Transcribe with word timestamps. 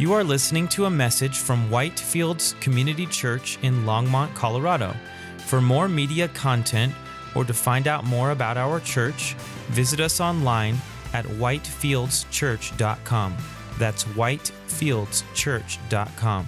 You 0.00 0.12
are 0.14 0.24
listening 0.24 0.66
to 0.68 0.86
a 0.86 0.90
message 0.90 1.36
from 1.36 1.68
Whitefields 1.68 2.58
Community 2.62 3.04
Church 3.04 3.58
in 3.60 3.84
Longmont, 3.84 4.34
Colorado. 4.34 4.96
For 5.44 5.60
more 5.60 5.90
media 5.90 6.28
content 6.28 6.94
or 7.34 7.44
to 7.44 7.52
find 7.52 7.86
out 7.86 8.04
more 8.04 8.30
about 8.30 8.56
our 8.56 8.80
church, 8.80 9.34
visit 9.68 10.00
us 10.00 10.18
online 10.18 10.78
at 11.12 11.26
whitefieldschurch.com. 11.26 13.36
That's 13.78 14.04
whitefieldschurch.com. 14.04 16.46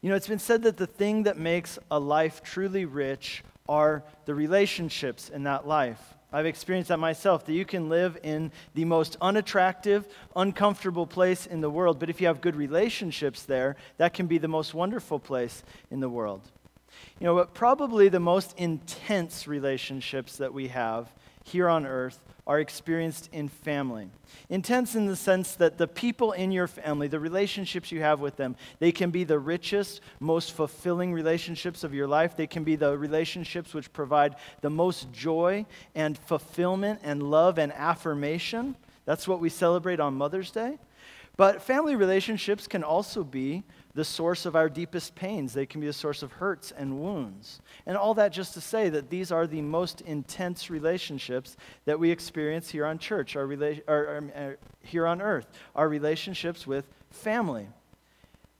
You 0.00 0.10
know, 0.10 0.14
it's 0.14 0.28
been 0.28 0.38
said 0.38 0.62
that 0.62 0.76
the 0.76 0.86
thing 0.86 1.24
that 1.24 1.38
makes 1.38 1.76
a 1.90 1.98
life 1.98 2.40
truly 2.44 2.84
rich 2.84 3.42
are 3.68 4.04
the 4.26 4.34
relationships 4.36 5.28
in 5.28 5.42
that 5.42 5.66
life. 5.66 6.14
I've 6.32 6.46
experienced 6.46 6.88
that 6.88 6.98
myself, 6.98 7.46
that 7.46 7.54
you 7.54 7.64
can 7.64 7.88
live 7.88 8.18
in 8.22 8.52
the 8.74 8.84
most 8.84 9.16
unattractive, 9.20 10.06
uncomfortable 10.36 11.06
place 11.06 11.46
in 11.46 11.60
the 11.60 11.70
world, 11.70 11.98
but 11.98 12.10
if 12.10 12.20
you 12.20 12.26
have 12.26 12.40
good 12.40 12.56
relationships 12.56 13.42
there, 13.44 13.76
that 13.96 14.12
can 14.12 14.26
be 14.26 14.38
the 14.38 14.48
most 14.48 14.74
wonderful 14.74 15.18
place 15.18 15.62
in 15.90 16.00
the 16.00 16.08
world. 16.08 16.42
You 17.18 17.26
know, 17.26 17.34
but 17.34 17.54
probably 17.54 18.08
the 18.08 18.20
most 18.20 18.58
intense 18.58 19.46
relationships 19.46 20.36
that 20.36 20.52
we 20.52 20.68
have 20.68 21.12
here 21.48 21.68
on 21.68 21.86
earth 21.86 22.20
are 22.46 22.60
experienced 22.60 23.28
in 23.30 23.48
family. 23.48 24.08
Intense 24.48 24.94
in 24.94 25.06
the 25.06 25.16
sense 25.16 25.54
that 25.56 25.76
the 25.76 25.86
people 25.86 26.32
in 26.32 26.50
your 26.50 26.66
family, 26.66 27.06
the 27.06 27.20
relationships 27.20 27.92
you 27.92 28.00
have 28.00 28.20
with 28.20 28.36
them, 28.36 28.56
they 28.78 28.90
can 28.90 29.10
be 29.10 29.24
the 29.24 29.38
richest, 29.38 30.00
most 30.18 30.52
fulfilling 30.52 31.12
relationships 31.12 31.84
of 31.84 31.92
your 31.92 32.06
life. 32.06 32.36
They 32.36 32.46
can 32.46 32.64
be 32.64 32.76
the 32.76 32.96
relationships 32.96 33.74
which 33.74 33.92
provide 33.92 34.36
the 34.62 34.70
most 34.70 35.12
joy 35.12 35.66
and 35.94 36.16
fulfillment 36.16 37.00
and 37.02 37.22
love 37.22 37.58
and 37.58 37.72
affirmation. 37.72 38.76
That's 39.04 39.28
what 39.28 39.40
we 39.40 39.50
celebrate 39.50 40.00
on 40.00 40.14
Mother's 40.14 40.50
Day. 40.50 40.78
But 41.36 41.62
family 41.62 41.96
relationships 41.96 42.66
can 42.66 42.82
also 42.82 43.22
be 43.22 43.62
the 43.98 44.04
source 44.04 44.46
of 44.46 44.54
our 44.54 44.68
deepest 44.68 45.16
pains. 45.16 45.52
They 45.52 45.66
can 45.66 45.80
be 45.80 45.88
a 45.88 45.92
source 45.92 46.22
of 46.22 46.30
hurts 46.30 46.70
and 46.70 47.00
wounds. 47.00 47.60
And 47.84 47.96
all 47.96 48.14
that 48.14 48.32
just 48.32 48.54
to 48.54 48.60
say 48.60 48.88
that 48.90 49.10
these 49.10 49.32
are 49.32 49.44
the 49.44 49.60
most 49.60 50.02
intense 50.02 50.70
relationships 50.70 51.56
that 51.84 51.98
we 51.98 52.12
experience 52.12 52.70
here 52.70 52.86
on 52.86 53.00
church, 53.00 53.34
our 53.34 53.44
rela- 53.44 53.82
or, 53.88 53.96
or, 53.96 54.30
or 54.36 54.52
uh, 54.52 54.66
here 54.82 55.04
on 55.04 55.20
earth, 55.20 55.48
our 55.74 55.88
relationships 55.88 56.64
with 56.64 56.88
family. 57.10 57.66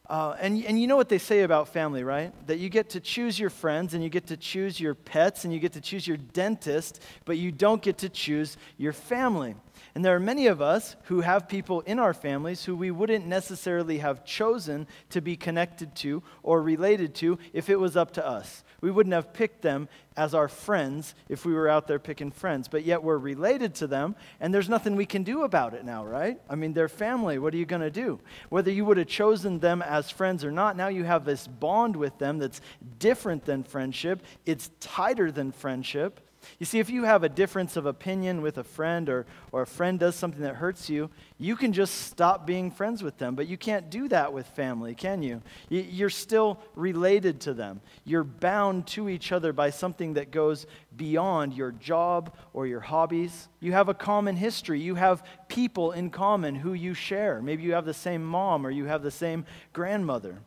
Uh, 0.09 0.35
and, 0.41 0.65
and 0.65 0.81
you 0.81 0.87
know 0.87 0.97
what 0.97 1.11
they 1.11 1.19
say 1.19 1.43
about 1.43 1.69
family, 1.69 2.03
right? 2.03 2.33
That 2.47 2.59
you 2.59 2.71
get 2.71 2.91
to 2.91 3.01
choose 3.01 3.39
your 3.39 3.51
friends 3.51 3.93
and 3.93 4.03
you 4.03 4.09
get 4.09 4.29
to 4.29 4.39
choose 4.39 4.81
your 4.81 4.95
pets 4.95 5.45
and 5.45 5.53
you 5.53 5.61
get 5.61 5.75
to 5.75 5.83
choose 5.83 6.09
your 6.09 6.17
dentist, 6.17 7.03
but 7.27 7.37
you 7.37 7.53
don't 7.53 7.83
get 7.83 7.99
to 7.99 8.09
choose 8.09 8.57
your 8.79 8.95
family. 8.95 9.55
And 9.95 10.03
there 10.03 10.17
are 10.17 10.21
many 10.21 10.47
of 10.47 10.63
us 10.63 10.97
who 11.05 11.21
have 11.21 11.49
people 11.49 11.83
in 11.83 11.99
our 11.99 12.15
families 12.15 12.65
who 12.65 12.75
we 12.75 12.91
wouldn't 12.91 13.27
necessarily 13.27 13.99
have 13.99 14.25
chosen 14.25 14.87
to 15.11 15.21
be 15.21 15.37
connected 15.37 15.95
to 15.97 16.23
or 16.43 16.63
related 16.63 17.15
to 17.17 17.39
if 17.53 17.69
it 17.69 17.79
was 17.79 17.97
up 17.97 18.13
to 18.13 18.27
us. 18.27 18.65
We 18.81 18.91
wouldn't 18.91 19.15
have 19.15 19.33
picked 19.33 19.63
them 19.63 19.89
as 20.17 20.35
our 20.35 20.49
friends 20.49 21.15
if 21.29 21.45
we 21.45 21.53
were 21.53 21.69
out 21.69 21.89
there 21.89 21.99
picking 21.99 22.31
friends, 22.31 22.69
but 22.69 22.85
yet 22.85 23.03
we're 23.03 23.19
related 23.19 23.75
to 23.77 23.87
them, 23.87 24.15
and 24.41 24.55
there's 24.55 24.69
nothing 24.69 24.95
we 24.95 25.07
can 25.07 25.25
do 25.25 25.43
about 25.43 25.75
it 25.75 25.85
now, 25.85 26.05
right? 26.05 26.41
I 26.49 26.55
mean, 26.55 26.73
they're 26.73 26.89
family. 26.89 27.39
What 27.39 27.55
are 27.55 27.57
you 27.57 27.67
going 27.67 27.83
to 27.83 27.91
do? 27.91 28.21
Whether 28.51 28.71
you 28.71 28.85
would 28.85 28.97
have 28.97 29.09
chosen 29.09 29.59
them 29.59 29.83
as 29.83 30.11
friends 30.11 30.45
or 30.45 30.53
not, 30.53 30.77
now 30.77 30.89
you 30.89 31.05
have 31.05 31.25
this 31.25 31.47
bond 31.47 31.97
with 31.97 32.19
them 32.19 32.39
that's 32.39 32.61
different 32.99 33.45
than 33.45 33.65
friendship, 33.65 34.23
it's 34.47 34.71
tighter 34.81 35.33
than 35.33 35.51
friendship. 35.53 36.21
You 36.59 36.67
see, 36.67 36.79
if 36.79 36.91
you 36.91 37.05
have 37.05 37.23
a 37.23 37.29
difference 37.29 37.77
of 37.77 37.87
opinion 37.87 38.43
with 38.43 38.59
a 38.59 38.65
friend 38.65 39.09
or, 39.09 39.27
or 39.53 39.63
a 39.63 39.67
friend 39.67 39.99
does 39.99 40.17
something 40.17 40.43
that 40.43 40.57
hurts 40.57 40.91
you, 40.91 41.11
you 41.39 41.57
can 41.57 41.73
just 41.73 41.95
stop 42.07 42.47
being 42.47 42.71
friends 42.71 43.03
with 43.03 43.19
them. 43.19 43.35
But 43.35 43.47
you 43.49 43.57
can't 43.57 43.91
do 43.91 44.09
that 44.09 44.33
with 44.33 44.47
family, 44.49 44.95
can 44.95 45.23
you? 45.23 45.43
You're 45.69 46.11
still 46.11 46.59
related 46.75 47.41
to 47.43 47.55
them. 47.55 47.81
You're 48.05 48.25
bound 48.25 48.87
to 48.89 49.09
each 49.09 49.33
other 49.33 49.53
by 49.53 49.71
something 49.71 50.15
that 50.15 50.31
goes 50.31 50.67
beyond 50.97 51.55
your 51.55 51.73
job 51.73 52.35
or 52.53 52.67
your 52.67 52.81
hobbies. 52.81 53.49
You 53.61 53.73
have 53.73 53.89
a 53.89 53.95
common 53.95 54.37
history. 54.37 54.81
You 54.81 54.97
have 54.97 55.23
people 55.49 55.93
in 55.93 56.11
common 56.11 56.55
who 56.55 56.73
you 56.73 56.95
share. 56.95 57.41
Maybe 57.41 57.63
you 57.63 57.73
have 57.75 57.87
the 57.87 57.95
same 57.95 58.25
mom 58.25 58.67
or 58.67 58.71
you 58.71 58.87
have 58.87 59.03
the 59.03 59.11
same 59.11 59.45
grandmother. 59.73 60.41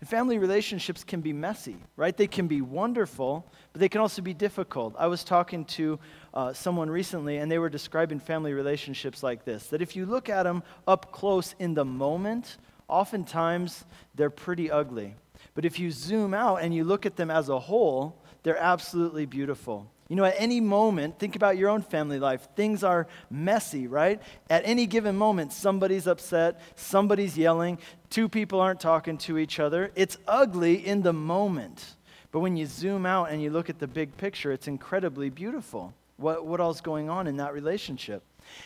And 0.00 0.08
family 0.08 0.38
relationships 0.38 1.02
can 1.02 1.20
be 1.20 1.32
messy, 1.32 1.76
right? 1.96 2.16
They 2.16 2.28
can 2.28 2.46
be 2.46 2.60
wonderful, 2.60 3.44
but 3.72 3.80
they 3.80 3.88
can 3.88 4.00
also 4.00 4.22
be 4.22 4.32
difficult. 4.32 4.94
I 4.96 5.08
was 5.08 5.24
talking 5.24 5.64
to 5.66 5.98
uh, 6.32 6.52
someone 6.52 6.88
recently, 6.88 7.38
and 7.38 7.50
they 7.50 7.58
were 7.58 7.68
describing 7.68 8.20
family 8.20 8.52
relationships 8.52 9.22
like 9.22 9.44
this 9.44 9.66
that 9.68 9.82
if 9.82 9.96
you 9.96 10.06
look 10.06 10.28
at 10.28 10.44
them 10.44 10.62
up 10.86 11.10
close 11.10 11.54
in 11.58 11.74
the 11.74 11.84
moment, 11.84 12.58
oftentimes 12.86 13.84
they're 14.14 14.30
pretty 14.30 14.70
ugly. 14.70 15.16
But 15.54 15.64
if 15.64 15.78
you 15.80 15.90
zoom 15.90 16.32
out 16.32 16.56
and 16.56 16.72
you 16.72 16.84
look 16.84 17.04
at 17.04 17.16
them 17.16 17.30
as 17.30 17.48
a 17.48 17.58
whole, 17.58 18.22
they're 18.44 18.56
absolutely 18.56 19.26
beautiful. 19.26 19.90
You 20.08 20.16
know, 20.16 20.24
at 20.24 20.36
any 20.38 20.60
moment, 20.60 21.18
think 21.18 21.36
about 21.36 21.58
your 21.58 21.68
own 21.68 21.82
family 21.82 22.18
life. 22.18 22.48
Things 22.56 22.82
are 22.82 23.06
messy, 23.30 23.86
right? 23.86 24.20
At 24.48 24.62
any 24.64 24.86
given 24.86 25.16
moment, 25.16 25.52
somebody's 25.52 26.06
upset, 26.06 26.60
somebody's 26.76 27.36
yelling, 27.36 27.78
two 28.08 28.26
people 28.26 28.58
aren't 28.58 28.80
talking 28.80 29.18
to 29.18 29.36
each 29.36 29.60
other. 29.60 29.90
It's 29.94 30.16
ugly 30.26 30.86
in 30.86 31.02
the 31.02 31.12
moment. 31.12 31.96
But 32.32 32.40
when 32.40 32.56
you 32.56 32.64
zoom 32.64 33.04
out 33.04 33.30
and 33.30 33.42
you 33.42 33.50
look 33.50 33.68
at 33.68 33.78
the 33.78 33.86
big 33.86 34.16
picture, 34.16 34.50
it's 34.50 34.66
incredibly 34.66 35.28
beautiful. 35.28 35.92
What, 36.16 36.46
what 36.46 36.58
all's 36.58 36.80
going 36.80 37.10
on 37.10 37.26
in 37.26 37.36
that 37.36 37.52
relationship? 37.52 38.22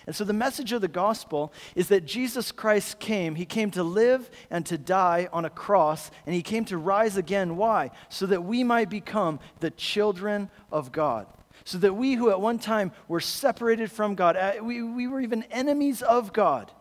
And 0.06 0.15
so 0.15 0.25
the 0.25 0.32
message 0.32 0.72
of 0.72 0.81
the 0.81 0.88
gospel 0.88 1.53
is 1.75 1.88
that 1.88 2.04
Jesus 2.04 2.53
Christ 2.53 2.98
came. 2.98 3.34
He 3.34 3.44
came 3.44 3.70
to 3.72 3.82
live 3.82 4.31
and 4.50 4.65
to 4.66 4.78
die 4.78 5.28
on 5.32 5.44
a 5.44 5.50
cross, 5.50 6.10
and 6.26 6.34
he 6.34 6.43
came 6.43 6.65
to 6.66 6.78
rise 6.78 7.16
again. 7.16 7.56
Why? 7.56 7.91
So 8.09 8.26
that 8.26 8.44
we 8.44 8.65
might 8.65 8.91
become 8.91 9.41
the 9.60 9.71
children 9.71 10.50
of 10.71 10.92
God. 10.92 11.26
So 11.65 11.78
that 11.78 11.94
we 11.94 12.15
who 12.15 12.31
at 12.31 12.41
one 12.41 12.59
time 12.59 12.92
were 13.09 13.21
separated 13.21 13.91
from 13.91 14.15
God, 14.15 14.37
uh, 14.37 14.54
we, 14.62 14.82
we 14.82 15.06
were 15.06 15.21
even 15.21 15.44
enemies 15.44 16.03
of 16.03 16.32
God, 16.32 16.72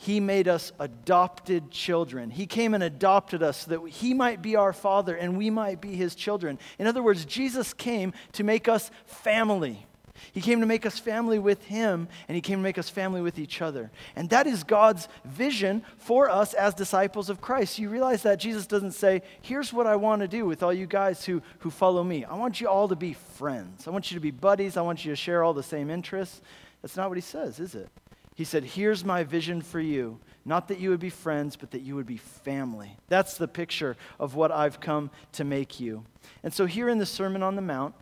he 0.00 0.20
made 0.20 0.46
us 0.46 0.70
adopted 0.78 1.72
children. 1.72 2.30
He 2.30 2.46
came 2.46 2.72
and 2.72 2.84
adopted 2.84 3.42
us 3.42 3.64
so 3.64 3.70
that 3.72 3.90
He 3.90 4.14
might 4.14 4.40
be 4.40 4.54
our 4.54 4.72
Father 4.72 5.16
and 5.16 5.36
we 5.36 5.50
might 5.50 5.80
be 5.80 5.96
His 5.96 6.14
children. 6.14 6.60
In 6.78 6.86
other 6.86 7.02
words, 7.02 7.24
Jesus 7.24 7.74
came 7.74 8.12
to 8.32 8.44
make 8.44 8.68
us 8.68 8.92
family. 9.06 9.87
He 10.32 10.40
came 10.40 10.60
to 10.60 10.66
make 10.66 10.86
us 10.86 10.98
family 10.98 11.38
with 11.38 11.64
Him, 11.64 12.08
and 12.28 12.34
He 12.34 12.40
came 12.40 12.58
to 12.58 12.62
make 12.62 12.78
us 12.78 12.88
family 12.88 13.20
with 13.20 13.38
each 13.38 13.62
other. 13.62 13.90
And 14.16 14.30
that 14.30 14.46
is 14.46 14.64
God's 14.64 15.08
vision 15.24 15.82
for 15.96 16.30
us 16.30 16.54
as 16.54 16.74
disciples 16.74 17.30
of 17.30 17.40
Christ. 17.40 17.78
You 17.78 17.88
realize 17.88 18.22
that 18.22 18.40
Jesus 18.40 18.66
doesn't 18.66 18.92
say, 18.92 19.22
Here's 19.40 19.72
what 19.72 19.86
I 19.86 19.96
want 19.96 20.22
to 20.22 20.28
do 20.28 20.46
with 20.46 20.62
all 20.62 20.72
you 20.72 20.86
guys 20.86 21.24
who, 21.24 21.42
who 21.60 21.70
follow 21.70 22.04
me. 22.04 22.24
I 22.24 22.34
want 22.34 22.60
you 22.60 22.68
all 22.68 22.88
to 22.88 22.96
be 22.96 23.12
friends. 23.12 23.86
I 23.86 23.90
want 23.90 24.10
you 24.10 24.16
to 24.16 24.20
be 24.20 24.30
buddies. 24.30 24.76
I 24.76 24.82
want 24.82 25.04
you 25.04 25.12
to 25.12 25.16
share 25.16 25.42
all 25.42 25.54
the 25.54 25.62
same 25.62 25.90
interests. 25.90 26.40
That's 26.82 26.96
not 26.96 27.08
what 27.08 27.18
He 27.18 27.22
says, 27.22 27.60
is 27.60 27.74
it? 27.74 27.88
He 28.34 28.44
said, 28.44 28.62
Here's 28.62 29.04
my 29.04 29.24
vision 29.24 29.62
for 29.62 29.80
you. 29.80 30.20
Not 30.44 30.68
that 30.68 30.78
you 30.78 30.90
would 30.90 31.00
be 31.00 31.10
friends, 31.10 31.56
but 31.56 31.72
that 31.72 31.82
you 31.82 31.96
would 31.96 32.06
be 32.06 32.16
family. 32.16 32.96
That's 33.08 33.36
the 33.36 33.48
picture 33.48 33.96
of 34.18 34.34
what 34.34 34.52
I've 34.52 34.80
come 34.80 35.10
to 35.32 35.44
make 35.44 35.80
you. 35.80 36.04
And 36.42 36.54
so, 36.54 36.64
here 36.64 36.88
in 36.88 36.98
the 36.98 37.04
Sermon 37.04 37.42
on 37.42 37.56
the 37.56 37.62
Mount, 37.62 37.94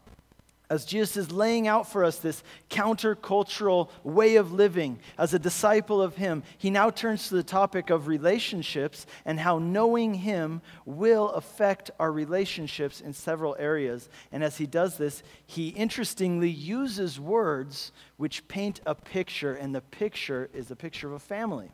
as 0.68 0.84
Jesus 0.84 1.16
is 1.16 1.32
laying 1.32 1.68
out 1.68 1.90
for 1.90 2.04
us 2.04 2.18
this 2.18 2.42
countercultural 2.70 3.88
way 4.02 4.36
of 4.36 4.52
living 4.52 4.98
as 5.16 5.32
a 5.32 5.38
disciple 5.38 6.02
of 6.02 6.16
Him, 6.16 6.42
he 6.58 6.70
now 6.70 6.90
turns 6.90 7.28
to 7.28 7.34
the 7.34 7.42
topic 7.42 7.90
of 7.90 8.08
relationships 8.08 9.06
and 9.24 9.38
how 9.38 9.58
knowing 9.58 10.14
Him 10.14 10.60
will 10.84 11.30
affect 11.30 11.90
our 12.00 12.10
relationships 12.10 13.00
in 13.00 13.12
several 13.12 13.56
areas. 13.58 14.08
And 14.32 14.42
as 14.42 14.58
he 14.58 14.66
does 14.66 14.98
this, 14.98 15.22
he 15.46 15.68
interestingly 15.68 16.50
uses 16.50 17.20
words 17.20 17.92
which 18.16 18.46
paint 18.48 18.80
a 18.86 18.94
picture, 18.94 19.54
and 19.54 19.74
the 19.74 19.80
picture 19.80 20.50
is 20.52 20.70
a 20.70 20.76
picture 20.76 21.06
of 21.06 21.14
a 21.14 21.18
family. 21.18 21.70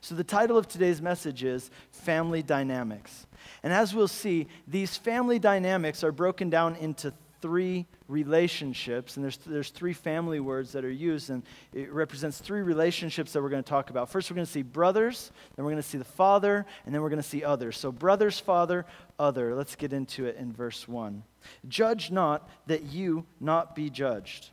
So, 0.00 0.14
the 0.14 0.24
title 0.24 0.56
of 0.56 0.68
today's 0.68 1.02
message 1.02 1.42
is 1.42 1.70
Family 1.90 2.42
Dynamics. 2.42 3.26
And 3.62 3.72
as 3.72 3.92
we'll 3.92 4.08
see, 4.08 4.46
these 4.68 4.96
family 4.96 5.38
dynamics 5.38 6.04
are 6.04 6.12
broken 6.12 6.48
down 6.48 6.76
into 6.76 7.12
three 7.40 7.86
relationships, 8.08 9.16
and 9.16 9.24
there's, 9.24 9.38
there's 9.38 9.70
three 9.70 9.92
family 9.92 10.40
words 10.40 10.72
that 10.72 10.84
are 10.84 10.90
used, 10.90 11.30
and 11.30 11.42
it 11.72 11.92
represents 11.92 12.38
three 12.38 12.62
relationships 12.62 13.32
that 13.32 13.42
we're 13.42 13.48
going 13.48 13.62
to 13.62 13.68
talk 13.68 13.90
about. 13.90 14.10
First, 14.10 14.30
we're 14.30 14.36
going 14.36 14.46
to 14.46 14.52
see 14.52 14.62
brothers, 14.62 15.30
then 15.56 15.64
we're 15.64 15.72
going 15.72 15.82
to 15.82 15.88
see 15.88 15.98
the 15.98 16.04
father, 16.04 16.66
and 16.84 16.94
then 16.94 17.02
we're 17.02 17.08
going 17.08 17.22
to 17.22 17.28
see 17.28 17.44
others. 17.44 17.76
So, 17.76 17.92
brothers, 17.92 18.38
father, 18.38 18.86
other. 19.18 19.54
Let's 19.54 19.76
get 19.76 19.92
into 19.92 20.26
it 20.26 20.36
in 20.36 20.52
verse 20.52 20.86
1. 20.88 21.22
Judge 21.68 22.10
not 22.10 22.48
that 22.66 22.84
you 22.84 23.26
not 23.40 23.74
be 23.74 23.90
judged. 23.90 24.50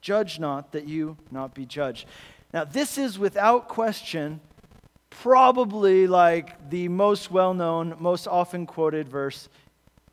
Judge 0.00 0.38
not 0.38 0.72
that 0.72 0.86
you 0.88 1.16
not 1.30 1.54
be 1.54 1.66
judged. 1.66 2.06
Now, 2.52 2.64
this 2.64 2.98
is 2.98 3.18
without 3.18 3.68
question 3.68 4.40
probably 5.10 6.06
like 6.06 6.70
the 6.70 6.88
most 6.88 7.30
well 7.30 7.52
known, 7.52 7.96
most 7.98 8.26
often 8.26 8.66
quoted 8.66 9.08
verse 9.08 9.48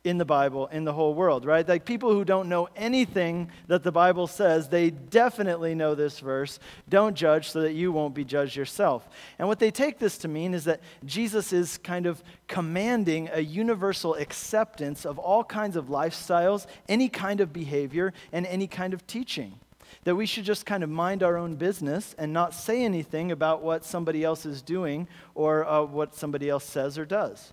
in 0.08 0.16
the 0.16 0.24
Bible 0.24 0.66
in 0.68 0.84
the 0.84 0.92
whole 0.92 1.14
world, 1.14 1.44
right? 1.44 1.68
Like 1.68 1.84
people 1.84 2.12
who 2.12 2.24
don't 2.24 2.48
know 2.48 2.68
anything 2.74 3.50
that 3.66 3.82
the 3.82 3.92
Bible 3.92 4.26
says, 4.26 4.68
they 4.68 4.90
definitely 4.90 5.74
know 5.74 5.94
this 5.94 6.20
verse. 6.20 6.58
Don't 6.88 7.14
judge 7.14 7.50
so 7.50 7.60
that 7.60 7.74
you 7.74 7.92
won't 7.92 8.14
be 8.14 8.24
judged 8.24 8.56
yourself. 8.56 9.08
And 9.38 9.46
what 9.46 9.58
they 9.58 9.70
take 9.70 9.98
this 9.98 10.16
to 10.18 10.28
mean 10.28 10.54
is 10.54 10.64
that 10.64 10.80
Jesus 11.04 11.52
is 11.52 11.78
kind 11.78 12.06
of 12.06 12.22
commanding 12.46 13.28
a 13.32 13.40
universal 13.40 14.14
acceptance 14.14 15.04
of 15.04 15.18
all 15.18 15.44
kinds 15.44 15.76
of 15.76 15.86
lifestyles, 15.86 16.66
any 16.88 17.08
kind 17.08 17.40
of 17.40 17.52
behavior, 17.52 18.14
and 18.32 18.46
any 18.46 18.66
kind 18.66 18.94
of 18.94 19.06
teaching 19.06 19.60
that 20.04 20.14
we 20.14 20.26
should 20.26 20.44
just 20.44 20.64
kind 20.64 20.82
of 20.82 20.90
mind 20.90 21.22
our 21.22 21.36
own 21.36 21.54
business 21.56 22.14
and 22.18 22.32
not 22.32 22.54
say 22.54 22.82
anything 22.82 23.32
about 23.32 23.62
what 23.62 23.84
somebody 23.84 24.24
else 24.24 24.46
is 24.46 24.62
doing 24.62 25.08
or 25.34 25.66
uh, 25.66 25.82
what 25.82 26.14
somebody 26.14 26.48
else 26.48 26.64
says 26.64 26.98
or 26.98 27.04
does. 27.04 27.52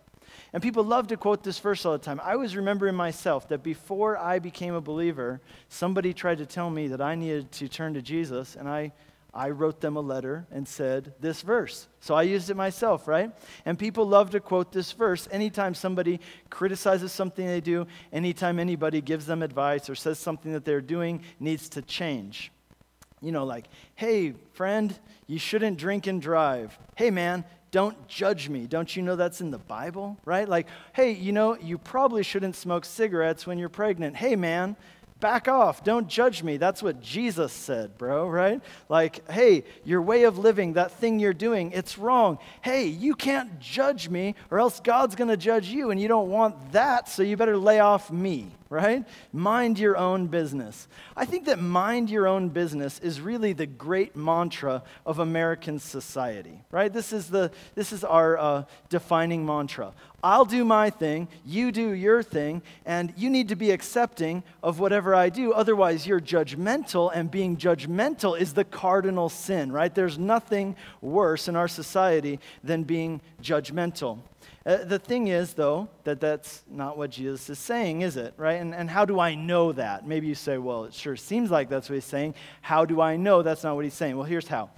And 0.53 0.61
people 0.61 0.83
love 0.83 1.07
to 1.07 1.17
quote 1.17 1.43
this 1.43 1.59
verse 1.59 1.85
all 1.85 1.93
the 1.93 1.99
time. 1.99 2.21
I 2.23 2.35
was 2.35 2.55
remembering 2.55 2.95
myself 2.95 3.47
that 3.49 3.63
before 3.63 4.17
I 4.17 4.39
became 4.39 4.73
a 4.73 4.81
believer, 4.81 5.41
somebody 5.69 6.13
tried 6.13 6.37
to 6.39 6.45
tell 6.45 6.69
me 6.69 6.87
that 6.87 7.01
I 7.01 7.15
needed 7.15 7.51
to 7.53 7.67
turn 7.67 7.93
to 7.95 8.01
Jesus, 8.01 8.55
and 8.55 8.67
I, 8.69 8.93
I 9.33 9.49
wrote 9.49 9.81
them 9.81 9.97
a 9.97 10.01
letter 10.01 10.47
and 10.51 10.67
said 10.67 11.13
this 11.19 11.41
verse. 11.41 11.87
So 11.99 12.15
I 12.15 12.23
used 12.23 12.49
it 12.49 12.55
myself, 12.55 13.07
right? 13.07 13.31
And 13.65 13.77
people 13.77 14.05
love 14.05 14.29
to 14.31 14.39
quote 14.39 14.71
this 14.71 14.93
verse 14.93 15.27
anytime 15.31 15.73
somebody 15.73 16.21
criticizes 16.49 17.11
something 17.11 17.45
they 17.45 17.61
do, 17.61 17.85
anytime 18.13 18.59
anybody 18.59 19.01
gives 19.01 19.25
them 19.25 19.43
advice 19.43 19.89
or 19.89 19.95
says 19.95 20.19
something 20.19 20.53
that 20.53 20.63
they're 20.63 20.79
doing 20.79 21.21
needs 21.39 21.67
to 21.69 21.81
change. 21.81 22.51
You 23.21 23.31
know, 23.31 23.43
like, 23.43 23.65
hey, 23.95 24.33
friend, 24.53 24.97
you 25.27 25.39
shouldn't 25.39 25.77
drink 25.77 26.07
and 26.07 26.21
drive. 26.21 26.77
Hey, 26.95 27.11
man, 27.11 27.43
don't 27.75 28.07
judge 28.07 28.47
me. 28.47 28.67
Don't 28.67 28.95
you 28.95 29.01
know 29.03 29.17
that's 29.17 29.41
in 29.41 29.51
the 29.51 29.57
Bible, 29.57 30.17
right? 30.23 30.47
Like, 30.47 30.67
hey, 30.93 31.11
you 31.11 31.33
know, 31.33 31.57
you 31.57 31.77
probably 31.77 32.23
shouldn't 32.23 32.55
smoke 32.55 32.85
cigarettes 32.85 33.45
when 33.45 33.57
you're 33.57 33.67
pregnant. 33.67 34.15
Hey, 34.15 34.37
man, 34.37 34.77
back 35.19 35.49
off. 35.49 35.83
Don't 35.83 36.07
judge 36.07 36.41
me. 36.41 36.55
That's 36.55 36.81
what 36.81 37.01
Jesus 37.01 37.51
said, 37.51 37.97
bro, 37.97 38.29
right? 38.29 38.61
Like, 38.87 39.29
hey, 39.29 39.65
your 39.83 40.01
way 40.01 40.23
of 40.23 40.37
living, 40.37 40.71
that 40.73 40.93
thing 40.93 41.19
you're 41.19 41.33
doing, 41.33 41.73
it's 41.73 41.97
wrong. 41.97 42.39
Hey, 42.61 42.85
you 42.85 43.13
can't 43.13 43.59
judge 43.59 44.07
me 44.07 44.35
or 44.49 44.59
else 44.59 44.79
God's 44.79 45.15
going 45.15 45.27
to 45.27 45.35
judge 45.35 45.67
you, 45.67 45.91
and 45.91 45.99
you 45.99 46.07
don't 46.07 46.29
want 46.29 46.71
that, 46.71 47.09
so 47.09 47.23
you 47.23 47.35
better 47.35 47.57
lay 47.57 47.81
off 47.81 48.09
me, 48.09 48.47
right? 48.75 49.05
Mind 49.31 49.79
your 49.79 49.95
own 49.97 50.27
business. 50.27 50.87
I 51.15 51.25
think 51.25 51.45
that 51.45 51.59
mind 51.59 52.09
your 52.09 52.27
own 52.27 52.49
business 52.49 52.99
is 52.99 53.21
really 53.21 53.53
the 53.53 53.65
great 53.65 54.15
mantra 54.15 54.83
of 55.05 55.19
American 55.19 55.79
society, 55.79 56.59
right? 56.71 56.91
This 56.91 57.13
is, 57.13 57.29
the, 57.29 57.51
this 57.73 57.93
is 57.93 58.03
our 58.03 58.37
uh, 58.37 58.63
defining 58.89 59.45
mantra. 59.45 59.93
I'll 60.21 60.45
do 60.45 60.65
my 60.65 60.89
thing, 60.89 61.27
you 61.45 61.71
do 61.71 61.91
your 61.91 62.23
thing, 62.23 62.63
and 62.85 63.13
you 63.15 63.29
need 63.29 63.49
to 63.49 63.55
be 63.55 63.71
accepting 63.71 64.43
of 64.63 64.79
whatever 64.79 65.13
I 65.13 65.29
do. 65.29 65.53
Otherwise, 65.53 66.07
you're 66.07 66.19
judgmental, 66.19 67.11
and 67.13 67.29
being 67.29 67.57
judgmental 67.57 68.37
is 68.37 68.53
the 68.53 68.63
cardinal 68.63 69.29
sin, 69.29 69.71
right? 69.71 69.93
There's 69.93 70.17
nothing 70.17 70.75
worse 70.99 71.47
in 71.47 71.55
our 71.55 71.67
society 71.67 72.39
than 72.63 72.83
being 72.83 73.21
judgmental. 73.41 74.19
Uh, 74.65 74.83
the 74.83 74.97
thing 74.97 75.27
is, 75.27 75.53
though, 75.53 75.87
that 76.05 76.19
that's 76.19 76.63
not 76.67 76.97
what 76.97 77.11
Jesus 77.11 77.49
is 77.51 77.59
saying, 77.59 78.01
is 78.01 78.17
it? 78.17 78.33
Right? 78.35 78.59
And, 78.59 78.73
and 78.73 78.89
how 78.89 79.05
do 79.05 79.19
I 79.19 79.35
know 79.35 79.71
that? 79.73 80.07
Maybe 80.07 80.25
you 80.25 80.33
say, 80.33 80.57
well, 80.57 80.85
it 80.85 80.93
sure 80.93 81.15
seems 81.15 81.51
like 81.51 81.69
that's 81.69 81.87
what 81.87 81.95
he's 81.95 82.05
saying. 82.05 82.33
How 82.61 82.83
do 82.83 82.99
I 82.99 83.15
know 83.15 83.43
that's 83.43 83.63
not 83.63 83.75
what 83.75 83.85
he's 83.85 83.93
saying? 83.93 84.17
Well, 84.17 84.25
here's 84.25 84.47
how. 84.47 84.71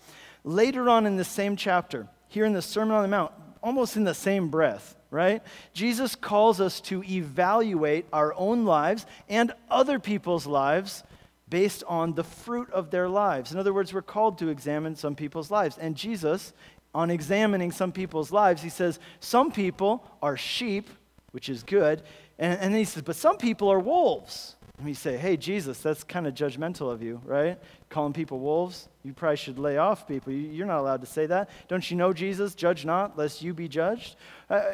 Later 0.44 0.90
on 0.90 1.06
in 1.06 1.16
the 1.16 1.24
same 1.24 1.56
chapter, 1.56 2.08
here 2.28 2.44
in 2.44 2.52
the 2.52 2.62
Sermon 2.62 2.96
on 2.96 3.02
the 3.02 3.08
Mount, 3.08 3.32
almost 3.64 3.96
in 3.96 4.04
the 4.04 4.14
same 4.14 4.50
breath, 4.50 4.96
right? 5.10 5.42
Jesus 5.74 6.16
calls 6.16 6.60
us 6.60 6.82
to 6.82 7.02
evaluate 7.04 8.06
our 8.12 8.34
own 8.34 8.66
lives 8.66 9.06
and 9.30 9.54
other 9.70 10.00
people's 10.00 10.46
lives 10.46 11.04
based 11.50 11.84
on 11.88 12.14
the 12.14 12.24
fruit 12.26 12.70
of 12.72 12.92
their 12.92 13.08
lives. 13.08 13.54
In 13.54 13.60
other 13.60 13.74
words, 13.74 13.94
we're 13.94 14.02
called 14.02 14.38
to 14.40 14.50
examine 14.50 14.98
some 14.98 15.16
people's 15.16 15.50
lives. 15.50 15.78
And 15.78 15.96
Jesus 15.96 16.52
on 16.94 17.10
examining 17.10 17.72
some 17.72 17.92
people's 17.92 18.32
lives, 18.32 18.62
he 18.62 18.70
says, 18.70 19.00
Some 19.20 19.52
people 19.52 20.04
are 20.22 20.38
sheep, 20.38 20.90
which 21.32 21.50
is 21.50 21.64
good. 21.64 22.02
And, 22.40 22.60
and 22.60 22.74
then 22.74 22.80
he 22.80 22.86
says, 22.86 23.04
But 23.04 23.16
some 23.16 23.38
people 23.38 23.70
are 23.70 23.80
wolves. 23.80 24.56
And 24.78 24.86
we 24.86 24.94
say, 24.94 25.18
Hey, 25.18 25.38
Jesus, 25.38 25.80
that's 25.80 26.04
kind 26.04 26.28
of 26.28 26.34
judgmental 26.34 26.92
of 26.92 27.02
you, 27.02 27.22
right? 27.26 27.58
Calling 27.90 28.14
people 28.14 28.40
wolves. 28.40 28.90
You 29.04 29.14
probably 29.14 29.38
should 29.38 29.60
lay 29.60 29.78
off 29.78 30.08
people. 30.08 30.34
You're 30.34 30.68
not 30.68 30.80
allowed 30.80 31.02
to 31.02 31.08
say 31.08 31.26
that. 31.28 31.50
Don't 31.68 31.90
you 31.90 31.98
know 31.98 32.14
Jesus? 32.14 32.56
Judge 32.56 32.86
not, 32.86 33.18
lest 33.18 33.42
you 33.42 33.54
be 33.54 33.68
judged. 33.68 34.16
Uh, 34.50 34.74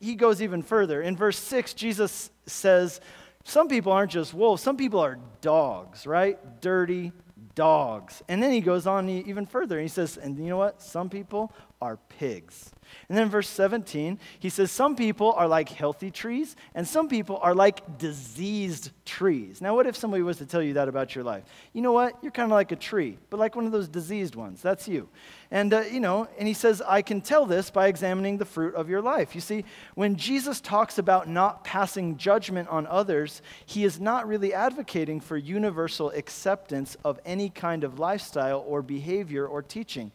he 0.00 0.14
goes 0.14 0.42
even 0.42 0.62
further. 0.62 1.02
In 1.02 1.16
verse 1.16 1.38
6, 1.38 1.74
Jesus 1.74 2.30
says, 2.46 3.00
Some 3.44 3.68
people 3.68 3.92
aren't 3.92 4.10
just 4.10 4.34
wolves, 4.34 4.62
some 4.62 4.76
people 4.76 5.00
are 5.00 5.18
dogs, 5.40 6.06
right? 6.06 6.38
Dirty, 6.60 7.12
dogs. 7.58 8.22
And 8.28 8.40
then 8.40 8.52
he 8.52 8.60
goes 8.60 8.86
on 8.86 9.08
even 9.08 9.44
further. 9.44 9.80
He 9.80 9.88
says, 9.88 10.16
and 10.16 10.38
you 10.38 10.48
know 10.48 10.56
what? 10.56 10.80
Some 10.80 11.10
people 11.10 11.52
are 11.82 11.98
pigs. 12.08 12.70
And 13.08 13.16
then 13.16 13.24
in 13.24 13.30
verse 13.30 13.48
17, 13.48 14.18
he 14.38 14.48
says, 14.48 14.70
Some 14.70 14.96
people 14.96 15.32
are 15.32 15.48
like 15.48 15.68
healthy 15.68 16.10
trees, 16.10 16.56
and 16.74 16.86
some 16.86 17.08
people 17.08 17.38
are 17.38 17.54
like 17.54 17.98
diseased 17.98 18.90
trees. 19.04 19.60
Now, 19.60 19.74
what 19.74 19.86
if 19.86 19.96
somebody 19.96 20.22
was 20.22 20.38
to 20.38 20.46
tell 20.46 20.62
you 20.62 20.74
that 20.74 20.88
about 20.88 21.14
your 21.14 21.24
life? 21.24 21.44
You 21.72 21.82
know 21.82 21.92
what? 21.92 22.18
You're 22.22 22.32
kind 22.32 22.50
of 22.50 22.54
like 22.54 22.72
a 22.72 22.76
tree, 22.76 23.18
but 23.30 23.38
like 23.38 23.56
one 23.56 23.66
of 23.66 23.72
those 23.72 23.88
diseased 23.88 24.34
ones. 24.34 24.60
That's 24.60 24.86
you. 24.86 25.08
And, 25.50 25.72
uh, 25.72 25.80
you 25.80 26.00
know, 26.00 26.28
and 26.38 26.46
he 26.46 26.54
says, 26.54 26.82
I 26.86 27.00
can 27.00 27.22
tell 27.22 27.46
this 27.46 27.70
by 27.70 27.88
examining 27.88 28.36
the 28.36 28.44
fruit 28.44 28.74
of 28.74 28.88
your 28.88 29.00
life. 29.00 29.34
You 29.34 29.40
see, 29.40 29.64
when 29.94 30.16
Jesus 30.16 30.60
talks 30.60 30.98
about 30.98 31.28
not 31.28 31.64
passing 31.64 32.18
judgment 32.18 32.68
on 32.68 32.86
others, 32.86 33.40
he 33.64 33.84
is 33.84 33.98
not 33.98 34.28
really 34.28 34.52
advocating 34.52 35.20
for 35.20 35.36
universal 35.36 36.10
acceptance 36.10 36.96
of 37.04 37.18
any 37.24 37.48
kind 37.48 37.84
of 37.84 37.98
lifestyle 37.98 38.64
or 38.66 38.82
behavior 38.82 39.46
or 39.46 39.62
teaching. 39.62 40.12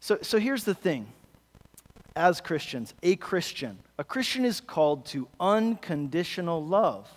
So, 0.00 0.18
so 0.22 0.38
here's 0.38 0.64
the 0.64 0.74
thing 0.74 1.06
as 2.16 2.40
Christians, 2.40 2.94
a 3.02 3.16
Christian, 3.16 3.78
a 3.98 4.04
Christian 4.04 4.44
is 4.44 4.60
called 4.60 5.06
to 5.06 5.28
unconditional 5.38 6.64
love. 6.64 7.08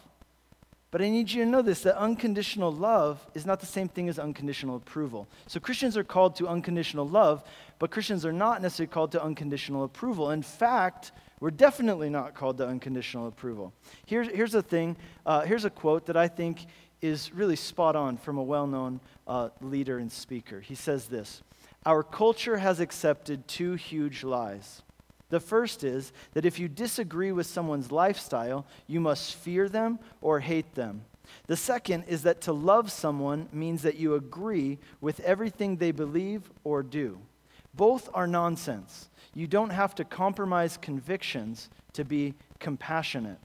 But 0.92 1.02
I 1.02 1.10
need 1.10 1.32
you 1.32 1.44
to 1.44 1.50
know 1.50 1.64
this 1.64 1.82
that 1.82 2.00
unconditional 2.00 2.72
love 2.72 3.20
is 3.34 3.48
not 3.48 3.60
the 3.60 3.66
same 3.66 3.88
thing 3.88 4.10
as 4.10 4.20
unconditional 4.20 4.76
approval. 4.76 5.28
So 5.48 5.60
Christians 5.60 5.98
are 5.98 6.04
called 6.04 6.36
to 6.36 6.48
unconditional 6.48 7.08
love, 7.08 7.44
but 7.80 7.90
Christians 7.90 8.28
are 8.28 8.32
not 8.32 8.62
necessarily 8.62 8.92
called 8.92 9.12
to 9.14 9.24
unconditional 9.24 9.86
approval. 9.86 10.30
In 10.30 10.44
fact, 10.44 11.12
we're 11.40 11.50
definitely 11.50 12.12
not 12.12 12.36
called 12.36 12.58
to 12.60 12.68
unconditional 12.68 13.28
approval. 13.28 13.74
Here's, 14.06 14.28
here's 14.28 14.54
a 14.54 14.62
thing, 14.62 14.96
uh, 15.26 15.42
here's 15.42 15.66
a 15.66 15.72
quote 15.72 16.06
that 16.06 16.16
I 16.16 16.28
think 16.28 16.68
is 17.02 17.34
really 17.34 17.56
spot 17.56 17.96
on 17.96 18.16
from 18.16 18.38
a 18.38 18.44
well 18.44 18.68
known 18.68 19.00
uh, 19.28 19.50
leader 19.62 19.98
and 19.98 20.12
speaker. 20.12 20.62
He 20.62 20.76
says 20.76 21.08
this 21.08 21.42
Our 21.86 22.04
culture 22.04 22.58
has 22.58 22.80
accepted 22.80 23.48
two 23.48 23.74
huge 23.74 24.24
lies. 24.24 24.82
The 25.30 25.40
first 25.40 25.84
is 25.84 26.14
that 26.34 26.46
if 26.46 26.60
you 26.60 26.68
disagree 26.68 27.32
with 27.32 27.48
someone's 27.48 27.92
lifestyle, 27.92 28.66
you 28.88 29.00
must 29.00 29.36
fear 29.36 29.68
them 29.68 30.00
or 30.22 30.40
hate 30.40 30.76
them. 30.76 31.06
The 31.48 31.58
second 31.58 32.04
is 32.08 32.24
that 32.24 32.42
to 32.42 32.54
love 32.54 32.92
someone 32.92 33.50
means 33.52 33.82
that 33.82 33.96
you 33.96 34.14
agree 34.14 34.78
with 35.02 35.20
everything 35.22 35.78
they 35.78 35.92
believe 35.92 36.52
or 36.64 36.84
do. 36.84 37.20
Both 37.74 38.10
are 38.14 38.28
nonsense. 38.28 39.10
You 39.34 39.48
don't 39.48 39.72
have 39.72 39.96
to 39.96 40.06
compromise 40.06 40.78
convictions 40.78 41.70
to 41.94 42.06
be 42.06 42.36
compassionate. 42.60 43.40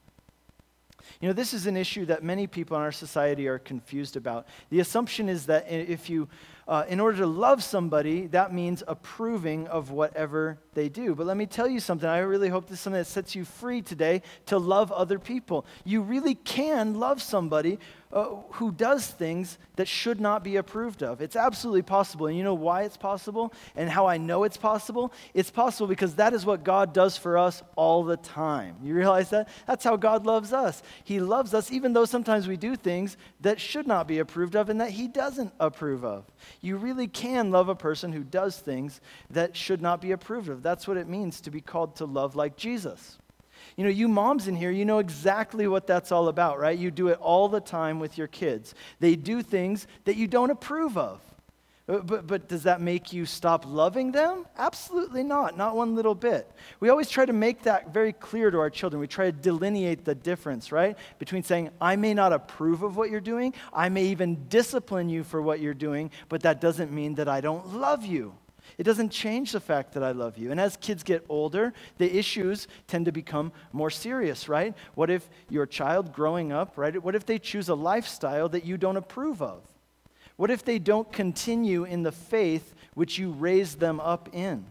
You 1.21 1.28
know, 1.28 1.33
this 1.33 1.54
is 1.54 1.66
an 1.66 1.76
issue 1.76 2.04
that 2.07 2.23
many 2.23 2.47
people 2.47 2.76
in 2.76 2.83
our 2.83 2.92
society 2.92 3.49
are 3.49 3.59
confused 3.59 4.16
about. 4.16 4.47
The 4.71 4.80
assumption 4.80 5.28
is 5.28 5.47
that 5.47 5.71
if 5.71 6.11
you 6.11 6.28
uh, 6.68 6.84
in 6.87 7.00
order 7.00 7.16
to 7.16 7.26
love 7.26 7.64
somebody, 7.64 8.26
that 8.26 8.52
means 8.52 8.82
approving 8.87 9.66
of 9.68 9.90
whatever 9.90 10.58
they 10.75 10.90
do. 10.90 11.14
But 11.14 11.26
let 11.26 11.38
me 11.38 11.46
tell 11.46 11.66
you 11.66 11.80
something. 11.80 12.06
I 12.08 12.18
really 12.18 12.50
hope 12.50 12.66
this 12.66 12.78
is 12.78 12.80
something 12.80 13.00
that 13.00 13.06
sets 13.06 13.34
you 13.34 13.46
free 13.46 13.80
today 13.80 14.20
to 14.46 14.58
love 14.58 14.92
other 14.92 15.18
people. 15.18 15.64
You 15.84 16.02
really 16.02 16.34
can 16.34 17.00
love 17.00 17.22
somebody 17.22 17.78
uh, 18.12 18.36
who 18.52 18.72
does 18.72 19.06
things 19.06 19.58
that 19.76 19.86
should 19.86 20.20
not 20.20 20.42
be 20.42 20.56
approved 20.56 21.02
of. 21.02 21.20
It's 21.20 21.36
absolutely 21.36 21.82
possible. 21.82 22.26
And 22.26 22.36
you 22.36 22.42
know 22.42 22.54
why 22.54 22.82
it's 22.84 22.96
possible 22.96 23.52
and 23.76 23.90
how 23.90 24.06
I 24.06 24.16
know 24.16 24.44
it's 24.44 24.56
possible? 24.56 25.12
It's 25.34 25.50
possible 25.50 25.86
because 25.86 26.14
that 26.14 26.32
is 26.32 26.46
what 26.46 26.64
God 26.64 26.94
does 26.94 27.16
for 27.18 27.36
us 27.36 27.62
all 27.76 28.04
the 28.04 28.16
time. 28.16 28.76
You 28.82 28.94
realize 28.94 29.30
that? 29.30 29.48
That's 29.66 29.84
how 29.84 29.96
God 29.96 30.24
loves 30.24 30.52
us. 30.52 30.82
He 31.04 31.20
loves 31.20 31.52
us 31.52 31.70
even 31.70 31.92
though 31.92 32.06
sometimes 32.06 32.48
we 32.48 32.56
do 32.56 32.76
things 32.76 33.16
that 33.40 33.60
should 33.60 33.86
not 33.86 34.08
be 34.08 34.18
approved 34.20 34.56
of 34.56 34.70
and 34.70 34.80
that 34.80 34.90
He 34.90 35.06
doesn't 35.06 35.52
approve 35.60 36.04
of. 36.04 36.24
You 36.60 36.78
really 36.78 37.08
can 37.08 37.50
love 37.50 37.68
a 37.68 37.74
person 37.74 38.12
who 38.12 38.24
does 38.24 38.58
things 38.58 39.00
that 39.30 39.54
should 39.54 39.82
not 39.82 40.00
be 40.00 40.12
approved 40.12 40.48
of. 40.48 40.62
That's 40.62 40.88
what 40.88 40.96
it 40.96 41.08
means 41.08 41.40
to 41.42 41.50
be 41.50 41.60
called 41.60 41.96
to 41.96 42.06
love 42.06 42.36
like 42.36 42.56
Jesus. 42.56 43.18
You 43.78 43.85
know, 43.85 43.90
you 43.90 44.08
moms 44.08 44.49
in 44.49 44.56
here, 44.56 44.73
you 44.73 44.85
know 44.85 44.99
exactly 44.99 45.68
what 45.68 45.87
that's 45.87 46.11
all 46.11 46.26
about, 46.26 46.58
right? 46.58 46.76
You 46.76 46.90
do 46.90 47.08
it 47.08 47.18
all 47.20 47.49
the 47.49 47.61
time 47.61 48.00
with 48.00 48.18
your 48.18 48.26
kids. 48.26 48.75
They 48.99 49.14
do 49.14 49.40
things 49.40 49.87
that 50.04 50.16
you 50.16 50.26
don't 50.26 50.50
approve 50.50 50.99
of. 50.99 51.20
Uh, 51.88 51.99
But, 51.99 52.26
but 52.26 52.49
does 52.49 52.64
that 52.64 52.80
make 52.80 53.12
you 53.12 53.25
stop 53.25 53.64
loving 53.64 54.11
them? 54.11 54.47
Absolutely 54.58 55.23
not, 55.23 55.56
not 55.56 55.76
one 55.76 55.94
little 55.94 56.16
bit. 56.16 56.50
We 56.80 56.88
always 56.88 57.08
try 57.08 57.25
to 57.25 57.32
make 57.32 57.62
that 57.62 57.94
very 57.94 58.12
clear 58.12 58.50
to 58.50 58.58
our 58.58 58.68
children. 58.68 58.99
We 58.99 59.06
try 59.06 59.26
to 59.26 59.32
delineate 59.32 60.04
the 60.04 60.16
difference, 60.16 60.73
right? 60.73 60.99
Between 61.20 61.44
saying, 61.44 61.70
I 61.80 61.94
may 61.94 62.14
not 62.14 62.32
approve 62.32 62.82
of 62.82 62.97
what 62.97 63.11
you're 63.11 63.20
doing, 63.20 63.54
I 63.73 63.90
may 63.90 64.06
even 64.06 64.49
discipline 64.49 65.08
you 65.08 65.23
for 65.23 65.40
what 65.40 65.61
you're 65.61 65.73
doing, 65.73 66.11
but 66.28 66.42
that 66.42 66.61
doesn't 66.61 66.90
mean 66.90 67.14
that 67.14 67.28
I 67.28 67.40
don't 67.40 67.76
love 67.76 68.04
you. 68.04 68.35
It 68.78 68.85
doesn't 68.85 69.11
change 69.11 69.50
the 69.50 69.61
fact 69.61 69.92
that 69.94 70.04
I 70.04 70.12
love 70.12 70.38
you. 70.38 70.52
And 70.52 70.61
as 70.61 70.76
kids 70.76 71.02
get 71.02 71.25
older, 71.28 71.73
the 71.99 72.16
issues 72.16 72.68
tend 72.87 73.06
to 73.06 73.12
become 73.12 73.52
more 73.73 73.90
serious, 73.90 74.49
right? 74.49 74.73
What 74.94 75.11
if 75.11 75.28
your 75.50 75.66
child 75.66 76.12
growing 76.12 76.52
up, 76.52 76.78
right? 76.78 77.02
What 77.02 77.16
if 77.16 77.26
they 77.26 77.40
choose 77.40 77.68
a 77.68 77.75
lifestyle 77.75 78.49
that 78.50 78.64
you 78.64 78.76
don't 78.76 78.97
approve 78.97 79.42
of? 79.42 79.62
What 80.37 80.52
if 80.52 80.64
they 80.64 80.78
don't 80.78 81.12
continue 81.12 81.82
in 81.82 82.04
the 82.04 82.12
faith 82.12 82.73
which 82.94 83.18
you 83.18 83.32
raised 83.32 83.80
them 83.80 83.99
up 83.99 84.28
in? 84.32 84.64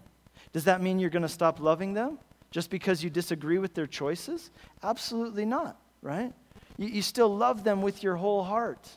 Does 0.54 0.64
that 0.64 0.82
mean 0.82 1.00
you're 1.00 1.10
going 1.10 1.24
to 1.24 1.28
stop 1.28 1.60
loving 1.60 1.94
them 1.94 2.18
just 2.50 2.70
because 2.70 3.04
you 3.04 3.10
disagree 3.10 3.58
with 3.58 3.74
their 3.74 3.88
choices? 3.88 4.52
Absolutely 4.82 5.44
not, 5.44 5.78
right? 6.02 6.34
You, 6.78 6.88
you 6.88 7.02
still 7.02 7.36
love 7.36 7.66
them 7.66 7.82
with 7.82 8.02
your 8.02 8.16
whole 8.16 8.46
heart. 8.46 8.88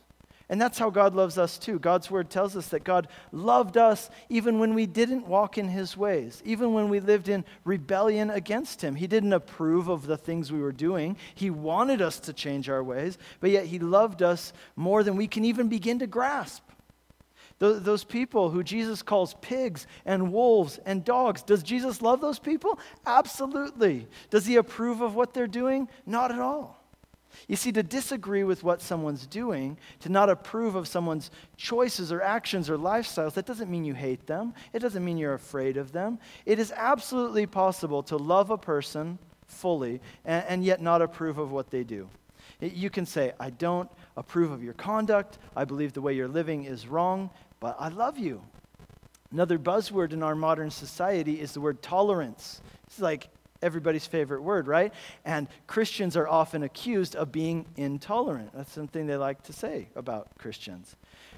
And 0.50 0.60
that's 0.60 0.80
how 0.80 0.90
God 0.90 1.14
loves 1.14 1.38
us 1.38 1.58
too. 1.58 1.78
God's 1.78 2.10
word 2.10 2.28
tells 2.28 2.56
us 2.56 2.66
that 2.68 2.82
God 2.82 3.06
loved 3.30 3.76
us 3.76 4.10
even 4.28 4.58
when 4.58 4.74
we 4.74 4.84
didn't 4.84 5.28
walk 5.28 5.56
in 5.58 5.68
his 5.68 5.96
ways, 5.96 6.42
even 6.44 6.74
when 6.74 6.88
we 6.88 6.98
lived 6.98 7.28
in 7.28 7.44
rebellion 7.64 8.30
against 8.30 8.82
him. 8.82 8.96
He 8.96 9.06
didn't 9.06 9.32
approve 9.32 9.86
of 9.86 10.08
the 10.08 10.16
things 10.16 10.50
we 10.50 10.60
were 10.60 10.72
doing. 10.72 11.16
He 11.36 11.50
wanted 11.50 12.02
us 12.02 12.18
to 12.20 12.32
change 12.32 12.68
our 12.68 12.82
ways, 12.82 13.16
but 13.38 13.50
yet 13.50 13.66
he 13.66 13.78
loved 13.78 14.22
us 14.22 14.52
more 14.74 15.04
than 15.04 15.14
we 15.14 15.28
can 15.28 15.44
even 15.44 15.68
begin 15.68 16.00
to 16.00 16.08
grasp. 16.08 16.64
Those 17.60 18.02
people 18.04 18.50
who 18.50 18.64
Jesus 18.64 19.02
calls 19.02 19.34
pigs 19.42 19.86
and 20.04 20.32
wolves 20.32 20.80
and 20.84 21.04
dogs, 21.04 21.42
does 21.42 21.62
Jesus 21.62 22.02
love 22.02 22.20
those 22.20 22.40
people? 22.40 22.80
Absolutely. 23.06 24.08
Does 24.30 24.46
he 24.46 24.56
approve 24.56 25.00
of 25.00 25.14
what 25.14 25.32
they're 25.32 25.46
doing? 25.46 25.88
Not 26.06 26.32
at 26.32 26.40
all. 26.40 26.79
You 27.48 27.56
see, 27.56 27.72
to 27.72 27.82
disagree 27.82 28.44
with 28.44 28.62
what 28.62 28.80
someone's 28.82 29.26
doing, 29.26 29.78
to 30.00 30.08
not 30.08 30.28
approve 30.28 30.74
of 30.74 30.88
someone's 30.88 31.30
choices 31.56 32.12
or 32.12 32.22
actions 32.22 32.68
or 32.68 32.76
lifestyles, 32.76 33.34
that 33.34 33.46
doesn't 33.46 33.70
mean 33.70 33.84
you 33.84 33.94
hate 33.94 34.26
them. 34.26 34.54
It 34.72 34.80
doesn't 34.80 35.04
mean 35.04 35.18
you're 35.18 35.34
afraid 35.34 35.76
of 35.76 35.92
them. 35.92 36.18
It 36.46 36.58
is 36.58 36.72
absolutely 36.74 37.46
possible 37.46 38.02
to 38.04 38.16
love 38.16 38.50
a 38.50 38.58
person 38.58 39.18
fully 39.46 40.00
and, 40.24 40.44
and 40.48 40.64
yet 40.64 40.80
not 40.80 41.02
approve 41.02 41.38
of 41.38 41.50
what 41.52 41.70
they 41.70 41.84
do. 41.84 42.08
It- 42.60 42.72
You 42.74 42.90
can 42.90 43.06
say, 43.06 43.32
I 43.40 43.50
don't 43.50 43.90
approve 44.16 44.50
of 44.52 44.62
your 44.62 44.74
conduct. 44.74 45.38
I 45.56 45.64
believe 45.64 45.92
the 45.92 46.02
way 46.02 46.14
you're 46.14 46.28
living 46.28 46.64
is 46.64 46.86
wrong, 46.86 47.30
but 47.58 47.76
I 47.78 47.88
love 47.88 48.18
you. 48.18 48.42
Another 49.32 49.58
buzzword 49.58 50.12
in 50.12 50.22
our 50.22 50.34
modern 50.34 50.70
society 50.70 51.40
is 51.40 51.52
the 51.52 51.60
word 51.60 51.82
tolerance. 51.82 52.60
It's 52.86 52.98
like 52.98 53.28
everybody's 53.62 54.06
favorite 54.06 54.42
word, 54.42 54.66
right? 54.66 54.92
And 55.24 55.48
Christians 55.66 56.16
are 56.16 56.28
often 56.28 56.62
accused 56.62 57.16
of 57.16 57.32
being 57.32 57.66
intolerant. 57.76 58.50
That's 58.54 58.72
something 58.72 59.06
they 59.06 59.16
like 59.16 59.42
to 59.44 59.52
say 59.52 59.88
about 59.96 60.28
Christians. 60.38 60.96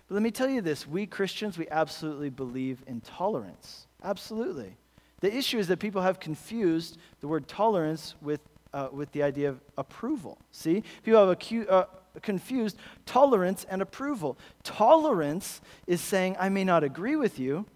But 0.08 0.14
let 0.14 0.22
me 0.22 0.30
tell 0.30 0.48
you 0.48 0.60
this 0.60 0.86
we 0.86 1.06
Christians, 1.06 1.58
we 1.58 1.68
absolutely 1.70 2.30
believe 2.30 2.82
in 2.86 3.00
tolerance. 3.00 3.86
Absolutely. 4.02 4.76
The 5.20 5.34
issue 5.34 5.58
is 5.58 5.68
that 5.68 5.78
people 5.78 6.02
have 6.02 6.18
confused 6.18 6.98
the 7.20 7.28
word 7.28 7.46
tolerance 7.46 8.16
with, 8.20 8.40
uh, 8.74 8.88
with 8.92 9.12
the 9.12 9.22
idea 9.22 9.48
of 9.48 9.60
approval. 9.78 10.38
See? 10.50 10.82
People 11.04 11.26
have 11.26 11.38
acu- 11.38 11.70
uh, 11.70 11.84
confused 12.20 12.76
tolerance 13.06 13.64
and 13.70 13.80
approval. 13.80 14.36
Tolerance 14.64 15.60
is 15.86 16.00
saying, 16.00 16.36
I 16.38 16.48
may 16.48 16.64
not 16.64 16.82
agree 16.82 17.16
with 17.16 17.38
you, 17.38 17.66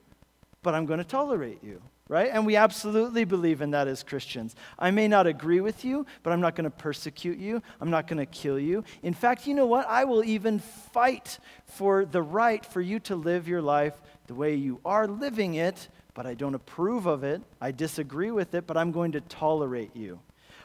but 0.62 0.75
I'm 0.75 0.87
going 0.87 0.99
to 0.99 1.05
tolerate 1.05 1.62
you, 1.62 1.81
right? 2.09 2.31
And 2.33 2.47
we 2.47 2.57
absolutely 2.57 3.25
believe 3.25 3.61
in 3.61 3.71
that 3.73 3.89
as 3.89 4.03
Christians. 4.03 4.55
I 4.79 4.91
may 4.91 5.09
not 5.09 5.27
agree 5.27 5.61
with 5.61 5.85
you, 5.85 6.07
but 6.23 6.33
I'm 6.33 6.41
not 6.41 6.55
going 6.55 6.65
to 6.65 6.71
persecute 6.71 7.39
you. 7.39 7.63
I'm 7.81 7.91
not 7.91 8.07
going 8.07 8.19
to 8.19 8.27
kill 8.27 8.59
you. 8.59 8.85
In 9.03 9.15
fact, 9.15 9.47
you 9.47 9.55
know 9.55 9.67
what? 9.67 9.87
I 9.89 10.05
will 10.05 10.25
even 10.25 10.59
fight 10.59 11.39
for 11.65 12.05
the 12.05 12.23
right 12.23 12.65
for 12.65 12.81
you 12.81 13.01
to 13.01 13.17
live 13.17 13.49
your 13.49 13.63
life 13.63 13.95
the 14.27 14.35
way 14.35 14.55
you 14.55 14.81
are 14.85 15.07
living 15.07 15.55
it, 15.55 15.89
but 16.15 16.27
I 16.27 16.35
don't 16.35 16.55
approve 16.55 17.07
of 17.07 17.25
it. 17.25 17.43
I 17.61 17.73
disagree 17.73 18.31
with 18.31 18.55
it, 18.55 18.67
but 18.67 18.77
I'm 18.77 18.93
going 18.93 19.13
to 19.13 19.21
tolerate 19.21 19.95
you. 19.95 20.21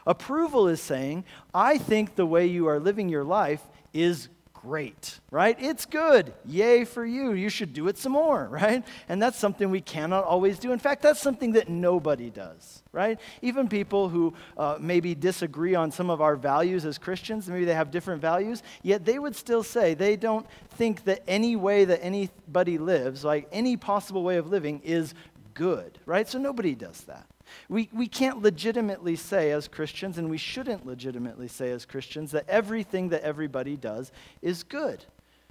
Approval 0.06 0.68
is 0.68 0.80
saying, 0.80 1.24
I 1.54 1.78
think 1.78 2.16
the 2.16 2.26
way 2.26 2.46
you 2.46 2.66
are 2.66 2.80
living 2.80 3.08
your 3.08 3.24
life 3.24 3.62
is 3.92 4.28
great, 4.62 5.18
right? 5.32 5.56
It's 5.60 5.86
good. 5.86 6.32
Yay 6.46 6.84
for 6.84 7.04
you. 7.04 7.32
You 7.32 7.48
should 7.48 7.72
do 7.72 7.88
it 7.88 7.98
some 7.98 8.12
more, 8.12 8.48
right? 8.50 8.84
And 9.08 9.20
that's 9.20 9.36
something 9.38 9.70
we 9.70 9.80
cannot 9.80 10.24
always 10.24 10.58
do. 10.58 10.72
In 10.72 10.78
fact, 10.78 11.02
that's 11.02 11.20
something 11.20 11.52
that 11.52 11.68
nobody 11.68 12.30
does, 12.30 12.82
right? 12.92 13.18
Even 13.42 13.68
people 13.68 14.08
who 14.08 14.34
uh, 14.56 14.78
maybe 14.80 15.14
disagree 15.14 15.74
on 15.74 15.90
some 15.90 16.10
of 16.10 16.20
our 16.20 16.36
values 16.36 16.84
as 16.84 16.96
Christians, 16.96 17.48
maybe 17.48 17.64
they 17.64 17.74
have 17.74 17.90
different 17.90 18.22
values, 18.22 18.62
yet 18.82 19.04
they 19.04 19.18
would 19.18 19.34
still 19.34 19.64
say 19.64 19.94
they 19.94 20.16
don't 20.16 20.46
think 20.70 21.04
that 21.04 21.22
any 21.26 21.56
way 21.56 21.84
that 21.84 22.02
anybody 22.02 22.78
lives, 22.78 23.24
like 23.24 23.48
any 23.50 23.76
possible 23.76 24.22
way 24.22 24.36
of 24.36 24.46
living, 24.48 24.80
is 24.84 25.14
good, 25.54 25.98
right? 26.06 26.28
So 26.28 26.38
nobody 26.38 26.74
does 26.74 27.00
that. 27.02 27.26
We, 27.68 27.88
we 27.92 28.06
can't 28.06 28.42
legitimately 28.42 29.16
say 29.16 29.50
as 29.50 29.68
Christians, 29.68 30.18
and 30.18 30.30
we 30.30 30.38
shouldn't 30.38 30.86
legitimately 30.86 31.48
say 31.48 31.70
as 31.70 31.84
Christians, 31.84 32.30
that 32.32 32.48
everything 32.48 33.10
that 33.10 33.22
everybody 33.22 33.76
does 33.76 34.12
is 34.40 34.62
good. 34.62 35.04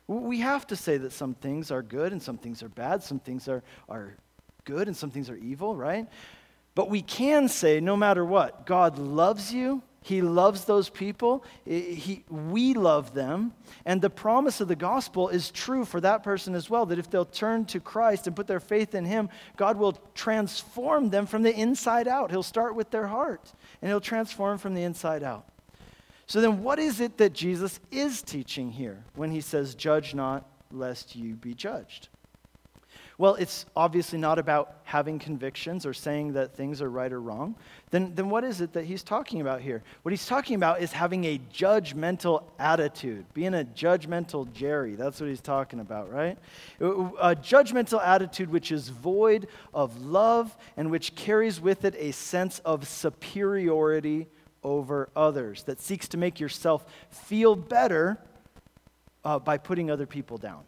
We 0.08 0.39
have 0.39 0.67
to 0.67 0.75
say 0.75 0.98
that 0.98 1.12
some 1.12 1.34
things 1.36 1.72
are 1.72 1.81
good 1.81 2.12
and 2.12 2.22
some 2.22 2.38
things 2.38 2.62
are 2.63 2.70
bad, 2.70 3.03
some 3.03 3.20
things 3.20 3.48
are, 3.48 3.63
are 3.88 4.15
good 4.65 4.88
and 4.88 4.98
some 4.98 5.10
things 5.10 5.29
are 5.29 5.38
evil, 5.38 5.75
right? 5.75 6.08
But 6.75 6.89
we 6.89 7.01
can 7.01 7.48
say, 7.48 7.79
no 7.79 7.96
matter 7.96 8.25
what, 8.25 8.65
God 8.65 8.98
loves 8.98 9.53
you. 9.53 9.84
He 10.03 10.22
loves 10.22 10.65
those 10.65 10.89
people. 10.89 11.46
He, 11.63 12.24
we 12.27 12.74
love 12.74 13.13
them. 13.13 13.53
And 13.86 14.01
the 14.01 14.10
promise 14.10 14.60
of 14.60 14.67
the 14.67 14.75
gospel 14.75 15.29
is 15.29 15.51
true 15.51 15.86
for 15.86 16.01
that 16.01 16.24
person 16.24 16.55
as 16.55 16.70
well 16.70 16.88
that 16.88 16.98
if 16.98 17.10
they'll 17.10 17.24
turn 17.24 17.65
to 17.65 17.79
Christ 17.79 18.25
and 18.25 18.36
put 18.36 18.48
their 18.48 18.60
faith 18.60 18.96
in 18.96 19.05
Him, 19.05 19.29
God 19.58 19.77
will 19.77 19.93
transform 20.15 21.12
them 21.12 21.27
from 21.27 21.43
the 21.43 21.53
inside 21.53 22.08
out. 22.08 22.31
He'll 22.31 22.41
start 22.41 22.75
with 22.75 22.89
their 22.89 23.08
heart 23.08 23.53
and 23.81 23.89
He'll 23.89 24.01
transform 24.01 24.58
from 24.58 24.74
the 24.74 24.84
inside 24.84 25.22
out. 25.22 25.46
So 26.25 26.41
then, 26.41 26.63
what 26.63 26.79
is 26.79 27.00
it 27.00 27.17
that 27.17 27.34
Jesus 27.34 27.79
is 27.91 28.22
teaching 28.24 28.72
here 28.72 29.03
when 29.15 29.31
He 29.31 29.41
says, 29.41 29.75
Judge 29.75 30.15
not, 30.15 30.50
lest 30.72 31.15
you 31.15 31.36
be 31.36 31.53
judged? 31.53 32.08
Well, 33.21 33.35
it's 33.35 33.67
obviously 33.75 34.17
not 34.17 34.39
about 34.39 34.77
having 34.83 35.19
convictions 35.19 35.85
or 35.85 35.93
saying 35.93 36.33
that 36.33 36.55
things 36.55 36.81
are 36.81 36.89
right 36.89 37.13
or 37.13 37.21
wrong. 37.21 37.55
Then, 37.91 38.15
then 38.15 38.31
what 38.31 38.43
is 38.43 38.61
it 38.61 38.73
that 38.73 38.85
he's 38.85 39.03
talking 39.03 39.41
about 39.41 39.61
here? 39.61 39.83
What 40.01 40.11
he's 40.11 40.25
talking 40.25 40.55
about 40.55 40.81
is 40.81 40.91
having 40.91 41.25
a 41.25 41.39
judgmental 41.53 42.45
attitude, 42.57 43.31
being 43.35 43.53
a 43.53 43.63
judgmental 43.63 44.51
Jerry. 44.53 44.95
That's 44.95 45.19
what 45.19 45.29
he's 45.29 45.39
talking 45.39 45.79
about, 45.79 46.11
right? 46.11 46.35
A 46.79 47.35
judgmental 47.35 48.03
attitude 48.03 48.49
which 48.49 48.71
is 48.71 48.89
void 48.89 49.49
of 49.71 50.01
love 50.01 50.57
and 50.75 50.89
which 50.89 51.13
carries 51.13 51.61
with 51.61 51.85
it 51.85 51.93
a 51.99 52.13
sense 52.13 52.57
of 52.65 52.87
superiority 52.87 54.29
over 54.63 55.09
others, 55.15 55.61
that 55.65 55.79
seeks 55.79 56.07
to 56.07 56.17
make 56.17 56.39
yourself 56.39 56.87
feel 57.11 57.55
better 57.55 58.17
uh, 59.23 59.37
by 59.37 59.59
putting 59.59 59.91
other 59.91 60.07
people 60.07 60.39
down 60.39 60.63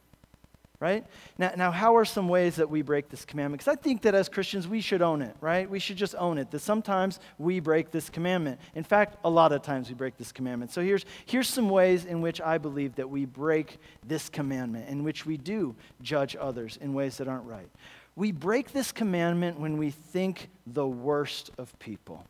right? 0.83 1.05
Now, 1.37 1.53
now, 1.55 1.71
how 1.71 1.95
are 1.95 2.03
some 2.03 2.27
ways 2.27 2.57
that 2.57 2.69
we 2.69 2.81
break 2.81 3.07
this 3.07 3.23
commandment? 3.23 3.61
Because 3.61 3.71
I 3.71 3.81
think 3.81 4.01
that 4.01 4.13
as 4.13 4.27
Christians, 4.27 4.67
we 4.67 4.81
should 4.81 5.01
own 5.01 5.21
it, 5.21 5.33
right? 5.39 5.69
We 5.69 5.79
should 5.79 5.95
just 5.95 6.13
own 6.15 6.37
it, 6.37 6.51
that 6.51 6.59
sometimes 6.59 7.21
we 7.39 7.61
break 7.61 7.89
this 7.91 8.09
commandment. 8.09 8.59
In 8.75 8.83
fact, 8.83 9.15
a 9.23 9.29
lot 9.29 9.53
of 9.53 9.61
times 9.61 9.87
we 9.87 9.95
break 9.95 10.17
this 10.17 10.33
commandment. 10.33 10.73
So 10.73 10.81
here's, 10.81 11.05
here's 11.25 11.47
some 11.47 11.69
ways 11.69 12.03
in 12.03 12.19
which 12.19 12.41
I 12.41 12.57
believe 12.57 12.95
that 12.95 13.09
we 13.09 13.23
break 13.23 13.79
this 14.05 14.27
commandment, 14.27 14.89
in 14.89 15.05
which 15.05 15.25
we 15.25 15.37
do 15.37 15.73
judge 16.01 16.35
others 16.37 16.77
in 16.81 16.93
ways 16.93 17.15
that 17.15 17.29
aren't 17.29 17.45
right. 17.45 17.69
We 18.17 18.33
break 18.33 18.73
this 18.73 18.91
commandment 18.91 19.61
when 19.61 19.77
we 19.77 19.89
think 19.89 20.49
the 20.67 20.85
worst 20.85 21.51
of 21.57 21.79
people, 21.79 22.25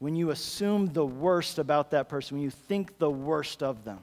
when 0.00 0.16
you 0.16 0.30
assume 0.30 0.92
the 0.92 1.06
worst 1.06 1.60
about 1.60 1.92
that 1.92 2.08
person, 2.08 2.38
when 2.38 2.42
you 2.42 2.50
think 2.50 2.98
the 2.98 3.08
worst 3.08 3.62
of 3.62 3.84
them. 3.84 4.00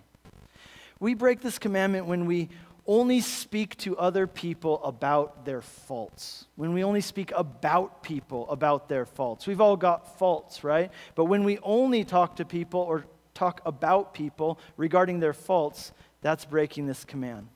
We 1.01 1.15
break 1.15 1.41
this 1.41 1.57
commandment 1.57 2.05
when 2.05 2.27
we 2.27 2.49
only 2.87 3.21
speak 3.21 3.77
to 3.77 3.97
other 3.97 4.27
people 4.27 4.83
about 4.83 5.45
their 5.45 5.61
faults. 5.61 6.47
When 6.55 6.73
we 6.73 6.83
only 6.83 7.01
speak 7.01 7.31
about 7.35 8.03
people 8.03 8.49
about 8.49 8.89
their 8.89 9.05
faults. 9.05 9.47
We've 9.47 9.61
all 9.61 9.77
got 9.77 10.17
faults, 10.17 10.63
right? 10.63 10.91
But 11.15 11.25
when 11.25 11.43
we 11.43 11.59
only 11.59 12.03
talk 12.03 12.37
to 12.37 12.45
people 12.45 12.81
or 12.81 13.05
talk 13.33 13.61
about 13.65 14.13
people 14.13 14.59
regarding 14.77 15.19
their 15.19 15.33
faults, 15.33 15.91
that's 16.21 16.45
breaking 16.45 16.87
this 16.87 17.05
command. 17.05 17.47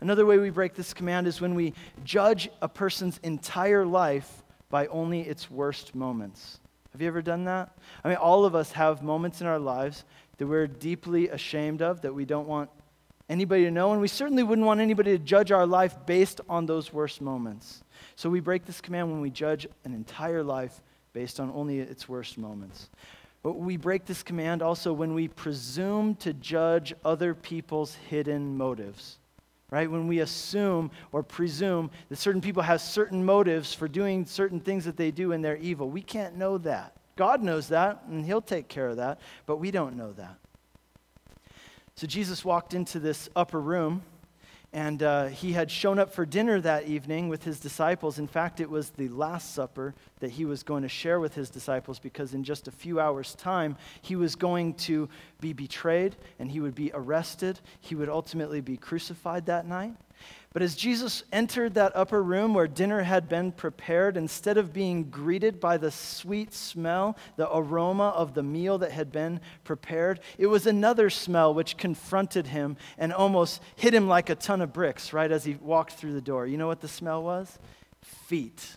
Another 0.00 0.26
way 0.26 0.38
we 0.38 0.50
break 0.50 0.74
this 0.74 0.94
command 0.94 1.26
is 1.26 1.40
when 1.40 1.54
we 1.54 1.72
judge 2.04 2.48
a 2.62 2.68
person's 2.68 3.18
entire 3.22 3.84
life 3.84 4.42
by 4.70 4.86
only 4.88 5.20
its 5.22 5.50
worst 5.50 5.94
moments. 5.94 6.60
Have 6.92 7.02
you 7.02 7.08
ever 7.08 7.22
done 7.22 7.44
that? 7.44 7.76
I 8.04 8.08
mean, 8.08 8.16
all 8.18 8.44
of 8.44 8.54
us 8.54 8.72
have 8.72 9.02
moments 9.02 9.40
in 9.40 9.46
our 9.46 9.58
lives 9.58 10.04
that 10.38 10.46
we're 10.46 10.66
deeply 10.66 11.28
ashamed 11.28 11.82
of, 11.82 12.02
that 12.02 12.14
we 12.14 12.24
don't 12.24 12.46
want 12.46 12.70
anybody 13.28 13.64
to 13.64 13.70
know, 13.70 13.92
and 13.92 14.00
we 14.00 14.08
certainly 14.08 14.42
wouldn't 14.42 14.66
want 14.66 14.80
anybody 14.80 15.12
to 15.12 15.22
judge 15.22 15.52
our 15.52 15.66
life 15.66 15.96
based 16.06 16.40
on 16.48 16.66
those 16.66 16.92
worst 16.92 17.20
moments. 17.20 17.82
So 18.16 18.30
we 18.30 18.40
break 18.40 18.64
this 18.64 18.80
command 18.80 19.10
when 19.10 19.20
we 19.20 19.30
judge 19.30 19.66
an 19.84 19.94
entire 19.94 20.42
life 20.42 20.80
based 21.12 21.40
on 21.40 21.50
only 21.54 21.78
its 21.78 22.08
worst 22.08 22.38
moments. 22.38 22.90
But 23.42 23.56
we 23.56 23.76
break 23.76 24.06
this 24.06 24.22
command 24.22 24.62
also 24.62 24.92
when 24.92 25.14
we 25.14 25.28
presume 25.28 26.14
to 26.16 26.32
judge 26.32 26.94
other 27.04 27.34
people's 27.34 27.94
hidden 28.08 28.56
motives. 28.56 29.18
Right? 29.70 29.90
When 29.90 30.06
we 30.06 30.20
assume 30.20 30.90
or 31.10 31.22
presume 31.22 31.90
that 32.08 32.16
certain 32.16 32.40
people 32.40 32.62
have 32.62 32.80
certain 32.80 33.24
motives 33.24 33.74
for 33.74 33.88
doing 33.88 34.24
certain 34.24 34.60
things 34.60 34.84
that 34.84 34.96
they 34.96 35.10
do 35.10 35.32
and 35.32 35.44
they're 35.44 35.56
evil. 35.56 35.90
We 35.90 36.02
can't 36.02 36.36
know 36.36 36.58
that. 36.58 36.94
God 37.16 37.42
knows 37.42 37.68
that, 37.68 38.02
and 38.08 38.24
He'll 38.24 38.40
take 38.40 38.68
care 38.68 38.88
of 38.88 38.96
that, 38.96 39.20
but 39.46 39.56
we 39.56 39.70
don't 39.70 39.96
know 39.96 40.12
that. 40.12 40.36
So 41.96 42.08
Jesus 42.08 42.44
walked 42.44 42.74
into 42.74 42.98
this 42.98 43.28
upper 43.36 43.60
room, 43.60 44.02
and 44.72 45.00
uh, 45.00 45.26
he 45.26 45.52
had 45.52 45.70
shown 45.70 46.00
up 46.00 46.12
for 46.12 46.26
dinner 46.26 46.60
that 46.60 46.88
evening 46.88 47.28
with 47.28 47.44
his 47.44 47.60
disciples. 47.60 48.18
In 48.18 48.26
fact, 48.26 48.58
it 48.58 48.68
was 48.68 48.90
the 48.90 49.06
Last 49.08 49.54
Supper 49.54 49.94
that 50.18 50.32
he 50.32 50.44
was 50.44 50.64
going 50.64 50.82
to 50.82 50.88
share 50.88 51.20
with 51.20 51.36
his 51.36 51.50
disciples 51.50 52.00
because 52.00 52.34
in 52.34 52.42
just 52.42 52.66
a 52.66 52.72
few 52.72 52.98
hours' 52.98 53.36
time, 53.36 53.76
he 54.02 54.16
was 54.16 54.34
going 54.34 54.74
to 54.74 55.08
be 55.40 55.52
betrayed 55.52 56.16
and 56.40 56.50
he 56.50 56.58
would 56.58 56.74
be 56.74 56.90
arrested. 56.92 57.60
He 57.78 57.94
would 57.94 58.08
ultimately 58.08 58.60
be 58.60 58.76
crucified 58.76 59.46
that 59.46 59.64
night. 59.64 59.94
But 60.52 60.62
as 60.62 60.76
Jesus 60.76 61.24
entered 61.32 61.74
that 61.74 61.96
upper 61.96 62.22
room 62.22 62.54
where 62.54 62.68
dinner 62.68 63.02
had 63.02 63.28
been 63.28 63.50
prepared, 63.50 64.16
instead 64.16 64.56
of 64.56 64.72
being 64.72 65.10
greeted 65.10 65.58
by 65.58 65.78
the 65.78 65.90
sweet 65.90 66.54
smell, 66.54 67.16
the 67.36 67.52
aroma 67.52 68.10
of 68.10 68.34
the 68.34 68.44
meal 68.44 68.78
that 68.78 68.92
had 68.92 69.10
been 69.10 69.40
prepared, 69.64 70.20
it 70.38 70.46
was 70.46 70.68
another 70.68 71.10
smell 71.10 71.52
which 71.52 71.76
confronted 71.76 72.46
him 72.46 72.76
and 72.98 73.12
almost 73.12 73.60
hit 73.74 73.92
him 73.92 74.06
like 74.06 74.30
a 74.30 74.36
ton 74.36 74.60
of 74.60 74.72
bricks 74.72 75.12
right 75.12 75.32
as 75.32 75.44
he 75.44 75.54
walked 75.54 75.94
through 75.94 76.12
the 76.12 76.20
door. 76.20 76.46
You 76.46 76.56
know 76.56 76.68
what 76.68 76.80
the 76.80 76.88
smell 76.88 77.24
was? 77.24 77.58
Feet. 78.00 78.76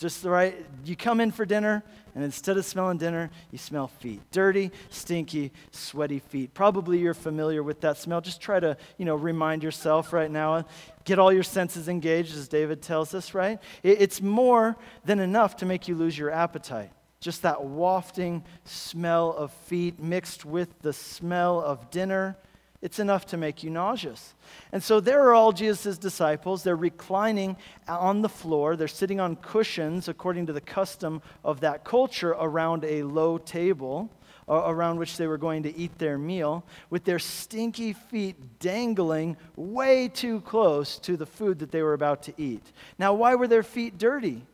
Just 0.00 0.22
the 0.22 0.30
right, 0.30 0.56
you 0.86 0.96
come 0.96 1.20
in 1.20 1.30
for 1.30 1.44
dinner, 1.44 1.84
and 2.14 2.24
instead 2.24 2.56
of 2.56 2.64
smelling 2.64 2.96
dinner, 2.96 3.28
you 3.50 3.58
smell 3.58 3.86
feet. 3.86 4.22
Dirty, 4.30 4.72
stinky, 4.88 5.52
sweaty 5.72 6.20
feet. 6.20 6.54
Probably 6.54 6.98
you're 6.98 7.12
familiar 7.12 7.62
with 7.62 7.82
that 7.82 7.98
smell. 7.98 8.22
Just 8.22 8.40
try 8.40 8.58
to, 8.60 8.78
you 8.96 9.04
know, 9.04 9.14
remind 9.14 9.62
yourself 9.62 10.14
right 10.14 10.30
now. 10.30 10.64
Get 11.04 11.18
all 11.18 11.30
your 11.30 11.42
senses 11.42 11.86
engaged, 11.86 12.34
as 12.34 12.48
David 12.48 12.80
tells 12.80 13.14
us, 13.14 13.34
right? 13.34 13.58
It's 13.82 14.22
more 14.22 14.78
than 15.04 15.18
enough 15.18 15.56
to 15.56 15.66
make 15.66 15.86
you 15.86 15.94
lose 15.94 16.16
your 16.16 16.30
appetite. 16.30 16.92
Just 17.20 17.42
that 17.42 17.62
wafting 17.62 18.42
smell 18.64 19.34
of 19.34 19.52
feet 19.52 20.00
mixed 20.00 20.46
with 20.46 20.80
the 20.80 20.94
smell 20.94 21.60
of 21.60 21.90
dinner 21.90 22.38
it's 22.82 22.98
enough 22.98 23.26
to 23.26 23.36
make 23.36 23.62
you 23.62 23.70
nauseous. 23.70 24.34
And 24.72 24.82
so 24.82 25.00
there 25.00 25.22
are 25.22 25.34
all 25.34 25.52
Jesus' 25.52 25.98
disciples. 25.98 26.62
They're 26.62 26.76
reclining 26.76 27.56
on 27.86 28.22
the 28.22 28.28
floor. 28.28 28.76
They're 28.76 28.88
sitting 28.88 29.20
on 29.20 29.36
cushions, 29.36 30.08
according 30.08 30.46
to 30.46 30.52
the 30.52 30.60
custom 30.60 31.20
of 31.44 31.60
that 31.60 31.84
culture, 31.84 32.30
around 32.30 32.84
a 32.84 33.02
low 33.02 33.38
table 33.38 34.10
around 34.50 34.98
which 34.98 35.16
they 35.16 35.26
were 35.26 35.38
going 35.38 35.62
to 35.62 35.76
eat 35.76 35.96
their 35.98 36.18
meal, 36.18 36.64
with 36.90 37.04
their 37.04 37.18
stinky 37.18 37.92
feet 37.92 38.58
dangling 38.58 39.36
way 39.54 40.08
too 40.08 40.40
close 40.40 40.98
to 40.98 41.16
the 41.16 41.26
food 41.26 41.60
that 41.60 41.70
they 41.70 41.82
were 41.82 41.94
about 41.94 42.24
to 42.24 42.34
eat. 42.36 42.72
Now, 42.98 43.14
why 43.14 43.36
were 43.36 43.46
their 43.46 43.62
feet 43.62 43.96
dirty? 43.96 44.44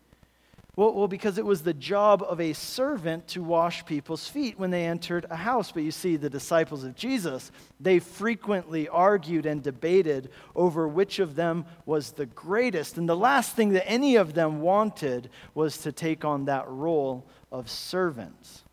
Well, 0.76 0.92
well, 0.92 1.08
because 1.08 1.38
it 1.38 1.46
was 1.46 1.62
the 1.62 1.72
job 1.72 2.22
of 2.22 2.38
a 2.38 2.52
servant 2.52 3.28
to 3.28 3.42
wash 3.42 3.86
people's 3.86 4.28
feet 4.28 4.58
when 4.58 4.70
they 4.70 4.84
entered 4.84 5.24
a 5.30 5.36
house. 5.36 5.72
But 5.72 5.84
you 5.84 5.90
see, 5.90 6.16
the 6.16 6.28
disciples 6.28 6.84
of 6.84 6.94
Jesus, 6.94 7.50
they 7.80 7.98
frequently 7.98 8.86
argued 8.86 9.46
and 9.46 9.62
debated 9.62 10.28
over 10.54 10.86
which 10.86 11.18
of 11.18 11.34
them 11.34 11.64
was 11.86 12.12
the 12.12 12.26
greatest. 12.26 12.98
And 12.98 13.08
the 13.08 13.16
last 13.16 13.56
thing 13.56 13.70
that 13.70 13.88
any 13.88 14.16
of 14.16 14.34
them 14.34 14.60
wanted 14.60 15.30
was 15.54 15.78
to 15.78 15.92
take 15.92 16.26
on 16.26 16.44
that 16.44 16.68
role 16.68 17.26
of 17.50 17.70
servants. 17.70 18.65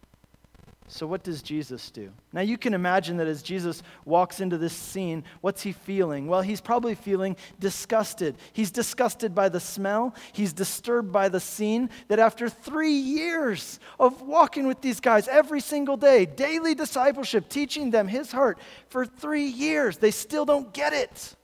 So, 0.93 1.07
what 1.07 1.23
does 1.23 1.41
Jesus 1.41 1.89
do? 1.89 2.11
Now, 2.33 2.41
you 2.41 2.55
can 2.55 2.75
imagine 2.75 3.17
that 3.17 3.25
as 3.25 3.41
Jesus 3.41 3.81
walks 4.05 4.39
into 4.39 4.59
this 4.59 4.73
scene, 4.73 5.23
what's 5.41 5.63
he 5.63 5.71
feeling? 5.71 6.27
Well, 6.27 6.43
he's 6.43 6.61
probably 6.61 6.93
feeling 6.93 7.35
disgusted. 7.59 8.35
He's 8.53 8.69
disgusted 8.69 9.33
by 9.33 9.49
the 9.49 9.59
smell, 9.59 10.13
he's 10.33 10.53
disturbed 10.53 11.11
by 11.11 11.29
the 11.29 11.39
scene 11.39 11.89
that 12.09 12.19
after 12.19 12.47
three 12.47 12.93
years 12.93 13.79
of 13.99 14.21
walking 14.21 14.67
with 14.67 14.81
these 14.81 14.99
guys 14.99 15.27
every 15.27 15.61
single 15.61 15.97
day, 15.97 16.27
daily 16.27 16.75
discipleship, 16.75 17.49
teaching 17.49 17.89
them 17.89 18.07
his 18.07 18.31
heart 18.31 18.59
for 18.89 19.03
three 19.03 19.47
years, 19.47 19.97
they 19.97 20.11
still 20.11 20.45
don't 20.45 20.75
get 20.75 20.93
it. 20.93 21.35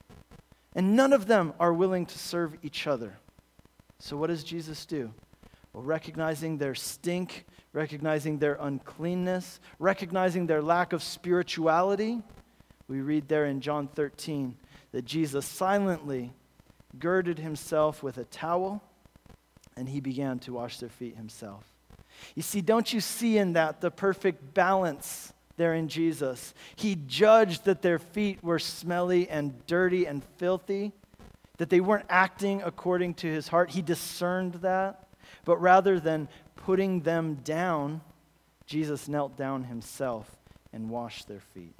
And 0.76 0.94
none 0.94 1.12
of 1.12 1.26
them 1.26 1.54
are 1.58 1.72
willing 1.72 2.06
to 2.06 2.18
serve 2.20 2.56
each 2.62 2.86
other. 2.86 3.18
So, 3.98 4.16
what 4.16 4.28
does 4.28 4.44
Jesus 4.44 4.86
do? 4.86 5.12
Well, 5.72 5.82
recognizing 5.82 6.56
their 6.56 6.76
stink 6.76 7.46
recognizing 7.72 8.38
their 8.38 8.56
uncleanness, 8.60 9.60
recognizing 9.78 10.46
their 10.46 10.62
lack 10.62 10.92
of 10.92 11.02
spirituality. 11.02 12.20
We 12.88 13.00
read 13.00 13.28
there 13.28 13.46
in 13.46 13.60
John 13.60 13.88
13 13.88 14.56
that 14.92 15.04
Jesus 15.04 15.46
silently 15.46 16.32
girded 16.98 17.38
himself 17.38 18.02
with 18.02 18.18
a 18.18 18.24
towel 18.24 18.82
and 19.76 19.88
he 19.88 20.00
began 20.00 20.38
to 20.40 20.52
wash 20.52 20.78
their 20.78 20.88
feet 20.88 21.16
himself. 21.16 21.64
You 22.34 22.42
see, 22.42 22.60
don't 22.60 22.92
you 22.92 23.00
see 23.00 23.38
in 23.38 23.54
that 23.54 23.80
the 23.80 23.90
perfect 23.90 24.52
balance 24.52 25.32
there 25.56 25.74
in 25.74 25.88
Jesus? 25.88 26.54
He 26.76 26.96
judged 27.06 27.64
that 27.64 27.82
their 27.82 27.98
feet 27.98 28.42
were 28.42 28.58
smelly 28.58 29.28
and 29.28 29.64
dirty 29.66 30.06
and 30.06 30.22
filthy, 30.36 30.92
that 31.58 31.70
they 31.70 31.80
weren't 31.80 32.06
acting 32.08 32.62
according 32.62 33.14
to 33.14 33.26
his 33.26 33.48
heart. 33.48 33.70
He 33.70 33.82
discerned 33.82 34.54
that. 34.54 35.06
But 35.44 35.58
rather 35.58 36.00
than 36.00 36.28
putting 36.70 37.00
them 37.00 37.34
down, 37.42 38.00
Jesus 38.64 39.08
knelt 39.08 39.36
down 39.36 39.64
himself 39.64 40.30
and 40.72 40.88
washed 40.88 41.26
their 41.26 41.40
feet. 41.40 41.74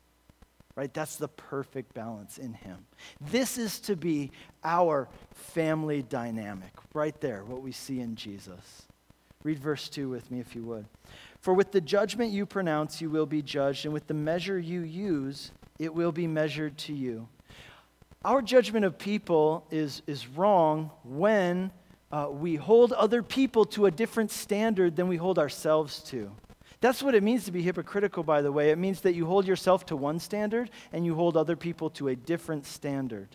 Right? 0.75 0.93
That's 0.93 1.15
the 1.15 1.29
perfect 1.29 1.95
balance 1.95 2.39
in 2.39 2.55
him. 2.55 2.79
This 3.21 3.57
is 3.57 3.79
to 3.83 3.95
be 3.95 4.33
our 4.65 5.09
family 5.33 6.03
dynamic, 6.03 6.73
right 6.93 7.15
there, 7.21 7.45
what 7.45 7.63
we 7.63 7.71
see 7.71 8.01
in 8.01 8.17
Jesus. 8.17 8.83
Read 9.45 9.61
verse 9.61 9.89
2 9.89 10.09
with 10.09 10.29
me 10.29 10.41
if 10.41 10.57
you 10.57 10.65
would. 10.65 10.87
For 11.41 11.55
with 11.55 11.71
the 11.71 11.81
judgment 11.81 12.33
you 12.33 12.45
pronounce, 12.45 13.01
you 13.01 13.11
will 13.11 13.27
be 13.27 13.43
judged, 13.43 13.85
and 13.85 13.95
with 13.95 14.09
the 14.09 14.15
measure 14.15 14.59
you 14.59 14.81
use, 14.81 15.53
it 15.79 15.95
will 15.95 16.11
be 16.11 16.27
measured 16.27 16.77
to 16.79 16.93
you. 16.93 17.29
Our 18.25 18.43
judgment 18.43 18.85
of 18.85 18.99
people 18.99 19.69
is, 19.71 20.03
is 20.09 20.27
wrong 20.27 20.91
when 21.05 21.71
uh, 22.13 22.29
we 22.31 22.57
hold 22.57 22.93
other 22.93 23.23
people 23.23 23.65
to 23.65 23.87
a 23.87 23.91
different 23.91 24.31
standard 24.31 24.97
than 24.97 25.09
we 25.09 25.17
hold 25.17 25.39
ourselves 25.39 26.03
to. 26.05 26.31
That's 26.81 27.03
what 27.03 27.15
it 27.15 27.23
means 27.23 27.45
to 27.45 27.53
be 27.53 27.63
hypocritical, 27.63 28.23
by 28.23 28.41
the 28.43 28.51
way. 28.51 28.71
It 28.71 28.79
means 28.79 29.03
that 29.03 29.15
you 29.15 29.27
hold 29.27 29.47
yourself 29.47 29.85
to 29.87 29.97
one 29.97 30.19
standard 30.19 30.71
and 30.93 31.05
you 31.05 31.15
hold 31.15 31.37
other 31.37 31.57
people 31.57 31.91
to 31.91 32.09
a 32.09 32.17
different 32.17 32.67
standard. 32.67 33.29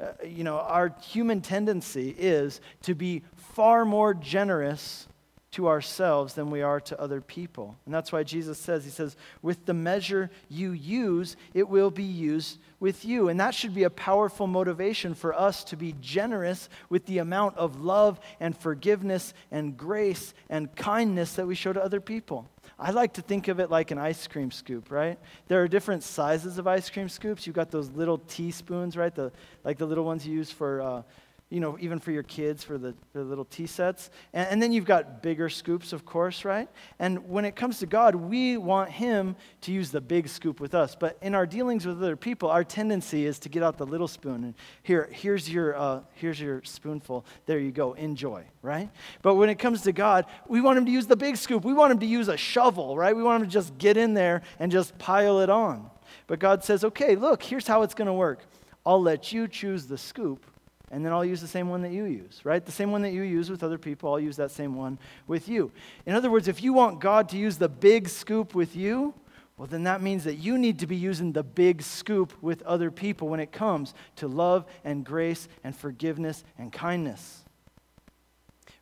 Uh, 0.00 0.12
you 0.24 0.44
know, 0.44 0.58
our 0.58 0.94
human 1.00 1.40
tendency 1.40 2.14
is 2.18 2.60
to 2.82 2.94
be 2.94 3.22
far 3.34 3.86
more 3.86 4.12
generous 4.12 5.08
to 5.56 5.68
ourselves 5.68 6.34
than 6.34 6.50
we 6.50 6.60
are 6.60 6.80
to 6.80 7.00
other 7.00 7.22
people. 7.22 7.76
And 7.86 7.94
that's 7.94 8.12
why 8.12 8.22
Jesus 8.22 8.58
says, 8.58 8.84
He 8.84 8.90
says, 8.90 9.16
with 9.40 9.64
the 9.64 9.72
measure 9.72 10.30
you 10.50 10.72
use, 10.72 11.34
it 11.54 11.66
will 11.66 11.90
be 11.90 12.02
used 12.02 12.58
with 12.78 13.06
you. 13.06 13.30
And 13.30 13.40
that 13.40 13.54
should 13.54 13.74
be 13.74 13.84
a 13.84 13.90
powerful 13.90 14.46
motivation 14.46 15.14
for 15.14 15.32
us 15.32 15.64
to 15.64 15.76
be 15.76 15.94
generous 16.02 16.68
with 16.90 17.06
the 17.06 17.18
amount 17.18 17.56
of 17.56 17.80
love 17.80 18.20
and 18.38 18.54
forgiveness 18.54 19.32
and 19.50 19.78
grace 19.78 20.34
and 20.50 20.74
kindness 20.76 21.32
that 21.36 21.46
we 21.46 21.54
show 21.54 21.72
to 21.72 21.82
other 21.82 22.02
people. 22.02 22.46
I 22.78 22.90
like 22.90 23.14
to 23.14 23.22
think 23.22 23.48
of 23.48 23.58
it 23.58 23.70
like 23.70 23.90
an 23.90 23.98
ice 23.98 24.26
cream 24.26 24.50
scoop, 24.50 24.90
right? 24.90 25.18
There 25.48 25.62
are 25.62 25.68
different 25.68 26.02
sizes 26.02 26.58
of 26.58 26.66
ice 26.66 26.90
cream 26.90 27.08
scoops. 27.08 27.46
You've 27.46 27.56
got 27.56 27.70
those 27.70 27.88
little 27.92 28.18
teaspoons, 28.18 28.94
right? 28.94 29.14
The, 29.14 29.32
like 29.64 29.78
the 29.78 29.86
little 29.86 30.04
ones 30.04 30.26
you 30.26 30.34
use 30.34 30.50
for. 30.50 30.82
Uh, 30.82 31.02
you 31.48 31.60
know, 31.60 31.78
even 31.80 32.00
for 32.00 32.10
your 32.10 32.24
kids, 32.24 32.64
for 32.64 32.76
the, 32.76 32.92
the 33.12 33.22
little 33.22 33.44
tea 33.44 33.68
sets. 33.68 34.10
And, 34.32 34.48
and, 34.48 34.62
then 34.62 34.72
you've 34.72 34.84
got 34.84 35.22
bigger 35.22 35.48
scoops, 35.48 35.92
of 35.92 36.04
course, 36.04 36.44
right? 36.44 36.68
And 36.98 37.28
when 37.28 37.44
it 37.44 37.54
comes 37.54 37.78
to 37.78 37.86
God, 37.86 38.16
we 38.16 38.56
want 38.56 38.90
Him 38.90 39.36
to 39.60 39.70
use 39.70 39.92
the 39.92 40.00
big 40.00 40.28
scoop 40.28 40.58
with 40.58 40.74
us. 40.74 40.96
But 40.96 41.16
in 41.22 41.36
our 41.36 41.46
dealings 41.46 41.86
with 41.86 42.02
other 42.02 42.16
people, 42.16 42.50
our 42.50 42.64
tendency 42.64 43.26
is 43.26 43.38
to 43.40 43.48
get 43.48 43.62
out 43.62 43.78
the 43.78 43.86
little 43.86 44.08
spoon 44.08 44.42
and 44.42 44.54
here, 44.82 45.08
here's 45.12 45.48
your, 45.48 45.76
uh, 45.76 46.00
here's 46.14 46.40
your 46.40 46.64
spoonful. 46.64 47.24
There 47.46 47.60
you 47.60 47.70
go. 47.70 47.92
Enjoy, 47.92 48.44
right? 48.60 48.90
But 49.22 49.36
when 49.36 49.48
it 49.48 49.60
comes 49.60 49.82
to 49.82 49.92
God, 49.92 50.26
we 50.48 50.60
want 50.60 50.78
Him 50.78 50.86
to 50.86 50.92
use 50.92 51.06
the 51.06 51.16
big 51.16 51.36
scoop. 51.36 51.64
We 51.64 51.74
want 51.74 51.92
Him 51.92 52.00
to 52.00 52.06
use 52.06 52.26
a 52.26 52.36
shovel, 52.36 52.96
right? 52.96 53.14
We 53.14 53.22
want 53.22 53.44
Him 53.44 53.48
to 53.48 53.52
just 53.52 53.78
get 53.78 53.96
in 53.96 54.14
there 54.14 54.42
and 54.58 54.72
just 54.72 54.98
pile 54.98 55.38
it 55.40 55.50
on. 55.50 55.90
But 56.26 56.40
God 56.40 56.64
says, 56.64 56.82
okay, 56.82 57.14
look, 57.14 57.44
here's 57.44 57.68
how 57.68 57.82
it's 57.82 57.94
going 57.94 58.06
to 58.06 58.12
work. 58.12 58.40
I'll 58.84 59.02
let 59.02 59.32
you 59.32 59.46
choose 59.46 59.86
the 59.86 59.98
scoop 59.98 60.44
and 60.90 61.04
then 61.04 61.12
I'll 61.12 61.24
use 61.24 61.40
the 61.40 61.48
same 61.48 61.68
one 61.68 61.82
that 61.82 61.92
you 61.92 62.04
use, 62.04 62.40
right? 62.44 62.64
The 62.64 62.72
same 62.72 62.92
one 62.92 63.02
that 63.02 63.12
you 63.12 63.22
use 63.22 63.50
with 63.50 63.64
other 63.64 63.78
people, 63.78 64.12
I'll 64.12 64.20
use 64.20 64.36
that 64.36 64.50
same 64.50 64.76
one 64.76 64.98
with 65.26 65.48
you. 65.48 65.72
In 66.06 66.14
other 66.14 66.30
words, 66.30 66.46
if 66.48 66.62
you 66.62 66.72
want 66.72 67.00
God 67.00 67.28
to 67.30 67.36
use 67.36 67.56
the 67.56 67.68
big 67.68 68.08
scoop 68.08 68.54
with 68.54 68.76
you, 68.76 69.14
well, 69.56 69.66
then 69.66 69.84
that 69.84 70.02
means 70.02 70.24
that 70.24 70.34
you 70.34 70.58
need 70.58 70.78
to 70.80 70.86
be 70.86 70.96
using 70.96 71.32
the 71.32 71.42
big 71.42 71.82
scoop 71.82 72.32
with 72.42 72.62
other 72.62 72.90
people 72.90 73.28
when 73.28 73.40
it 73.40 73.52
comes 73.52 73.94
to 74.16 74.28
love 74.28 74.66
and 74.84 75.04
grace 75.04 75.48
and 75.64 75.74
forgiveness 75.74 76.44
and 76.58 76.72
kindness. 76.72 77.42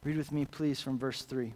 Read 0.03 0.17
with 0.17 0.33
me, 0.33 0.45
please, 0.45 0.81
from 0.81 0.99
verse 0.99 1.23
3. 1.23 1.55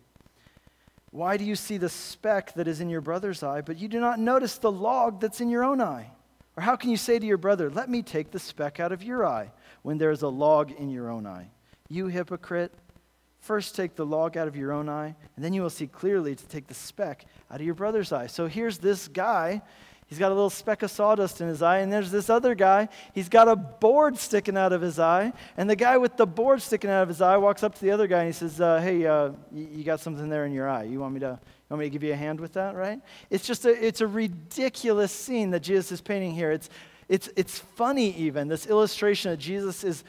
Why 1.10 1.36
do 1.36 1.44
you 1.44 1.56
see 1.56 1.78
the 1.78 1.88
speck 1.88 2.54
that 2.54 2.68
is 2.68 2.80
in 2.80 2.88
your 2.88 3.00
brother's 3.00 3.42
eye, 3.42 3.60
but 3.60 3.78
you 3.78 3.88
do 3.88 3.98
not 3.98 4.20
notice 4.20 4.58
the 4.58 4.70
log 4.70 5.20
that's 5.20 5.40
in 5.40 5.50
your 5.50 5.64
own 5.64 5.80
eye? 5.80 6.10
Or 6.56 6.62
how 6.62 6.76
can 6.76 6.90
you 6.90 6.96
say 6.96 7.18
to 7.18 7.26
your 7.26 7.38
brother, 7.38 7.70
Let 7.70 7.88
me 7.88 8.02
take 8.02 8.30
the 8.30 8.38
speck 8.38 8.78
out 8.78 8.92
of 8.92 9.02
your 9.02 9.26
eye, 9.26 9.50
when 9.88 9.96
there 9.96 10.10
is 10.10 10.20
a 10.20 10.28
log 10.28 10.70
in 10.72 10.90
your 10.90 11.08
own 11.08 11.26
eye? 11.26 11.48
You 11.88 12.08
hypocrite, 12.08 12.74
first 13.40 13.74
take 13.74 13.96
the 13.96 14.04
log 14.04 14.36
out 14.36 14.46
of 14.46 14.54
your 14.54 14.70
own 14.70 14.86
eye, 14.86 15.16
and 15.34 15.42
then 15.42 15.54
you 15.54 15.62
will 15.62 15.70
see 15.70 15.86
clearly 15.86 16.34
to 16.34 16.46
take 16.48 16.66
the 16.66 16.74
speck 16.74 17.24
out 17.50 17.60
of 17.60 17.64
your 17.64 17.74
brother's 17.74 18.12
eye. 18.12 18.26
So 18.26 18.48
here's 18.48 18.76
this 18.76 19.08
guy. 19.08 19.62
He's 20.06 20.18
got 20.18 20.30
a 20.30 20.34
little 20.34 20.50
speck 20.50 20.82
of 20.82 20.90
sawdust 20.90 21.40
in 21.40 21.48
his 21.48 21.62
eye, 21.62 21.78
and 21.78 21.90
there's 21.90 22.10
this 22.10 22.28
other 22.28 22.54
guy. 22.54 22.90
He's 23.14 23.30
got 23.30 23.48
a 23.48 23.56
board 23.56 24.18
sticking 24.18 24.58
out 24.58 24.74
of 24.74 24.82
his 24.82 24.98
eye, 24.98 25.32
and 25.56 25.70
the 25.70 25.76
guy 25.76 25.96
with 25.96 26.18
the 26.18 26.26
board 26.26 26.60
sticking 26.60 26.90
out 26.90 27.00
of 27.00 27.08
his 27.08 27.22
eye 27.22 27.38
walks 27.38 27.62
up 27.62 27.74
to 27.76 27.80
the 27.80 27.90
other 27.90 28.06
guy 28.06 28.18
and 28.18 28.26
he 28.26 28.32
says, 28.34 28.60
uh, 28.60 28.82
"Hey, 28.82 29.06
uh, 29.06 29.30
you 29.54 29.84
got 29.84 30.00
something 30.00 30.28
there 30.28 30.44
in 30.44 30.52
your 30.52 30.68
eye. 30.68 30.82
You 30.82 31.00
want 31.00 31.14
me 31.14 31.20
to? 31.20 31.38
You 31.40 31.74
want 31.74 31.80
me 31.80 31.86
to 31.86 31.90
give 31.90 32.02
you 32.02 32.12
a 32.12 32.16
hand 32.16 32.40
with 32.40 32.52
that? 32.52 32.74
Right? 32.74 33.00
It's 33.30 33.46
just 33.46 33.64
a 33.64 33.70
it's 33.70 34.02
a 34.02 34.06
ridiculous 34.06 35.12
scene 35.12 35.50
that 35.52 35.60
Jesus 35.60 35.92
is 35.92 36.02
painting 36.02 36.34
here. 36.34 36.50
It's 36.50 36.68
it's 37.08 37.28
it's 37.36 37.58
funny 37.58 38.14
even 38.16 38.48
this 38.48 38.66
illustration 38.66 39.30
that 39.30 39.38
Jesus 39.38 39.84
is 39.84 40.04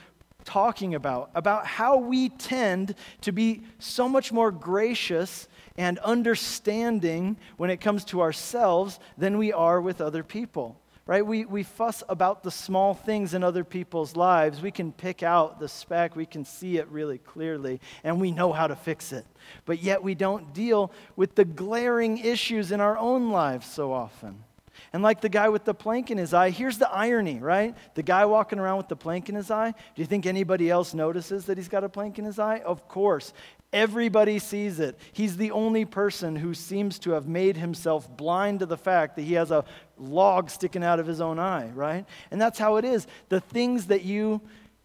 talking 0.46 0.96
about 0.96 1.30
about 1.36 1.66
how 1.66 1.98
we 1.98 2.30
tend 2.30 2.96
to 3.22 3.32
be 3.32 3.62
so 3.78 4.10
much 4.10 4.32
more 4.32 4.52
gracious 4.52 5.48
and 5.78 5.98
understanding 6.00 7.38
when 7.58 7.70
it 7.70 7.78
comes 7.78 8.04
to 8.04 8.22
ourselves 8.22 9.00
than 9.18 9.38
we 9.38 9.54
are 9.54 9.80
with 9.80 10.02
other 10.02 10.24
people. 10.24 10.80
Right? 11.06 11.26
We, 11.26 11.46
we 11.46 11.64
fuss 11.64 12.04
about 12.08 12.44
the 12.44 12.52
small 12.52 12.94
things 12.94 13.34
in 13.34 13.44
other 13.44 13.64
people's 13.64 14.16
lives. 14.16 14.62
We 14.62 14.70
can 14.70 14.92
pick 14.92 15.24
out 15.24 15.60
the 15.60 15.68
speck, 15.68 16.16
we 16.16 16.28
can 16.28 16.46
see 16.46 16.78
it 16.78 16.88
really 16.90 17.18
clearly, 17.18 17.80
and 18.04 18.22
we 18.22 18.32
know 18.32 18.54
how 18.54 18.68
to 18.68 18.76
fix 18.76 19.12
it. 19.12 19.26
But 19.66 19.82
yet 19.82 20.04
we 20.04 20.14
don't 20.14 20.54
deal 20.54 20.92
with 21.16 21.34
the 21.34 21.46
glaring 21.46 22.20
issues 22.20 22.72
in 22.72 22.80
our 22.80 22.96
own 22.96 23.32
lives 23.32 23.66
so 23.66 23.92
often. 23.92 24.44
And 24.92 25.04
like 25.04 25.22
the 25.22 25.30
guy 25.30 25.50
with 25.50 25.66
the 25.66 25.74
plank 25.74 26.10
in 26.10 26.18
his 26.18 26.34
eye, 26.34 26.50
here's 26.50 26.78
the 26.78 26.90
irony, 26.90 27.40
right? 27.40 27.76
The 27.94 28.04
guy 28.04 28.26
walking 28.26 28.60
around 28.60 28.78
with 28.78 28.88
the 28.88 28.96
plank 28.96 29.30
in 29.30 29.36
his 29.36 29.52
eye, 29.52 29.72
do 29.72 30.02
you 30.02 30.06
think 30.06 30.26
anybody 30.26 30.70
else 30.70 30.94
notices 30.94 31.46
that 31.46 31.58
he's 31.58 31.68
got 31.68 31.84
a 31.84 31.90
plank 31.90 32.18
in 32.18 32.26
his 32.26 32.40
eye? 32.40 32.60
Of 32.60 32.88
course. 32.88 33.34
Everybody 33.72 34.40
sees 34.40 34.80
it. 34.80 34.98
He's 35.12 35.38
the 35.38 35.52
only 35.52 35.86
person 35.86 36.36
who 36.36 36.56
seems 36.56 36.98
to 37.00 37.12
have 37.12 37.28
made 37.28 37.56
himself 37.56 38.10
blind 38.18 38.62
to 38.62 38.66
the 38.66 38.78
fact 38.78 39.16
that 39.16 39.22
he 39.22 39.34
has 39.34 39.52
a 39.52 39.64
log 39.98 40.50
sticking 40.50 40.84
out 40.84 41.00
of 41.00 41.06
his 41.06 41.22
own 41.22 41.38
eye, 41.38 41.70
right? 41.76 42.06
And 42.32 42.42
that's 42.42 42.58
how 42.58 42.78
it 42.78 42.86
is. 42.86 43.06
The 43.30 43.40
things 43.40 43.88
that 43.88 44.04
you 44.04 44.42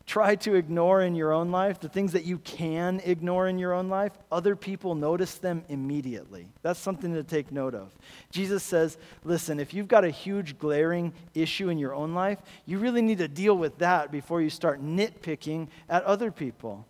try 0.06 0.34
to 0.36 0.54
ignore 0.54 1.02
in 1.02 1.14
your 1.14 1.32
own 1.32 1.50
life, 1.50 1.80
the 1.80 1.88
things 1.88 2.12
that 2.12 2.24
you 2.24 2.38
can 2.38 3.00
ignore 3.04 3.48
in 3.48 3.58
your 3.58 3.72
own 3.72 3.88
life, 3.88 4.12
other 4.30 4.54
people 4.54 4.94
notice 4.94 5.36
them 5.36 5.64
immediately. 5.68 6.48
That's 6.62 6.78
something 6.78 7.14
to 7.14 7.22
take 7.22 7.50
note 7.50 7.74
of. 7.74 7.92
Jesus 8.30 8.62
says, 8.62 8.98
listen, 9.24 9.58
if 9.58 9.72
you've 9.72 9.88
got 9.88 10.04
a 10.04 10.10
huge 10.10 10.58
glaring 10.58 11.12
issue 11.34 11.68
in 11.68 11.78
your 11.78 11.94
own 11.94 12.14
life, 12.14 12.38
you 12.66 12.78
really 12.78 13.02
need 13.02 13.18
to 13.18 13.28
deal 13.28 13.56
with 13.56 13.78
that 13.78 14.12
before 14.12 14.42
you 14.42 14.50
start 14.50 14.82
nitpicking 14.82 15.68
at 15.88 16.04
other 16.04 16.30
people. 16.30 16.86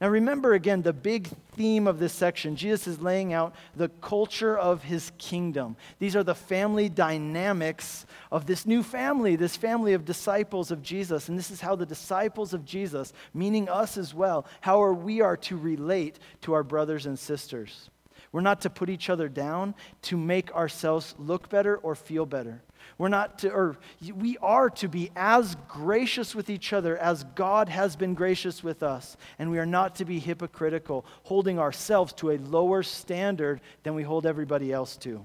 Now, 0.00 0.08
remember 0.08 0.54
again 0.54 0.82
the 0.82 0.92
big 0.92 1.26
theme 1.56 1.88
of 1.88 1.98
this 1.98 2.12
section. 2.12 2.54
Jesus 2.54 2.86
is 2.86 3.00
laying 3.00 3.32
out 3.32 3.52
the 3.74 3.88
culture 3.88 4.56
of 4.56 4.84
his 4.84 5.10
kingdom. 5.18 5.76
These 5.98 6.14
are 6.14 6.22
the 6.22 6.36
family 6.36 6.88
dynamics 6.88 8.06
of 8.30 8.46
this 8.46 8.64
new 8.64 8.84
family, 8.84 9.34
this 9.34 9.56
family 9.56 9.94
of 9.94 10.04
disciples 10.04 10.70
of 10.70 10.82
Jesus. 10.82 11.28
And 11.28 11.36
this 11.36 11.50
is 11.50 11.60
how 11.60 11.74
the 11.74 11.84
disciples 11.84 12.54
of 12.54 12.64
Jesus, 12.64 13.12
meaning 13.34 13.68
us 13.68 13.96
as 13.96 14.14
well, 14.14 14.46
how 14.60 14.80
are 14.80 14.94
we 14.94 15.20
are 15.20 15.36
to 15.38 15.56
relate 15.56 16.20
to 16.42 16.52
our 16.52 16.62
brothers 16.62 17.06
and 17.06 17.18
sisters. 17.18 17.90
We're 18.32 18.40
not 18.40 18.60
to 18.62 18.70
put 18.70 18.90
each 18.90 19.08
other 19.08 19.28
down 19.28 19.74
to 20.02 20.16
make 20.16 20.54
ourselves 20.54 21.14
look 21.18 21.48
better 21.48 21.76
or 21.78 21.94
feel 21.94 22.26
better. 22.26 22.62
We're 22.96 23.08
not 23.08 23.40
to, 23.40 23.50
or 23.50 23.76
we 24.14 24.36
are 24.38 24.70
to 24.70 24.88
be 24.88 25.10
as 25.16 25.56
gracious 25.68 26.34
with 26.34 26.50
each 26.50 26.72
other 26.72 26.96
as 26.96 27.24
God 27.34 27.68
has 27.68 27.96
been 27.96 28.14
gracious 28.14 28.62
with 28.62 28.82
us. 28.82 29.16
And 29.38 29.50
we 29.50 29.58
are 29.58 29.66
not 29.66 29.96
to 29.96 30.04
be 30.04 30.18
hypocritical, 30.18 31.04
holding 31.24 31.58
ourselves 31.58 32.12
to 32.14 32.30
a 32.30 32.38
lower 32.38 32.82
standard 32.82 33.60
than 33.82 33.94
we 33.94 34.02
hold 34.02 34.26
everybody 34.26 34.72
else 34.72 34.96
to. 34.98 35.24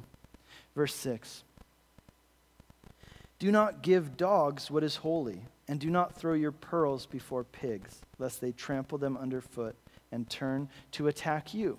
Verse 0.75 0.95
6 0.95 1.43
Do 3.39 3.51
not 3.51 3.81
give 3.81 4.17
dogs 4.17 4.71
what 4.71 4.83
is 4.83 4.97
holy, 4.97 5.45
and 5.67 5.79
do 5.79 5.89
not 5.89 6.15
throw 6.15 6.33
your 6.33 6.51
pearls 6.51 7.05
before 7.05 7.43
pigs, 7.43 8.01
lest 8.17 8.39
they 8.39 8.51
trample 8.51 8.97
them 8.97 9.17
underfoot 9.17 9.75
and 10.11 10.29
turn 10.29 10.69
to 10.91 11.07
attack 11.07 11.53
you 11.53 11.77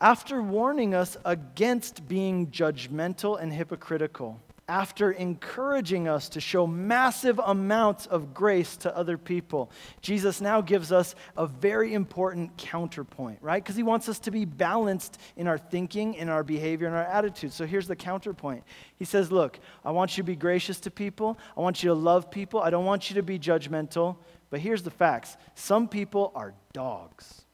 after 0.00 0.42
warning 0.42 0.94
us 0.94 1.16
against 1.24 2.06
being 2.06 2.48
judgmental 2.48 3.40
and 3.40 3.52
hypocritical, 3.52 4.40
after 4.68 5.12
encouraging 5.12 6.08
us 6.08 6.28
to 6.28 6.40
show 6.40 6.66
massive 6.66 7.38
amounts 7.38 8.06
of 8.06 8.34
grace 8.34 8.76
to 8.76 8.94
other 8.94 9.16
people, 9.16 9.70
Jesus 10.02 10.40
now 10.40 10.60
gives 10.60 10.90
us 10.90 11.14
a 11.36 11.46
very 11.46 11.94
important 11.94 12.54
counterpoint, 12.58 13.38
right? 13.40 13.62
Because 13.62 13.76
he 13.76 13.84
wants 13.84 14.08
us 14.08 14.18
to 14.20 14.30
be 14.30 14.44
balanced 14.44 15.18
in 15.36 15.46
our 15.46 15.56
thinking, 15.56 16.14
in 16.14 16.28
our 16.28 16.42
behavior, 16.42 16.88
in 16.88 16.94
our 16.94 17.04
attitude. 17.04 17.52
So 17.52 17.64
here's 17.64 17.86
the 17.86 17.96
counterpoint. 17.96 18.64
He 18.98 19.04
says, 19.04 19.30
Look, 19.30 19.60
I 19.84 19.92
want 19.92 20.16
you 20.16 20.24
to 20.24 20.26
be 20.26 20.36
gracious 20.36 20.80
to 20.80 20.90
people, 20.90 21.38
I 21.56 21.60
want 21.60 21.82
you 21.82 21.88
to 21.90 21.94
love 21.94 22.30
people, 22.30 22.60
I 22.60 22.70
don't 22.70 22.84
want 22.84 23.08
you 23.08 23.14
to 23.14 23.22
be 23.22 23.38
judgmental. 23.38 24.16
But 24.50 24.60
here's 24.60 24.82
the 24.82 24.90
facts 24.90 25.36
some 25.54 25.88
people 25.88 26.32
are 26.34 26.54
dogs. 26.72 27.45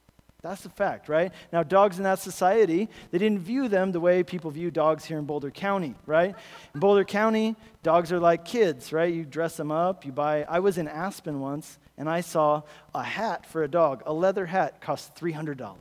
That's 0.43 0.63
the 0.63 0.71
fact, 0.71 1.09
right? 1.09 1.33
Now, 1.53 1.63
dogs 1.63 1.99
in 1.99 2.05
that 2.05 2.19
society, 2.19 2.89
they 3.13 3.19
didn't 3.19 3.39
view 3.39 3.69
them 3.69 3.93
the 3.93 4.01
way 4.01 4.25
people 4.25 4.51
view 4.51 4.73
dogs 4.73 5.05
here 5.05 5.19
in 5.19 5.25
Boulder 5.25 5.53
County, 5.53 5.95
right? 6.05 6.35
In 6.75 6.81
Boulder 6.81 7.05
County, 7.05 7.55
dogs 7.85 8.11
are 8.11 8.19
like 8.19 8.45
kids, 8.45 8.93
right? 8.93 9.13
You 9.13 9.25
dress 9.25 9.57
them 9.57 9.71
up, 9.71 10.05
you 10.05 10.11
buy. 10.11 10.43
I 10.49 10.59
was 10.59 10.79
in 10.79 10.89
Aspen 10.89 11.39
once, 11.39 11.79
and 11.97 12.11
I 12.11 12.23
saw 12.23 12.63
a 12.93 13.05
hat 13.05 13.47
for 13.47 13.63
a 13.63 13.69
dog. 13.69 14.03
A 14.05 14.13
leather 14.13 14.47
hat 14.47 14.81
cost 14.81 15.15
$300, 15.15 15.77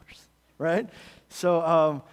right? 0.59 0.87
So, 1.29 1.61
um, 1.63 2.03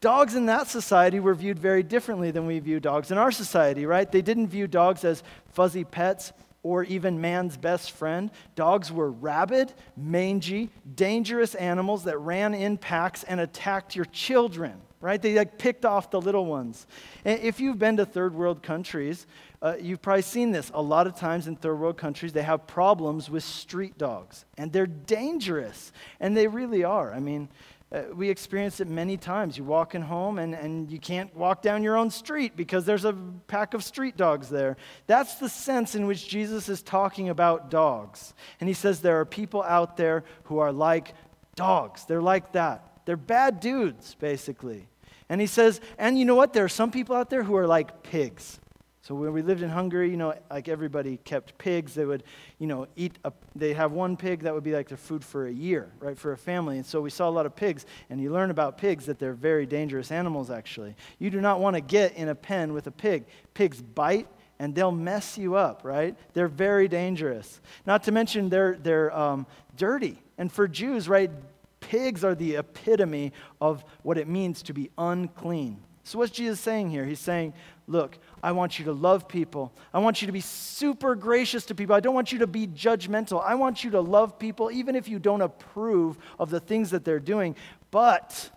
dogs 0.00 0.34
in 0.34 0.44
that 0.46 0.68
society 0.68 1.18
were 1.18 1.34
viewed 1.34 1.58
very 1.58 1.82
differently 1.82 2.30
than 2.30 2.46
we 2.46 2.58
view 2.58 2.78
dogs 2.78 3.10
in 3.10 3.16
our 3.16 3.32
society, 3.32 3.86
right? 3.86 4.10
They 4.12 4.20
didn't 4.20 4.48
view 4.48 4.66
dogs 4.66 5.02
as 5.02 5.22
fuzzy 5.54 5.84
pets 5.84 6.34
or 6.66 6.82
even 6.82 7.20
man's 7.20 7.56
best 7.56 7.92
friend. 7.92 8.28
Dogs 8.56 8.90
were 8.90 9.08
rabid, 9.10 9.72
mangy, 9.96 10.68
dangerous 10.96 11.54
animals 11.54 12.02
that 12.04 12.18
ran 12.18 12.54
in 12.54 12.76
packs 12.76 13.22
and 13.22 13.38
attacked 13.38 13.94
your 13.94 14.06
children, 14.06 14.72
right? 15.00 15.22
They 15.22 15.34
like 15.34 15.58
picked 15.58 15.84
off 15.84 16.10
the 16.10 16.20
little 16.20 16.44
ones. 16.44 16.88
And 17.24 17.40
if 17.40 17.60
you've 17.60 17.78
been 17.78 17.96
to 17.98 18.04
third 18.04 18.34
world 18.34 18.64
countries, 18.64 19.28
uh, 19.62 19.76
you've 19.80 20.02
probably 20.02 20.22
seen 20.22 20.50
this. 20.50 20.72
A 20.74 20.82
lot 20.82 21.06
of 21.06 21.14
times 21.14 21.46
in 21.46 21.54
third 21.54 21.76
world 21.76 21.98
countries, 21.98 22.32
they 22.32 22.42
have 22.42 22.66
problems 22.66 23.30
with 23.30 23.44
street 23.44 23.96
dogs, 23.96 24.44
and 24.58 24.72
they're 24.72 24.88
dangerous, 24.88 25.92
and 26.18 26.36
they 26.36 26.48
really 26.48 26.82
are. 26.82 27.14
I 27.14 27.20
mean, 27.20 27.48
uh, 27.92 28.02
we 28.14 28.28
experience 28.28 28.80
it 28.80 28.88
many 28.88 29.16
times. 29.16 29.56
You're 29.56 29.66
walking 29.66 30.02
home 30.02 30.38
and, 30.38 30.54
and 30.54 30.90
you 30.90 30.98
can't 30.98 31.34
walk 31.36 31.62
down 31.62 31.84
your 31.84 31.96
own 31.96 32.10
street 32.10 32.56
because 32.56 32.84
there's 32.84 33.04
a 33.04 33.12
pack 33.46 33.74
of 33.74 33.84
street 33.84 34.16
dogs 34.16 34.48
there. 34.48 34.76
That's 35.06 35.36
the 35.36 35.48
sense 35.48 35.94
in 35.94 36.06
which 36.06 36.26
Jesus 36.26 36.68
is 36.68 36.82
talking 36.82 37.28
about 37.28 37.70
dogs. 37.70 38.34
And 38.60 38.68
he 38.68 38.74
says 38.74 39.00
there 39.00 39.20
are 39.20 39.24
people 39.24 39.62
out 39.62 39.96
there 39.96 40.24
who 40.44 40.58
are 40.58 40.72
like 40.72 41.14
dogs. 41.54 42.04
They're 42.04 42.22
like 42.22 42.52
that. 42.52 43.02
They're 43.04 43.16
bad 43.16 43.60
dudes, 43.60 44.16
basically. 44.16 44.88
And 45.28 45.40
he 45.40 45.46
says, 45.46 45.80
and 45.96 46.18
you 46.18 46.24
know 46.24 46.34
what? 46.34 46.52
There 46.52 46.64
are 46.64 46.68
some 46.68 46.90
people 46.90 47.14
out 47.14 47.30
there 47.30 47.44
who 47.44 47.56
are 47.56 47.68
like 47.68 48.02
pigs. 48.02 48.58
So 49.06 49.14
when 49.14 49.32
we 49.32 49.40
lived 49.40 49.62
in 49.62 49.68
Hungary, 49.68 50.10
you 50.10 50.16
know, 50.16 50.34
like 50.50 50.66
everybody 50.66 51.18
kept 51.18 51.56
pigs. 51.58 51.94
They 51.94 52.04
would, 52.04 52.24
you 52.58 52.66
know, 52.66 52.88
eat. 52.96 53.12
A, 53.24 53.32
they 53.54 53.72
have 53.72 53.92
one 53.92 54.16
pig 54.16 54.40
that 54.40 54.52
would 54.52 54.64
be 54.64 54.72
like 54.72 54.88
their 54.88 54.96
food 54.96 55.22
for 55.22 55.46
a 55.46 55.52
year, 55.52 55.92
right, 56.00 56.18
for 56.18 56.32
a 56.32 56.36
family. 56.36 56.78
And 56.78 56.84
so 56.84 57.00
we 57.00 57.10
saw 57.10 57.28
a 57.28 57.30
lot 57.30 57.46
of 57.46 57.54
pigs, 57.54 57.86
and 58.10 58.20
you 58.20 58.32
learn 58.32 58.50
about 58.50 58.78
pigs 58.78 59.06
that 59.06 59.20
they're 59.20 59.32
very 59.32 59.64
dangerous 59.64 60.10
animals. 60.10 60.50
Actually, 60.50 60.96
you 61.20 61.30
do 61.30 61.40
not 61.40 61.60
want 61.60 61.74
to 61.76 61.80
get 61.80 62.16
in 62.16 62.30
a 62.30 62.34
pen 62.34 62.72
with 62.72 62.88
a 62.88 62.90
pig. 62.90 63.26
Pigs 63.54 63.80
bite, 63.80 64.26
and 64.58 64.74
they'll 64.74 64.90
mess 64.90 65.38
you 65.38 65.54
up, 65.54 65.82
right? 65.84 66.16
They're 66.32 66.48
very 66.48 66.88
dangerous. 66.88 67.60
Not 67.86 68.02
to 68.04 68.10
mention 68.10 68.48
they're 68.48 68.76
they're 68.76 69.16
um, 69.16 69.46
dirty. 69.76 70.18
And 70.36 70.50
for 70.50 70.66
Jews, 70.66 71.08
right, 71.08 71.30
pigs 71.78 72.24
are 72.24 72.34
the 72.34 72.56
epitome 72.56 73.32
of 73.60 73.84
what 74.02 74.18
it 74.18 74.26
means 74.26 74.62
to 74.62 74.74
be 74.74 74.90
unclean. 74.98 75.80
So 76.06 76.18
what's 76.18 76.30
Jesus 76.30 76.60
saying 76.60 76.90
here? 76.90 77.04
He's 77.04 77.18
saying, 77.18 77.52
look, 77.86 78.18
I 78.42 78.52
want 78.52 78.78
you 78.78 78.86
to 78.86 78.92
love 78.92 79.28
people. 79.28 79.72
I 79.92 79.98
want 79.98 80.20
you 80.20 80.26
to 80.26 80.32
be 80.32 80.40
super 80.40 81.14
gracious 81.14 81.66
to 81.66 81.74
people. 81.74 81.94
I 81.94 82.00
don't 82.00 82.14
want 82.14 82.32
you 82.32 82.40
to 82.40 82.46
be 82.46 82.66
judgmental. 82.66 83.42
I 83.44 83.54
want 83.54 83.84
you 83.84 83.90
to 83.92 84.00
love 84.00 84.38
people 84.38 84.70
even 84.70 84.94
if 84.94 85.08
you 85.08 85.18
don't 85.18 85.40
approve 85.40 86.18
of 86.38 86.50
the 86.50 86.60
things 86.60 86.90
that 86.90 87.04
they're 87.04 87.20
doing. 87.20 87.56
But 87.90 88.50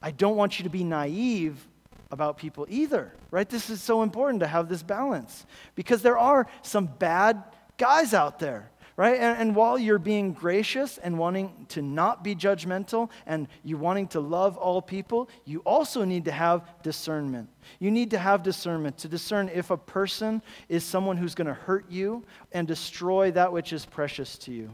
I 0.00 0.10
don't 0.10 0.36
want 0.36 0.58
you 0.58 0.64
to 0.64 0.70
be 0.70 0.84
naive 0.84 1.66
about 2.10 2.36
people 2.36 2.66
either, 2.68 3.12
right? 3.30 3.48
This 3.48 3.70
is 3.70 3.82
so 3.82 4.02
important 4.02 4.40
to 4.40 4.46
have 4.46 4.68
this 4.68 4.82
balance 4.82 5.46
because 5.74 6.02
there 6.02 6.18
are 6.18 6.46
some 6.60 6.86
bad 6.86 7.42
guys 7.78 8.12
out 8.12 8.38
there, 8.38 8.70
right? 8.96 9.18
And, 9.18 9.38
and, 9.38 9.56
while 9.56 9.78
you're 9.78 9.98
being 9.98 10.32
gracious 10.32 10.98
and 10.98 11.18
wanting 11.18 11.66
to 11.70 11.82
not 11.82 12.22
be 12.22 12.34
judgmental 12.34 13.10
and 13.26 13.48
you 13.64 13.76
wanting 13.76 14.08
to 14.08 14.20
love 14.20 14.56
all 14.56 14.82
people, 14.82 15.28
you 15.44 15.60
also 15.60 16.04
need 16.04 16.26
to 16.26 16.32
have 16.32 16.62
discernment. 16.82 17.48
You 17.78 17.90
need 17.90 18.10
to 18.10 18.18
have 18.18 18.42
discernment 18.42 18.98
to 18.98 19.08
discern 19.08 19.48
if 19.48 19.70
a 19.70 19.76
person 19.76 20.42
is 20.68 20.84
someone 20.84 21.16
who's 21.16 21.34
going 21.34 21.46
to 21.46 21.54
hurt 21.54 21.90
you 21.90 22.24
and 22.52 22.68
destroy 22.68 23.30
that 23.32 23.52
which 23.52 23.72
is 23.72 23.86
precious 23.86 24.36
to 24.38 24.52
you. 24.52 24.70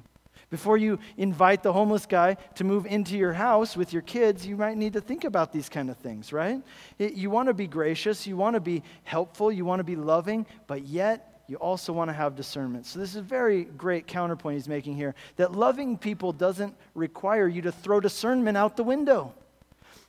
Before 0.50 0.78
you 0.78 0.98
invite 1.18 1.62
the 1.62 1.74
homeless 1.74 2.07
guy 2.07 2.38
to 2.54 2.64
move 2.64 2.87
into 2.87 3.18
your 3.18 3.35
house 3.35 3.76
with 3.76 3.92
your 3.92 4.00
kids, 4.00 4.46
you 4.46 4.57
might 4.57 4.78
need 4.78 4.94
to 4.94 5.00
think 5.00 5.24
about 5.24 5.52
these 5.52 5.68
kind 5.68 5.90
of 5.90 5.98
things, 5.98 6.33
right? 6.33 6.62
You 6.98 7.28
want 7.28 7.48
to 7.48 7.54
be 7.54 7.66
gracious, 7.66 8.26
you 8.26 8.37
want 8.37 8.54
to 8.54 8.61
be 8.61 8.83
helpful, 9.04 9.52
you 9.52 9.66
want 9.66 9.81
to 9.81 9.85
be 9.85 9.96
loving, 9.96 10.46
but 10.66 10.85
yet 10.85 11.28
you 11.49 11.57
also 11.57 11.93
want 11.93 12.09
to 12.11 12.15
have 12.15 12.37
discernment. 12.37 12.87
So, 12.87 12.99
this 12.99 13.11
is 13.11 13.17
a 13.17 13.23
very 13.23 13.65
great 13.65 14.07
counterpoint 14.07 14.55
he's 14.55 14.69
making 14.69 14.97
here 14.97 15.15
that 15.37 15.53
loving 15.53 15.97
people 15.97 16.33
doesn't 16.33 16.77
require 16.95 17.49
you 17.49 17.63
to 17.63 17.73
throw 17.73 18.01
discernment 18.01 18.57
out 18.57 18.77
the 18.77 18.85
window. 18.85 19.33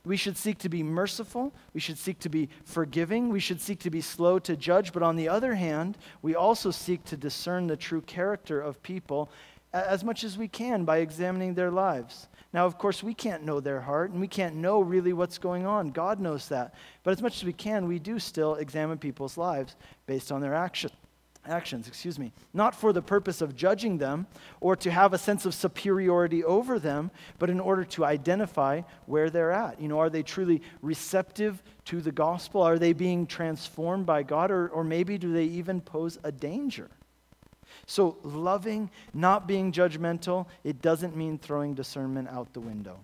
We 0.04 0.16
should 0.16 0.36
seek 0.36 0.58
to 0.58 0.68
be 0.68 0.82
merciful. 0.82 1.52
We 1.74 1.80
should 1.80 1.98
seek 1.98 2.20
to 2.20 2.28
be 2.28 2.48
forgiving. 2.64 3.28
We 3.28 3.40
should 3.40 3.60
seek 3.60 3.80
to 3.80 3.90
be 3.90 4.00
slow 4.00 4.38
to 4.40 4.56
judge. 4.56 4.92
But 4.92 5.02
on 5.02 5.16
the 5.16 5.28
other 5.28 5.54
hand, 5.54 5.98
we 6.22 6.34
also 6.34 6.70
seek 6.70 7.04
to 7.04 7.16
discern 7.16 7.66
the 7.66 7.76
true 7.76 8.00
character 8.00 8.60
of 8.60 8.82
people 8.82 9.30
as 9.72 10.02
much 10.02 10.24
as 10.24 10.36
we 10.36 10.48
can 10.48 10.84
by 10.84 10.98
examining 10.98 11.54
their 11.54 11.70
lives. 11.70 12.28
Now, 12.52 12.66
of 12.66 12.78
course, 12.78 13.02
we 13.02 13.14
can't 13.14 13.44
know 13.44 13.60
their 13.60 13.80
heart 13.80 14.10
and 14.10 14.20
we 14.20 14.26
can't 14.26 14.56
know 14.56 14.80
really 14.80 15.12
what's 15.12 15.38
going 15.38 15.66
on. 15.66 15.90
God 15.90 16.18
knows 16.18 16.48
that. 16.48 16.74
But 17.04 17.12
as 17.12 17.22
much 17.22 17.36
as 17.36 17.44
we 17.44 17.52
can, 17.52 17.86
we 17.86 17.98
do 17.98 18.18
still 18.18 18.56
examine 18.56 18.98
people's 18.98 19.36
lives 19.36 19.76
based 20.06 20.32
on 20.32 20.40
their 20.40 20.54
action, 20.54 20.90
actions, 21.50 21.88
excuse 21.88 22.18
me. 22.18 22.32
Not 22.54 22.74
for 22.74 22.92
the 22.92 23.02
purpose 23.02 23.40
of 23.40 23.56
judging 23.56 23.98
them 23.98 24.26
or 24.60 24.76
to 24.76 24.90
have 24.90 25.12
a 25.12 25.18
sense 25.18 25.44
of 25.44 25.54
superiority 25.54 26.44
over 26.44 26.78
them, 26.78 27.10
but 27.38 27.50
in 27.50 27.60
order 27.60 27.84
to 27.84 28.04
identify 28.04 28.82
where 29.06 29.28
they're 29.28 29.52
at. 29.52 29.80
You 29.80 29.88
know, 29.88 29.98
are 29.98 30.10
they 30.10 30.22
truly 30.22 30.62
receptive 30.80 31.62
to 31.86 32.00
the 32.00 32.12
gospel? 32.12 32.62
Are 32.62 32.78
they 32.78 32.92
being 32.92 33.26
transformed 33.26 34.06
by 34.06 34.22
God? 34.22 34.50
Or, 34.50 34.68
or 34.68 34.84
maybe 34.84 35.18
do 35.18 35.32
they 35.32 35.44
even 35.44 35.80
pose 35.80 36.18
a 36.24 36.32
danger? 36.32 36.88
So, 37.86 38.18
loving, 38.22 38.90
not 39.14 39.46
being 39.46 39.72
judgmental, 39.72 40.46
it 40.64 40.80
doesn't 40.82 41.16
mean 41.16 41.38
throwing 41.38 41.74
discernment 41.74 42.28
out 42.28 42.52
the 42.52 42.60
window. 42.60 43.00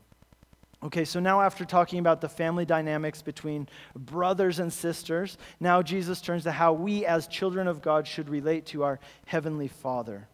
Okay, 0.87 1.05
so 1.05 1.19
now 1.19 1.41
after 1.41 1.65
talking 1.65 1.99
about 1.99 2.21
the 2.21 2.29
family 2.29 2.65
dynamics 2.65 3.21
between 3.21 3.69
brothers 3.97 4.61
and 4.61 4.73
sisters, 4.73 5.37
now 5.59 5.83
Jesus 5.83 6.21
turns 6.21 6.45
to 6.45 6.53
how 6.53 6.75
we 6.75 7.05
as 7.05 7.27
children 7.27 7.67
of 7.67 7.83
God 7.83 8.07
should 8.07 8.29
relate 8.29 8.67
to 8.67 8.85
our 8.85 9.01
heavenly 9.27 9.67
Father. 9.67 10.29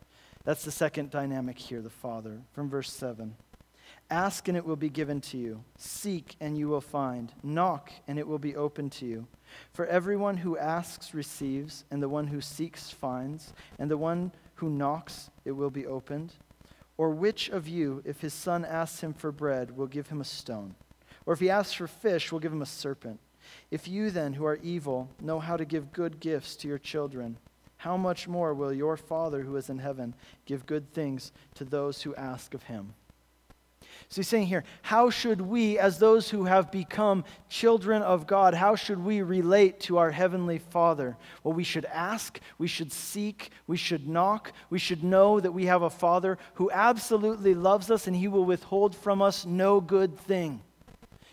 That's 0.44 0.62
the 0.62 0.70
second 0.70 1.08
dynamic 1.08 1.58
here, 1.58 1.80
the 1.80 1.88
Father, 1.88 2.42
from 2.52 2.68
verse 2.68 2.92
7. 2.92 3.34
Ask 4.10 4.46
and 4.46 4.54
it 4.58 4.66
will 4.66 4.76
be 4.76 4.90
given 4.90 5.22
to 5.22 5.38
you. 5.38 5.64
Seek 5.78 6.36
and 6.38 6.58
you 6.58 6.68
will 6.68 6.82
find. 6.82 7.32
Knock 7.42 7.90
and 8.06 8.18
it 8.18 8.28
will 8.28 8.38
be 8.38 8.54
open 8.54 8.90
to 8.90 9.06
you. 9.06 9.26
For 9.72 9.86
everyone 9.86 10.36
who 10.36 10.58
asks 10.58 11.14
receives, 11.14 11.86
and 11.90 12.02
the 12.02 12.10
one 12.10 12.26
who 12.26 12.42
seeks 12.42 12.90
finds, 12.90 13.54
and 13.78 13.90
the 13.90 13.96
one 13.96 14.32
who 14.56 14.68
knocks, 14.68 15.30
it 15.46 15.52
will 15.52 15.70
be 15.70 15.86
opened? 15.86 16.34
Or 16.96 17.10
which 17.10 17.48
of 17.48 17.66
you, 17.66 18.02
if 18.04 18.20
his 18.20 18.34
son 18.34 18.64
asks 18.64 19.00
him 19.00 19.12
for 19.14 19.32
bread, 19.32 19.76
will 19.76 19.86
give 19.86 20.08
him 20.08 20.20
a 20.20 20.24
stone? 20.24 20.74
Or 21.26 21.32
if 21.32 21.40
he 21.40 21.50
asks 21.50 21.74
for 21.74 21.86
fish, 21.86 22.30
will 22.30 22.40
give 22.40 22.52
him 22.52 22.62
a 22.62 22.66
serpent? 22.66 23.20
If 23.70 23.88
you 23.88 24.10
then, 24.10 24.34
who 24.34 24.44
are 24.44 24.58
evil, 24.62 25.08
know 25.20 25.40
how 25.40 25.56
to 25.56 25.64
give 25.64 25.92
good 25.92 26.20
gifts 26.20 26.56
to 26.56 26.68
your 26.68 26.78
children, 26.78 27.38
how 27.78 27.96
much 27.96 28.28
more 28.28 28.54
will 28.54 28.72
your 28.72 28.96
Father 28.96 29.42
who 29.42 29.56
is 29.56 29.68
in 29.68 29.78
heaven 29.78 30.14
give 30.46 30.66
good 30.66 30.92
things 30.92 31.32
to 31.54 31.64
those 31.64 32.02
who 32.02 32.14
ask 32.14 32.54
of 32.54 32.64
him? 32.64 32.94
So 34.12 34.16
he's 34.20 34.28
saying 34.28 34.48
here, 34.48 34.64
how 34.82 35.08
should 35.08 35.40
we, 35.40 35.78
as 35.78 35.98
those 35.98 36.28
who 36.28 36.44
have 36.44 36.70
become 36.70 37.24
children 37.48 38.02
of 38.02 38.26
God, 38.26 38.52
how 38.52 38.76
should 38.76 39.02
we 39.02 39.22
relate 39.22 39.80
to 39.80 39.96
our 39.96 40.10
Heavenly 40.10 40.58
Father? 40.58 41.16
Well, 41.42 41.54
we 41.54 41.64
should 41.64 41.86
ask, 41.86 42.38
we 42.58 42.66
should 42.66 42.92
seek, 42.92 43.52
we 43.66 43.78
should 43.78 44.06
knock, 44.06 44.52
we 44.68 44.78
should 44.78 45.02
know 45.02 45.40
that 45.40 45.52
we 45.52 45.64
have 45.64 45.80
a 45.80 45.88
Father 45.88 46.36
who 46.56 46.70
absolutely 46.70 47.54
loves 47.54 47.90
us 47.90 48.06
and 48.06 48.14
he 48.14 48.28
will 48.28 48.44
withhold 48.44 48.94
from 48.94 49.22
us 49.22 49.46
no 49.46 49.80
good 49.80 50.18
thing. 50.18 50.60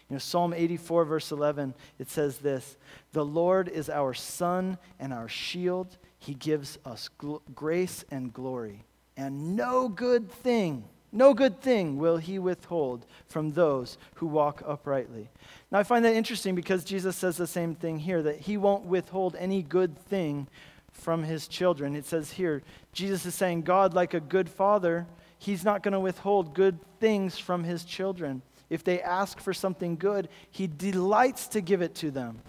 You 0.09 0.15
know, 0.15 0.19
Psalm 0.19 0.53
84, 0.53 1.03
verse 1.03 1.33
11, 1.33 1.73
it 1.99 2.09
says 2.09 2.37
this 2.37 2.77
The 3.11 3.25
Lord 3.25 3.67
is 3.67 3.89
our 3.89 4.13
sun 4.13 4.77
and 5.01 5.11
our 5.11 5.27
shield. 5.27 5.97
He 6.17 6.33
gives 6.33 6.79
us 6.85 7.09
gl- 7.19 7.41
grace 7.53 8.05
and 8.09 8.31
glory, 8.31 8.85
and 9.17 9.57
no 9.57 9.89
good 9.89 10.31
thing 10.31 10.85
no 11.11 11.33
good 11.33 11.59
thing 11.61 11.97
will 11.97 12.17
he 12.17 12.37
withhold 12.37 13.05
from 13.27 13.51
those 13.51 13.97
who 14.15 14.27
walk 14.27 14.61
uprightly. 14.65 15.29
Now, 15.71 15.79
I 15.79 15.83
find 15.83 16.05
that 16.05 16.15
interesting 16.15 16.55
because 16.55 16.83
Jesus 16.83 17.15
says 17.15 17.37
the 17.37 17.47
same 17.47 17.75
thing 17.75 17.99
here 17.99 18.21
that 18.23 18.39
he 18.39 18.57
won't 18.57 18.85
withhold 18.85 19.35
any 19.37 19.63
good 19.63 19.97
thing 19.97 20.47
from 20.91 21.23
his 21.23 21.47
children. 21.47 21.95
It 21.95 22.05
says 22.05 22.31
here, 22.31 22.61
Jesus 22.93 23.25
is 23.25 23.35
saying, 23.35 23.63
God, 23.63 23.93
like 23.93 24.13
a 24.13 24.19
good 24.19 24.49
father, 24.49 25.07
he's 25.37 25.63
not 25.63 25.81
going 25.81 25.93
to 25.93 25.99
withhold 25.99 26.53
good 26.53 26.79
things 26.99 27.37
from 27.37 27.63
his 27.63 27.83
children. 27.83 28.41
If 28.69 28.83
they 28.83 29.01
ask 29.01 29.39
for 29.39 29.53
something 29.53 29.95
good, 29.95 30.29
he 30.51 30.67
delights 30.67 31.47
to 31.49 31.61
give 31.61 31.81
it 31.81 31.95
to 31.95 32.11
them. 32.11 32.41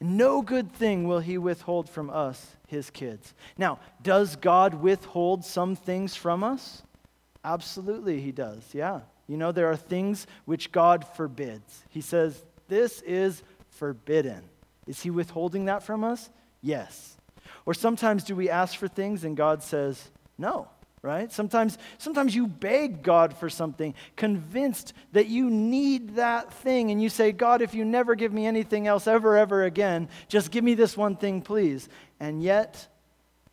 No 0.00 0.40
good 0.40 0.72
thing 0.72 1.06
will 1.06 1.20
he 1.20 1.36
withhold 1.36 1.90
from 1.90 2.08
us, 2.08 2.56
his 2.66 2.88
kids. 2.88 3.34
Now, 3.58 3.78
does 4.02 4.36
God 4.36 4.72
withhold 4.72 5.44
some 5.44 5.76
things 5.76 6.16
from 6.16 6.42
us? 6.42 6.82
Absolutely, 7.44 8.20
he 8.20 8.32
does. 8.32 8.62
Yeah. 8.72 9.00
You 9.26 9.36
know, 9.36 9.52
there 9.52 9.70
are 9.70 9.76
things 9.76 10.26
which 10.44 10.72
God 10.72 11.06
forbids. 11.06 11.84
He 11.88 12.00
says, 12.00 12.44
This 12.68 13.00
is 13.02 13.42
forbidden. 13.70 14.42
Is 14.86 15.00
he 15.02 15.10
withholding 15.10 15.66
that 15.66 15.82
from 15.82 16.04
us? 16.04 16.30
Yes. 16.60 17.16
Or 17.64 17.74
sometimes 17.74 18.24
do 18.24 18.34
we 18.34 18.50
ask 18.50 18.76
for 18.76 18.88
things 18.88 19.24
and 19.24 19.36
God 19.36 19.62
says, 19.62 20.10
No, 20.36 20.68
right? 21.02 21.30
Sometimes, 21.32 21.78
sometimes 21.98 22.34
you 22.34 22.46
beg 22.46 23.02
God 23.02 23.36
for 23.36 23.48
something, 23.48 23.94
convinced 24.16 24.92
that 25.12 25.28
you 25.28 25.48
need 25.48 26.16
that 26.16 26.52
thing, 26.52 26.90
and 26.90 27.00
you 27.00 27.08
say, 27.08 27.32
God, 27.32 27.62
if 27.62 27.74
you 27.74 27.84
never 27.84 28.14
give 28.14 28.32
me 28.32 28.46
anything 28.46 28.86
else 28.86 29.06
ever, 29.06 29.36
ever 29.36 29.64
again, 29.64 30.08
just 30.28 30.50
give 30.50 30.64
me 30.64 30.74
this 30.74 30.96
one 30.96 31.16
thing, 31.16 31.40
please. 31.40 31.88
And 32.18 32.42
yet, 32.42 32.86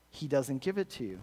He 0.10 0.28
doesn't 0.28 0.62
give 0.62 0.78
it 0.78 0.90
to 0.92 1.06
you. 1.06 1.20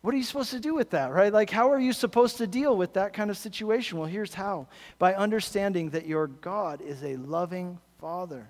What 0.00 0.14
are 0.14 0.16
you 0.16 0.22
supposed 0.22 0.50
to 0.52 0.60
do 0.60 0.74
with 0.74 0.90
that, 0.90 1.12
right? 1.12 1.32
Like, 1.32 1.50
how 1.50 1.72
are 1.72 1.80
you 1.80 1.92
supposed 1.92 2.36
to 2.38 2.46
deal 2.46 2.76
with 2.76 2.92
that 2.92 3.12
kind 3.12 3.30
of 3.30 3.36
situation? 3.36 3.98
Well, 3.98 4.08
here's 4.08 4.34
how 4.34 4.68
by 4.98 5.14
understanding 5.14 5.90
that 5.90 6.06
your 6.06 6.28
God 6.28 6.80
is 6.80 7.02
a 7.02 7.16
loving 7.16 7.78
Father. 7.98 8.48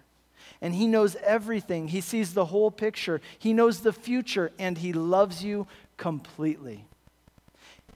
And 0.61 0.75
He 0.75 0.87
knows 0.87 1.17
everything, 1.17 1.89
He 1.89 2.01
sees 2.01 2.35
the 2.35 2.45
whole 2.47 2.71
picture, 2.71 3.21
He 3.39 3.53
knows 3.53 3.81
the 3.81 3.93
future, 3.93 4.53
and 4.59 4.77
He 4.77 4.93
loves 4.93 5.43
you 5.43 5.67
completely 5.97 6.85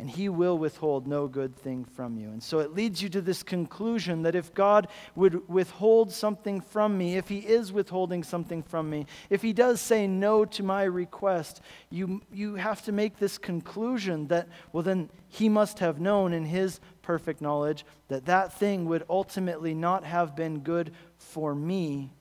and 0.03 0.11
he 0.11 0.29
will 0.29 0.59
withhold 0.59 1.07
no 1.07 1.29
good 1.29 1.55
thing 1.55 1.85
from 1.85 2.19
you. 2.19 2.29
And 2.31 2.43
so 2.43 2.59
it 2.59 2.75
leads 2.75 3.01
you 3.01 3.09
to 3.11 3.21
this 3.21 3.45
conclusion 3.45 4.23
that 4.23 4.35
if 4.35 4.53
God 4.53 4.88
would 5.15 5.49
withhold 5.49 6.11
something 6.11 6.61
from 6.61 6.99
me, 6.99 7.17
if 7.17 7.29
he 7.29 7.38
is 7.38 7.73
withholding 7.73 8.25
something 8.25 8.65
from 8.65 8.91
me, 8.91 9.07
if 9.31 9.43
he 9.43 9.53
does 9.53 9.81
say 9.81 10.09
no 10.09 10.45
to 10.45 10.65
my 10.65 10.83
request, 10.83 11.61
you, 11.88 12.21
you 12.33 12.57
have 12.57 12.83
to 12.83 12.91
make 12.91 13.21
this 13.21 13.38
conclusion 13.38 14.27
that, 14.27 14.49
well, 14.73 14.83
then 14.83 15.09
he 15.29 15.49
must 15.49 15.79
have 15.79 16.01
known 16.01 16.33
in 16.33 16.47
his 16.47 16.81
perfect 17.03 17.41
knowledge 17.41 17.87
that 18.09 18.27
that 18.27 18.53
thing 18.53 18.87
would 18.87 19.05
ultimately 19.09 19.73
not 19.73 20.03
have 20.03 20.35
been 20.35 20.59
good 20.59 20.93
for 21.17 21.55
me 21.55 22.12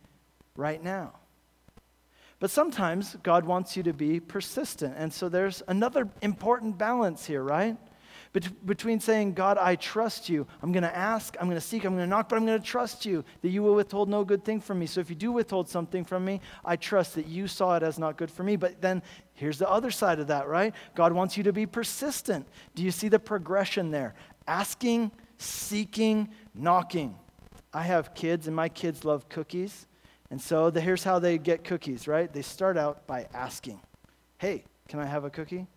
right 0.56 0.84
now. 0.84 1.13
But 2.41 2.49
sometimes 2.49 3.15
God 3.21 3.45
wants 3.45 3.77
you 3.77 3.84
to 3.84 3.93
be 3.93 4.19
persistent. 4.19 4.95
And 4.97 5.13
so 5.13 5.30
there's 5.30 5.62
another 5.67 6.10
important 6.23 6.75
balance 6.75 7.23
here, 7.23 7.43
right? 7.43 7.77
Bet- 8.34 8.65
between 8.65 8.99
saying, 8.99 9.34
God, 9.34 9.60
I 9.60 9.75
trust 9.75 10.27
you. 10.27 10.47
I'm 10.63 10.71
going 10.71 10.82
to 10.82 10.97
ask, 10.97 11.38
I'm 11.39 11.45
going 11.45 11.60
to 11.60 11.65
seek, 11.65 11.86
I'm 11.86 11.93
going 11.93 12.04
to 12.04 12.10
knock, 12.10 12.30
but 12.30 12.38
I'm 12.38 12.45
going 12.47 12.60
to 12.60 12.65
trust 12.65 13.06
you 13.06 13.23
that 13.43 13.49
you 13.49 13.62
will 13.62 13.75
withhold 13.75 14.10
no 14.10 14.23
good 14.23 14.43
thing 14.43 14.60
from 14.60 14.80
me. 14.80 14.88
So 14.88 14.99
if 14.99 15.12
you 15.12 15.15
do 15.15 15.32
withhold 15.32 15.69
something 15.69 16.04
from 16.04 16.25
me, 16.25 16.41
I 16.65 16.77
trust 16.77 17.13
that 17.13 17.27
you 17.27 17.47
saw 17.47 17.75
it 17.75 17.84
as 17.84 17.99
not 17.99 18.17
good 18.17 18.32
for 18.32 18.41
me. 18.41 18.56
But 18.56 18.82
then 18.82 19.04
here's 19.36 19.60
the 19.60 19.69
other 19.69 19.91
side 19.91 20.19
of 20.19 20.25
that, 20.27 20.47
right? 20.47 20.73
God 20.95 21.13
wants 21.13 21.38
you 21.38 21.43
to 21.43 21.54
be 21.54 21.67
persistent. 21.67 22.47
Do 22.73 22.82
you 22.82 22.89
see 22.89 23.08
the 23.08 23.19
progression 23.19 23.91
there? 23.91 24.15
Asking, 24.47 25.12
seeking, 25.38 26.30
knocking. 26.56 27.15
I 27.71 27.84
have 27.84 28.15
kids, 28.15 28.47
and 28.47 28.56
my 28.56 28.67
kids 28.67 29.06
love 29.06 29.30
cookies. 29.30 29.86
And 30.32 30.41
so 30.41 30.70
the, 30.70 30.80
here's 30.80 31.04
how 31.04 31.20
they 31.20 31.38
get 31.38 31.65
cookies, 31.65 32.08
right? 32.08 32.32
They 32.32 32.41
start 32.41 32.78
out 32.78 33.06
by 33.06 33.28
asking, 33.34 33.82
Hey, 34.38 34.63
can 34.88 35.00
I 35.00 35.06
have 35.06 35.26
a 35.26 35.30
cookie? 35.30 35.67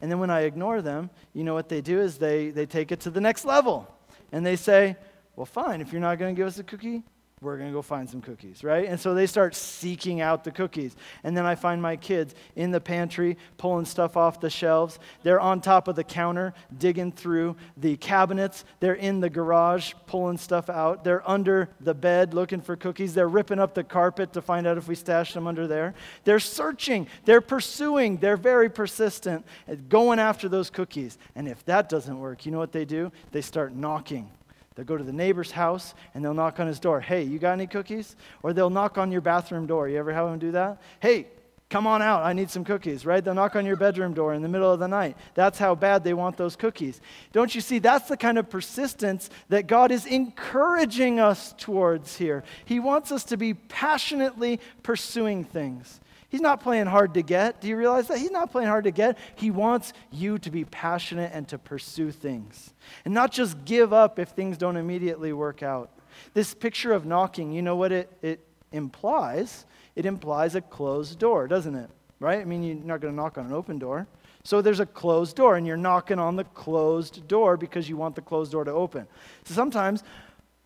And 0.00 0.10
then 0.10 0.18
when 0.18 0.30
I 0.30 0.42
ignore 0.42 0.82
them, 0.82 1.10
you 1.32 1.44
know 1.44 1.54
what 1.54 1.68
they 1.68 1.80
do 1.80 1.98
is 1.98 2.18
they, 2.18 2.50
they 2.50 2.66
take 2.66 2.92
it 2.92 3.00
to 3.00 3.10
the 3.10 3.20
next 3.20 3.44
level. 3.44 3.88
And 4.30 4.44
they 4.44 4.56
say, 4.56 4.96
Well, 5.34 5.46
fine, 5.46 5.80
if 5.80 5.92
you're 5.92 6.00
not 6.00 6.18
going 6.18 6.34
to 6.34 6.38
give 6.38 6.46
us 6.46 6.58
a 6.58 6.62
cookie, 6.62 7.02
we're 7.42 7.56
going 7.56 7.68
to 7.68 7.74
go 7.74 7.82
find 7.82 8.08
some 8.08 8.20
cookies, 8.20 8.62
right? 8.62 8.88
And 8.88 8.98
so 8.98 9.14
they 9.14 9.26
start 9.26 9.54
seeking 9.54 10.20
out 10.20 10.44
the 10.44 10.52
cookies. 10.52 10.96
And 11.24 11.36
then 11.36 11.44
I 11.44 11.56
find 11.56 11.82
my 11.82 11.96
kids 11.96 12.34
in 12.54 12.70
the 12.70 12.80
pantry 12.80 13.36
pulling 13.58 13.84
stuff 13.84 14.16
off 14.16 14.40
the 14.40 14.48
shelves. 14.48 15.00
They're 15.24 15.40
on 15.40 15.60
top 15.60 15.88
of 15.88 15.96
the 15.96 16.04
counter 16.04 16.54
digging 16.78 17.10
through 17.10 17.56
the 17.76 17.96
cabinets. 17.96 18.64
They're 18.78 18.94
in 18.94 19.20
the 19.20 19.28
garage 19.28 19.94
pulling 20.06 20.38
stuff 20.38 20.70
out. 20.70 21.02
They're 21.02 21.28
under 21.28 21.68
the 21.80 21.94
bed 21.94 22.32
looking 22.32 22.60
for 22.60 22.76
cookies. 22.76 23.12
They're 23.12 23.28
ripping 23.28 23.58
up 23.58 23.74
the 23.74 23.84
carpet 23.84 24.32
to 24.34 24.42
find 24.42 24.66
out 24.66 24.78
if 24.78 24.86
we 24.86 24.94
stashed 24.94 25.34
them 25.34 25.46
under 25.46 25.66
there. 25.66 25.94
They're 26.24 26.38
searching. 26.38 27.08
They're 27.24 27.40
pursuing. 27.40 28.18
They're 28.18 28.36
very 28.36 28.70
persistent 28.70 29.44
going 29.88 30.20
after 30.20 30.48
those 30.48 30.70
cookies. 30.70 31.18
And 31.34 31.48
if 31.48 31.64
that 31.64 31.88
doesn't 31.88 32.18
work, 32.18 32.46
you 32.46 32.52
know 32.52 32.58
what 32.58 32.72
they 32.72 32.84
do? 32.84 33.10
They 33.32 33.42
start 33.42 33.74
knocking 33.74 34.30
They'll 34.74 34.84
go 34.84 34.96
to 34.96 35.04
the 35.04 35.12
neighbor's 35.12 35.50
house 35.50 35.94
and 36.14 36.24
they'll 36.24 36.34
knock 36.34 36.60
on 36.60 36.66
his 36.66 36.80
door. 36.80 37.00
Hey, 37.00 37.22
you 37.22 37.38
got 37.38 37.52
any 37.52 37.66
cookies? 37.66 38.16
Or 38.42 38.52
they'll 38.52 38.70
knock 38.70 38.98
on 38.98 39.12
your 39.12 39.20
bathroom 39.20 39.66
door. 39.66 39.88
You 39.88 39.98
ever 39.98 40.12
have 40.12 40.28
them 40.28 40.38
do 40.38 40.52
that? 40.52 40.80
Hey, 41.00 41.26
come 41.68 41.86
on 41.86 42.02
out. 42.02 42.22
I 42.22 42.34
need 42.34 42.50
some 42.50 42.64
cookies, 42.64 43.06
right? 43.06 43.24
They'll 43.24 43.34
knock 43.34 43.56
on 43.56 43.64
your 43.64 43.76
bedroom 43.76 44.12
door 44.12 44.34
in 44.34 44.42
the 44.42 44.48
middle 44.48 44.70
of 44.70 44.78
the 44.78 44.88
night. 44.88 45.16
That's 45.34 45.58
how 45.58 45.74
bad 45.74 46.04
they 46.04 46.14
want 46.14 46.36
those 46.36 46.54
cookies. 46.54 47.00
Don't 47.32 47.54
you 47.54 47.62
see? 47.62 47.78
That's 47.78 48.08
the 48.08 48.16
kind 48.16 48.38
of 48.38 48.50
persistence 48.50 49.30
that 49.48 49.66
God 49.66 49.90
is 49.90 50.04
encouraging 50.04 51.18
us 51.18 51.54
towards 51.56 52.16
here. 52.16 52.44
He 52.64 52.78
wants 52.78 53.10
us 53.10 53.24
to 53.24 53.36
be 53.36 53.54
passionately 53.54 54.60
pursuing 54.82 55.44
things. 55.44 56.00
He's 56.32 56.40
not 56.40 56.62
playing 56.62 56.86
hard 56.86 57.12
to 57.12 57.22
get. 57.22 57.60
Do 57.60 57.68
you 57.68 57.76
realize 57.76 58.08
that? 58.08 58.16
He's 58.16 58.30
not 58.30 58.50
playing 58.50 58.68
hard 58.68 58.84
to 58.84 58.90
get. 58.90 59.18
He 59.34 59.50
wants 59.50 59.92
you 60.10 60.38
to 60.38 60.50
be 60.50 60.64
passionate 60.64 61.30
and 61.34 61.46
to 61.48 61.58
pursue 61.58 62.10
things 62.10 62.72
and 63.04 63.12
not 63.12 63.32
just 63.32 63.66
give 63.66 63.92
up 63.92 64.18
if 64.18 64.30
things 64.30 64.56
don't 64.56 64.78
immediately 64.78 65.34
work 65.34 65.62
out. 65.62 65.90
This 66.32 66.54
picture 66.54 66.94
of 66.94 67.04
knocking, 67.04 67.52
you 67.52 67.60
know 67.60 67.76
what 67.76 67.92
it, 67.92 68.10
it 68.22 68.40
implies? 68.72 69.66
It 69.94 70.06
implies 70.06 70.54
a 70.54 70.62
closed 70.62 71.18
door, 71.18 71.46
doesn't 71.46 71.74
it? 71.74 71.90
Right? 72.18 72.40
I 72.40 72.46
mean, 72.46 72.62
you're 72.62 72.76
not 72.76 73.02
going 73.02 73.12
to 73.12 73.16
knock 73.16 73.36
on 73.36 73.44
an 73.44 73.52
open 73.52 73.78
door. 73.78 74.06
So 74.42 74.62
there's 74.62 74.80
a 74.80 74.86
closed 74.86 75.36
door, 75.36 75.56
and 75.56 75.66
you're 75.66 75.76
knocking 75.76 76.18
on 76.18 76.36
the 76.36 76.44
closed 76.44 77.28
door 77.28 77.58
because 77.58 77.90
you 77.90 77.98
want 77.98 78.16
the 78.16 78.22
closed 78.22 78.52
door 78.52 78.64
to 78.64 78.72
open. 78.72 79.06
So 79.44 79.52
sometimes, 79.52 80.02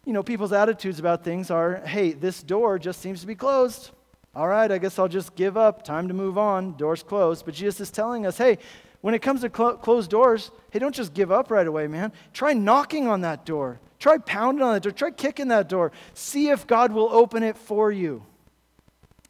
you 0.05 0.13
know, 0.13 0.23
people's 0.23 0.53
attitudes 0.53 1.01
about 1.01 1.25
things 1.25 1.51
are 1.51 1.83
hey, 1.85 2.13
this 2.13 2.45
door 2.45 2.79
just 2.79 3.01
seems 3.01 3.21
to 3.23 3.27
be 3.27 3.35
closed 3.35 3.91
all 4.37 4.49
right, 4.49 4.71
I 4.71 4.77
guess 4.77 4.99
I'll 4.99 5.09
just 5.09 5.35
give 5.35 5.57
up. 5.57 5.83
Time 5.83 6.09
to 6.09 6.15
move 6.15 6.37
on. 6.37 6.77
Doors 6.77 7.03
closed. 7.03 7.47
But 7.47 7.55
Jesus 7.55 7.81
is 7.81 7.91
telling 7.91 8.27
us, 8.27 8.37
hey, 8.37 8.59
when 9.01 9.15
it 9.15 9.23
comes 9.23 9.41
to 9.41 9.51
cl- 9.55 9.79
closed 9.79 10.11
doors, 10.11 10.51
hey, 10.71 10.79
don't 10.79 10.95
just 10.95 11.15
give 11.15 11.33
up 11.33 11.51
right 11.51 11.67
away, 11.67 11.87
man. 11.87 12.13
Try 12.35 12.53
knocking 12.53 13.09
on 13.09 13.23
that 13.23 13.47
door. 13.47 13.81
Try 13.99 14.19
pounding 14.19 14.63
on 14.63 14.75
that 14.75 14.83
door. 14.83 14.93
Try 14.93 15.11
kicking 15.11 15.49
that 15.49 15.71
door. 15.71 15.91
See 16.13 16.51
if 16.51 16.67
God 16.67 16.93
will 16.93 17.09
open 17.11 17.43
it 17.43 17.57
for 17.57 17.91
you. 17.91 18.27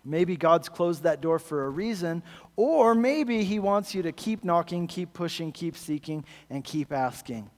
Maybe 0.05 0.37
God's 0.37 0.69
closed 0.69 1.05
that 1.05 1.21
door 1.21 1.39
for 1.39 1.67
a 1.67 1.69
reason, 1.69 2.25
or 2.57 2.95
maybe 2.95 3.45
He 3.45 3.61
wants 3.61 3.95
you 3.95 4.03
to 4.03 4.13
keep 4.13 4.43
knocking, 4.45 4.89
keep 4.89 5.13
pushing, 5.13 5.53
keep 5.53 5.77
seeking, 5.77 6.25
and 6.51 6.65
keep 6.65 6.93
asking. 6.93 7.49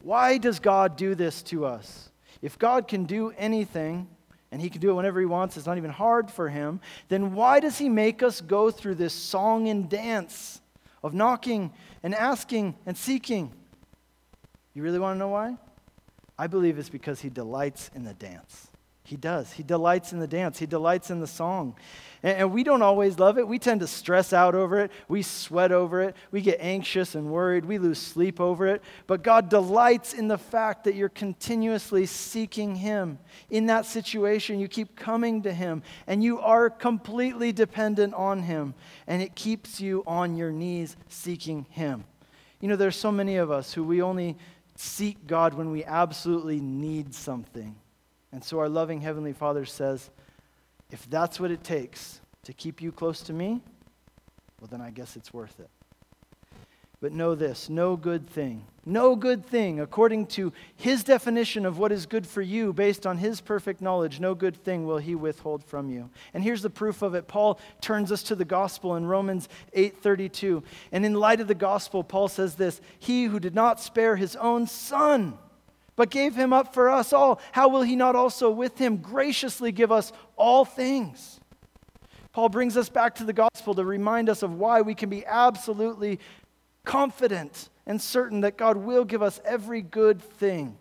Why 0.00 0.38
does 0.38 0.60
God 0.60 0.96
do 0.96 1.16
this 1.16 1.42
to 1.44 1.66
us? 1.66 2.10
If 2.40 2.56
God 2.56 2.86
can 2.86 3.04
do 3.04 3.32
anything, 3.36 4.08
and 4.50 4.60
he 4.60 4.70
can 4.70 4.80
do 4.80 4.90
it 4.90 4.94
whenever 4.94 5.20
he 5.20 5.26
wants, 5.26 5.56
it's 5.56 5.66
not 5.66 5.76
even 5.76 5.90
hard 5.90 6.30
for 6.30 6.48
him, 6.48 6.80
then 7.08 7.34
why 7.34 7.60
does 7.60 7.78
he 7.78 7.88
make 7.88 8.22
us 8.22 8.40
go 8.40 8.70
through 8.70 8.94
this 8.94 9.12
song 9.12 9.68
and 9.68 9.88
dance 9.88 10.60
of 11.02 11.14
knocking 11.14 11.72
and 12.02 12.14
asking 12.14 12.74
and 12.86 12.96
seeking? 12.96 13.52
You 14.74 14.82
really 14.82 14.98
want 14.98 15.16
to 15.16 15.18
know 15.18 15.28
why? 15.28 15.56
I 16.38 16.46
believe 16.46 16.78
it's 16.78 16.88
because 16.88 17.20
he 17.20 17.28
delights 17.28 17.90
in 17.94 18.04
the 18.04 18.14
dance. 18.14 18.67
He 19.08 19.16
does. 19.16 19.50
He 19.50 19.62
delights 19.62 20.12
in 20.12 20.18
the 20.18 20.26
dance, 20.26 20.58
he 20.58 20.66
delights 20.66 21.10
in 21.10 21.20
the 21.20 21.26
song. 21.26 21.76
And, 22.22 22.52
we 22.52 22.62
don't 22.62 22.82
always 22.82 23.18
love 23.18 23.38
it. 23.38 23.48
We 23.48 23.58
tend 23.58 23.80
to 23.80 23.86
stress 23.86 24.34
out 24.34 24.54
over 24.54 24.80
it. 24.80 24.90
We 25.08 25.22
sweat 25.22 25.72
over 25.72 26.02
it. 26.02 26.14
We 26.30 26.42
get 26.42 26.58
anxious 26.60 27.14
and 27.14 27.30
worried. 27.30 27.64
We 27.64 27.78
lose 27.78 27.98
sleep 27.98 28.38
over 28.38 28.66
it. 28.66 28.82
But 29.06 29.22
God 29.22 29.48
delights 29.48 30.12
in 30.12 30.28
the 30.28 30.36
fact 30.36 30.84
that 30.84 30.94
you're 30.94 31.08
continuously 31.08 32.04
seeking 32.04 32.74
Him. 32.74 33.18
In 33.48 33.64
that 33.66 33.86
situation, 33.86 34.60
you 34.60 34.68
keep 34.68 34.94
coming 34.94 35.42
to 35.42 35.54
Him 35.54 35.82
and 36.06 36.22
you 36.22 36.38
are 36.40 36.68
completely 36.68 37.50
dependent 37.50 38.12
on 38.12 38.42
Him. 38.42 38.74
And 39.06 39.22
it 39.22 39.34
keeps 39.34 39.80
you 39.80 40.02
on 40.06 40.36
your 40.36 40.50
knees 40.50 40.96
seeking 41.08 41.64
Him. 41.70 42.04
You 42.60 42.68
know, 42.68 42.76
there's 42.76 42.96
so 42.96 43.12
many 43.12 43.36
of 43.36 43.50
us 43.50 43.72
who 43.72 43.84
we 43.84 44.02
only 44.02 44.36
seek 44.74 45.26
God 45.26 45.54
when 45.54 45.70
we 45.70 45.82
absolutely 45.84 46.60
need 46.60 47.14
something. 47.14 47.74
And 48.32 48.44
so 48.44 48.58
our 48.58 48.68
loving 48.68 49.00
Heavenly 49.00 49.32
Father 49.32 49.64
says, 49.64 50.10
if 50.90 51.08
that's 51.08 51.38
what 51.38 51.50
it 51.50 51.64
takes 51.64 52.20
to 52.44 52.52
keep 52.52 52.80
you 52.80 52.92
close 52.92 53.20
to 53.22 53.32
me, 53.32 53.62
well, 54.60 54.68
then 54.70 54.80
I 54.80 54.90
guess 54.90 55.16
it's 55.16 55.32
worth 55.32 55.60
it. 55.60 55.70
But 57.00 57.12
know 57.12 57.36
this 57.36 57.68
no 57.70 57.96
good 57.96 58.28
thing, 58.28 58.66
no 58.84 59.14
good 59.14 59.46
thing, 59.46 59.78
according 59.78 60.26
to 60.28 60.52
his 60.74 61.04
definition 61.04 61.64
of 61.64 61.78
what 61.78 61.92
is 61.92 62.06
good 62.06 62.26
for 62.26 62.42
you 62.42 62.72
based 62.72 63.06
on 63.06 63.18
his 63.18 63.40
perfect 63.40 63.80
knowledge, 63.80 64.18
no 64.18 64.34
good 64.34 64.56
thing 64.56 64.84
will 64.84 64.98
he 64.98 65.14
withhold 65.14 65.62
from 65.62 65.90
you. 65.90 66.10
And 66.34 66.42
here's 66.42 66.62
the 66.62 66.70
proof 66.70 67.02
of 67.02 67.14
it. 67.14 67.28
Paul 67.28 67.60
turns 67.80 68.10
us 68.10 68.24
to 68.24 68.34
the 68.34 68.44
gospel 68.44 68.96
in 68.96 69.06
Romans 69.06 69.48
8:32. 69.74 70.64
And 70.90 71.06
in 71.06 71.14
light 71.14 71.40
of 71.40 71.46
the 71.46 71.54
gospel, 71.54 72.02
Paul 72.02 72.26
says 72.26 72.56
this, 72.56 72.80
he 72.98 73.24
who 73.24 73.38
did 73.38 73.54
not 73.54 73.80
spare 73.80 74.16
his 74.16 74.34
own 74.34 74.66
son, 74.66 75.38
but 75.98 76.10
gave 76.10 76.36
him 76.36 76.52
up 76.52 76.72
for 76.72 76.88
us 76.88 77.12
all, 77.12 77.40
how 77.50 77.68
will 77.68 77.82
he 77.82 77.96
not 77.96 78.14
also 78.14 78.50
with 78.50 78.78
him 78.78 78.98
graciously 78.98 79.72
give 79.72 79.90
us 79.90 80.12
all 80.36 80.64
things? 80.64 81.40
Paul 82.32 82.48
brings 82.48 82.76
us 82.76 82.88
back 82.88 83.16
to 83.16 83.24
the 83.24 83.32
gospel 83.32 83.74
to 83.74 83.84
remind 83.84 84.28
us 84.28 84.44
of 84.44 84.54
why 84.54 84.80
we 84.80 84.94
can 84.94 85.10
be 85.10 85.26
absolutely 85.26 86.20
confident 86.84 87.68
and 87.84 88.00
certain 88.00 88.42
that 88.42 88.56
God 88.56 88.76
will 88.76 89.04
give 89.04 89.24
us 89.24 89.40
every 89.44 89.82
good 89.82 90.22
thing 90.22 90.78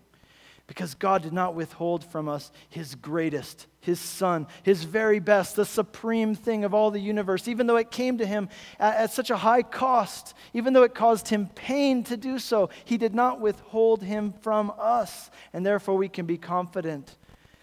because 0.67 0.95
God 0.95 1.23
did 1.23 1.31
not 1.31 1.55
withhold 1.55 2.03
from 2.03 2.27
us 2.27 2.51
his 2.69 2.93
greatest, 2.93 3.67
his 3.79 4.01
son, 4.01 4.47
his 4.63 4.83
very 4.83 5.19
best, 5.19 5.55
the 5.55 5.65
supreme 5.65 6.35
thing 6.35 6.65
of 6.65 6.73
all 6.73 6.91
the 6.91 6.99
universe, 6.99 7.47
even 7.47 7.67
though 7.67 7.77
it 7.77 7.89
came 7.89 8.17
to 8.17 8.25
him 8.25 8.49
at, 8.77 8.95
at, 8.97 9.11
such 9.11 9.29
a 9.29 9.37
high 9.37 9.63
cost, 9.63 10.33
even 10.53 10.73
though 10.73 10.83
it 10.83 10.93
caused 10.93 11.29
him 11.29 11.47
pain 11.55 12.03
to 12.03 12.17
do 12.17 12.37
so, 12.37 12.69
he 12.83 12.97
did 12.97 13.15
not 13.15 13.39
withhold 13.39 14.03
him 14.03 14.33
from 14.41 14.71
us. 14.77 15.31
And 15.53 15.65
therefore, 15.65 15.95
we 15.95 16.09
can 16.09 16.25
be 16.25 16.37
confident. 16.37 17.15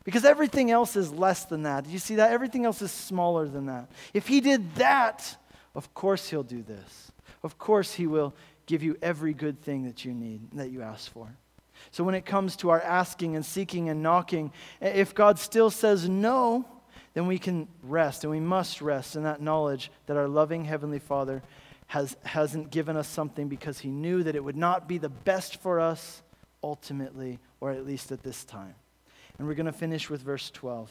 Because 0.05 0.25
everything 0.25 0.71
else 0.71 0.97
is 0.97 1.13
less 1.13 1.45
than 1.45 1.63
that. 1.65 1.85
Do 1.85 1.91
you 1.91 1.99
see 1.99 2.17
that? 2.17 2.33
Everything 2.33 2.65
else 2.65 2.81
is 2.81 2.91
smaller 2.91 3.47
than 3.47 3.67
that. 3.67 3.91
If 4.15 4.27
he 4.27 4.41
did 4.41 4.75
that, 4.77 5.37
of 5.75 5.93
course 5.93 6.29
he'll 6.29 6.43
do 6.43 6.63
this. 6.63 7.13
Of 7.43 7.59
course 7.59 7.93
he 7.93 8.07
will 8.07 8.35
give 8.67 8.83
you 8.83 8.97
every 9.03 9.35
good 9.35 9.61
thing 9.61 9.85
that 9.85 10.05
you 10.05 10.15
need, 10.15 10.51
that 10.53 10.71
you 10.71 10.81
ask 10.81 11.13
for. 11.13 11.37
So 11.95 12.03
when 12.03 12.17
it 12.17 12.27
comes 12.27 12.57
to 12.57 12.71
our 12.71 12.81
asking 12.81 13.37
and 13.37 13.47
seeking 13.47 13.89
and 13.89 14.03
knocking, 14.03 14.51
if 14.81 15.15
God 15.15 15.39
still 15.39 15.71
says 15.71 16.09
no, 16.09 16.65
then 17.13 17.29
we 17.29 17.39
can 17.39 17.69
rest 17.85 18.25
and 18.25 18.33
we 18.33 18.41
must 18.41 18.83
rest 18.83 19.15
in 19.15 19.23
that 19.23 19.41
knowledge 19.41 19.93
that 20.07 20.17
our 20.17 20.27
loving 20.27 20.65
Heavenly 20.65 20.99
Father 20.99 21.41
has, 21.87 22.17
hasn't 22.25 22.73
given 22.73 22.97
us 22.97 23.07
something 23.07 23.47
because 23.47 23.79
He 23.79 23.91
knew 23.91 24.25
that 24.25 24.35
it 24.35 24.43
would 24.43 24.57
not 24.57 24.89
be 24.89 24.99
the 24.99 25.09
best 25.09 25.63
for 25.63 25.79
us 25.79 26.25
ultimately, 26.65 27.39
or 27.61 27.71
at 27.71 27.87
least 27.87 28.11
at 28.11 28.25
this 28.25 28.43
time. 28.43 28.75
And 29.39 29.47
we're 29.47 29.55
going 29.55 29.67
to 29.67 29.73
finish 29.73 30.11
with 30.11 30.21
verse 30.21 30.51
12. 30.51 30.91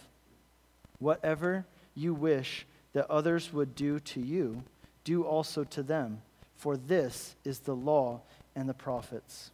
Whatever 1.00 1.66
you 1.96 2.14
wish 2.14 2.66
that 2.94 3.12
others 3.12 3.52
would 3.52 3.76
do 3.76 4.00
to 4.00 4.22
you, 4.22 4.64
do 5.04 5.24
also 5.24 5.66
to 5.66 5.84
them, 5.84 6.22
for 6.56 6.78
this 6.78 7.36
is 7.44 7.60
the 7.60 7.76
law 7.76 8.22
and 8.56 8.70
the 8.70 8.74
prophets. 8.74 9.52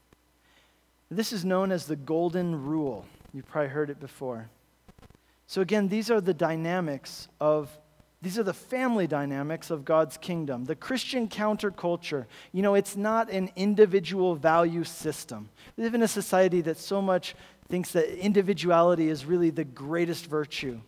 This 1.12 1.34
is 1.34 1.43
known 1.43 1.72
as 1.72 1.86
the 1.86 1.95
golden 1.95 2.65
rule. 2.65 3.06
You've 3.34 3.48
probably 3.48 3.69
heard 3.69 3.89
it 3.89 4.00
before. 4.00 4.50
So, 5.48 5.62
again, 5.62 5.88
these 5.88 6.12
are 6.12 6.22
the 6.22 6.34
dynamics 6.34 7.28
of, 7.41 7.76
these 8.22 8.38
are 8.38 8.43
the 8.43 8.54
family 8.54 9.08
dynamics 9.08 9.72
of 9.72 9.84
God's 9.86 10.17
kingdom. 10.17 10.65
The 10.65 10.76
Christian 10.76 11.28
counterculture, 11.28 12.26
you 12.52 12.62
know, 12.62 12.76
it's 12.76 12.95
not 12.95 13.32
an 13.32 13.50
individual 13.56 14.36
value 14.36 14.84
system. 14.84 15.50
We 15.76 15.84
live 15.84 15.95
in 15.95 16.04
a 16.04 16.08
society 16.08 16.62
that 16.62 16.78
so 16.78 17.02
much 17.02 17.36
thinks 17.67 17.91
that 17.93 18.15
individuality 18.19 19.10
is 19.10 19.26
really 19.26 19.50
the 19.50 19.63
greatest 19.63 20.28
virtue. 20.28 20.80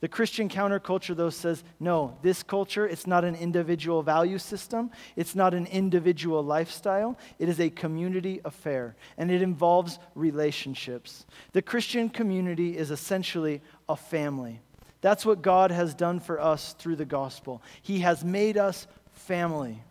The 0.00 0.08
Christian 0.08 0.48
counterculture, 0.48 1.14
though, 1.14 1.30
says 1.30 1.62
no, 1.78 2.16
this 2.22 2.42
culture, 2.42 2.86
it's 2.86 3.06
not 3.06 3.24
an 3.24 3.34
individual 3.34 4.02
value 4.02 4.38
system, 4.38 4.90
it's 5.14 5.34
not 5.34 5.52
an 5.52 5.66
individual 5.66 6.42
lifestyle, 6.42 7.18
it 7.38 7.50
is 7.50 7.60
a 7.60 7.68
community 7.68 8.40
affair, 8.44 8.96
and 9.18 9.30
it 9.30 9.42
involves 9.42 9.98
relationships. 10.14 11.26
The 11.52 11.60
Christian 11.60 12.08
community 12.08 12.78
is 12.78 12.90
essentially 12.90 13.60
a 13.88 13.96
family. 13.96 14.60
That's 15.02 15.26
what 15.26 15.42
God 15.42 15.70
has 15.70 15.94
done 15.94 16.20
for 16.20 16.40
us 16.40 16.74
through 16.74 16.96
the 16.96 17.04
gospel. 17.04 17.62
He 17.82 18.00
has 18.00 18.24
made 18.24 18.56
us 18.56 18.86
family. 19.12 19.82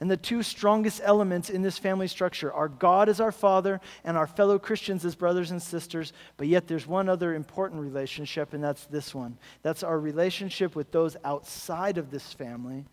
And 0.00 0.10
the 0.10 0.16
two 0.16 0.42
strongest 0.42 1.00
elements 1.04 1.50
in 1.50 1.62
this 1.62 1.78
family 1.78 2.08
structure 2.08 2.52
are 2.52 2.68
God 2.68 3.08
as 3.08 3.20
our 3.20 3.32
father 3.32 3.80
and 4.04 4.16
our 4.16 4.26
fellow 4.26 4.58
Christians 4.58 5.04
as 5.04 5.14
brothers 5.14 5.50
and 5.50 5.62
sisters. 5.62 6.12
But 6.36 6.48
yet 6.48 6.66
there's 6.66 6.86
one 6.86 7.08
other 7.08 7.34
important 7.34 7.82
relationship, 7.82 8.52
and 8.54 8.62
that's 8.62 8.86
this 8.86 9.14
one. 9.14 9.38
That's 9.62 9.82
our 9.82 9.98
relationship 9.98 10.76
with 10.76 10.92
those 10.92 11.16
outside 11.24 11.98
of 11.98 12.10
this 12.10 12.32
family 12.32 12.84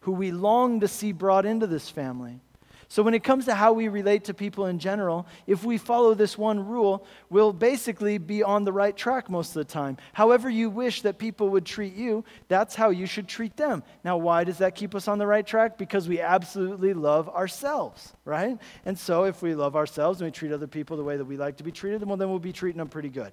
who 0.00 0.12
we 0.12 0.30
long 0.30 0.80
to 0.80 0.88
see 0.88 1.12
brought 1.12 1.44
into 1.44 1.66
this 1.66 1.90
family. 1.90 2.40
So, 2.90 3.02
when 3.02 3.12
it 3.12 3.22
comes 3.22 3.44
to 3.44 3.54
how 3.54 3.74
we 3.74 3.88
relate 3.88 4.24
to 4.24 4.34
people 4.34 4.64
in 4.64 4.78
general, 4.78 5.26
if 5.46 5.62
we 5.62 5.76
follow 5.76 6.14
this 6.14 6.38
one 6.38 6.66
rule, 6.66 7.06
we'll 7.28 7.52
basically 7.52 8.16
be 8.16 8.42
on 8.42 8.64
the 8.64 8.72
right 8.72 8.96
track 8.96 9.28
most 9.28 9.50
of 9.50 9.54
the 9.54 9.64
time. 9.64 9.98
However, 10.14 10.48
you 10.48 10.70
wish 10.70 11.02
that 11.02 11.18
people 11.18 11.50
would 11.50 11.66
treat 11.66 11.94
you, 11.94 12.24
that's 12.48 12.74
how 12.74 12.88
you 12.88 13.04
should 13.04 13.28
treat 13.28 13.58
them. 13.58 13.82
Now, 14.04 14.16
why 14.16 14.44
does 14.44 14.58
that 14.58 14.74
keep 14.74 14.94
us 14.94 15.06
on 15.06 15.18
the 15.18 15.26
right 15.26 15.46
track? 15.46 15.76
Because 15.76 16.08
we 16.08 16.20
absolutely 16.20 16.94
love 16.94 17.28
ourselves, 17.28 18.14
right? 18.24 18.56
And 18.86 18.98
so, 18.98 19.24
if 19.24 19.42
we 19.42 19.54
love 19.54 19.76
ourselves 19.76 20.22
and 20.22 20.28
we 20.28 20.32
treat 20.32 20.52
other 20.52 20.66
people 20.66 20.96
the 20.96 21.04
way 21.04 21.18
that 21.18 21.26
we 21.26 21.36
like 21.36 21.58
to 21.58 21.64
be 21.64 21.72
treated, 21.72 22.02
well, 22.06 22.16
then 22.16 22.30
we'll 22.30 22.38
be 22.38 22.54
treating 22.54 22.78
them 22.78 22.88
pretty 22.88 23.10
good. 23.10 23.32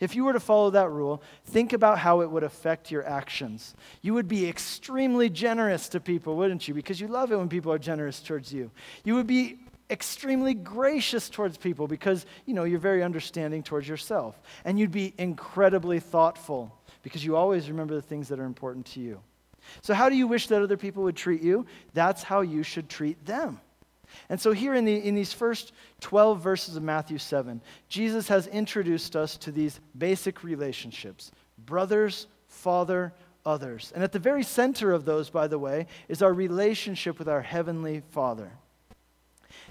If 0.00 0.14
you 0.14 0.24
were 0.24 0.32
to 0.32 0.40
follow 0.40 0.70
that 0.70 0.90
rule, 0.90 1.22
think 1.44 1.72
about 1.72 1.98
how 1.98 2.20
it 2.20 2.30
would 2.30 2.42
affect 2.42 2.90
your 2.90 3.06
actions. 3.06 3.74
You 4.02 4.14
would 4.14 4.28
be 4.28 4.48
extremely 4.48 5.28
generous 5.28 5.88
to 5.90 6.00
people, 6.00 6.36
wouldn't 6.36 6.66
you? 6.68 6.74
Because 6.74 7.00
you 7.00 7.08
love 7.08 7.32
it 7.32 7.36
when 7.36 7.48
people 7.48 7.72
are 7.72 7.78
generous 7.78 8.20
towards 8.20 8.52
you. 8.52 8.70
You 9.04 9.14
would 9.14 9.26
be 9.26 9.58
extremely 9.90 10.54
gracious 10.54 11.28
towards 11.28 11.56
people 11.56 11.88
because, 11.88 12.24
you 12.46 12.54
know, 12.54 12.64
you're 12.64 12.78
very 12.78 13.02
understanding 13.02 13.62
towards 13.62 13.88
yourself. 13.88 14.40
And 14.64 14.78
you'd 14.78 14.92
be 14.92 15.12
incredibly 15.18 16.00
thoughtful 16.00 16.72
because 17.02 17.24
you 17.24 17.36
always 17.36 17.68
remember 17.68 17.94
the 17.94 18.02
things 18.02 18.28
that 18.28 18.38
are 18.38 18.44
important 18.44 18.86
to 18.86 19.00
you. 19.00 19.20
So, 19.82 19.94
how 19.94 20.08
do 20.08 20.16
you 20.16 20.26
wish 20.26 20.46
that 20.46 20.62
other 20.62 20.76
people 20.76 21.02
would 21.04 21.16
treat 21.16 21.42
you? 21.42 21.66
That's 21.92 22.22
how 22.22 22.40
you 22.40 22.62
should 22.62 22.88
treat 22.88 23.24
them. 23.26 23.60
And 24.28 24.40
so, 24.40 24.52
here 24.52 24.74
in, 24.74 24.84
the, 24.84 24.96
in 24.96 25.14
these 25.14 25.32
first 25.32 25.72
12 26.00 26.40
verses 26.40 26.76
of 26.76 26.82
Matthew 26.82 27.18
7, 27.18 27.60
Jesus 27.88 28.28
has 28.28 28.46
introduced 28.46 29.16
us 29.16 29.36
to 29.38 29.52
these 29.52 29.80
basic 29.96 30.42
relationships 30.42 31.32
brothers, 31.66 32.26
father, 32.48 33.12
others. 33.44 33.92
And 33.94 34.02
at 34.02 34.12
the 34.12 34.18
very 34.18 34.42
center 34.42 34.92
of 34.92 35.04
those, 35.04 35.30
by 35.30 35.46
the 35.46 35.58
way, 35.58 35.86
is 36.08 36.22
our 36.22 36.32
relationship 36.32 37.18
with 37.18 37.28
our 37.28 37.42
Heavenly 37.42 38.02
Father. 38.10 38.50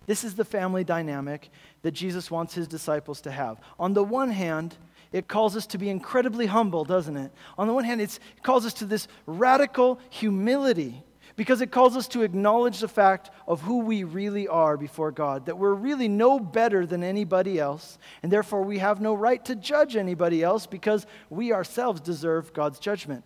This 0.05 0.23
is 0.23 0.35
the 0.35 0.45
family 0.45 0.83
dynamic 0.83 1.49
that 1.81 1.91
Jesus 1.91 2.31
wants 2.31 2.53
his 2.53 2.67
disciples 2.67 3.21
to 3.21 3.31
have. 3.31 3.59
On 3.79 3.93
the 3.93 4.03
one 4.03 4.31
hand, 4.31 4.75
it 5.11 5.27
calls 5.27 5.55
us 5.55 5.65
to 5.67 5.77
be 5.77 5.89
incredibly 5.89 6.45
humble, 6.45 6.83
doesn't 6.83 7.17
it? 7.17 7.31
On 7.57 7.67
the 7.67 7.73
one 7.73 7.83
hand, 7.83 8.01
it 8.01 8.19
calls 8.43 8.65
us 8.65 8.73
to 8.75 8.85
this 8.85 9.07
radical 9.25 9.99
humility 10.09 11.03
because 11.39 11.61
it 11.61 11.71
calls 11.71 11.95
us 11.95 12.09
to 12.09 12.23
acknowledge 12.23 12.81
the 12.81 12.87
fact 12.89 13.29
of 13.47 13.61
who 13.61 13.77
we 13.77 14.03
really 14.03 14.45
are 14.49 14.75
before 14.75 15.09
God, 15.09 15.45
that 15.45 15.57
we're 15.57 15.73
really 15.73 16.09
no 16.09 16.37
better 16.37 16.85
than 16.85 17.01
anybody 17.01 17.57
else, 17.57 17.97
and 18.21 18.29
therefore 18.29 18.61
we 18.61 18.79
have 18.79 18.99
no 18.99 19.13
right 19.13 19.45
to 19.45 19.55
judge 19.55 19.95
anybody 19.95 20.43
else 20.43 20.65
because 20.65 21.05
we 21.29 21.53
ourselves 21.53 22.01
deserve 22.01 22.51
God's 22.51 22.77
judgment. 22.77 23.23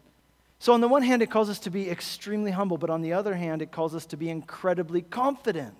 So, 0.59 0.73
on 0.73 0.81
the 0.81 0.87
one 0.87 1.01
hand, 1.01 1.23
it 1.23 1.31
calls 1.31 1.49
us 1.49 1.57
to 1.61 1.71
be 1.71 1.89
extremely 1.89 2.51
humble, 2.51 2.77
but 2.77 2.91
on 2.91 3.01
the 3.01 3.13
other 3.13 3.33
hand, 3.33 3.63
it 3.63 3.71
calls 3.71 3.95
us 3.95 4.05
to 4.05 4.15
be 4.15 4.29
incredibly 4.29 5.01
confident. 5.01 5.73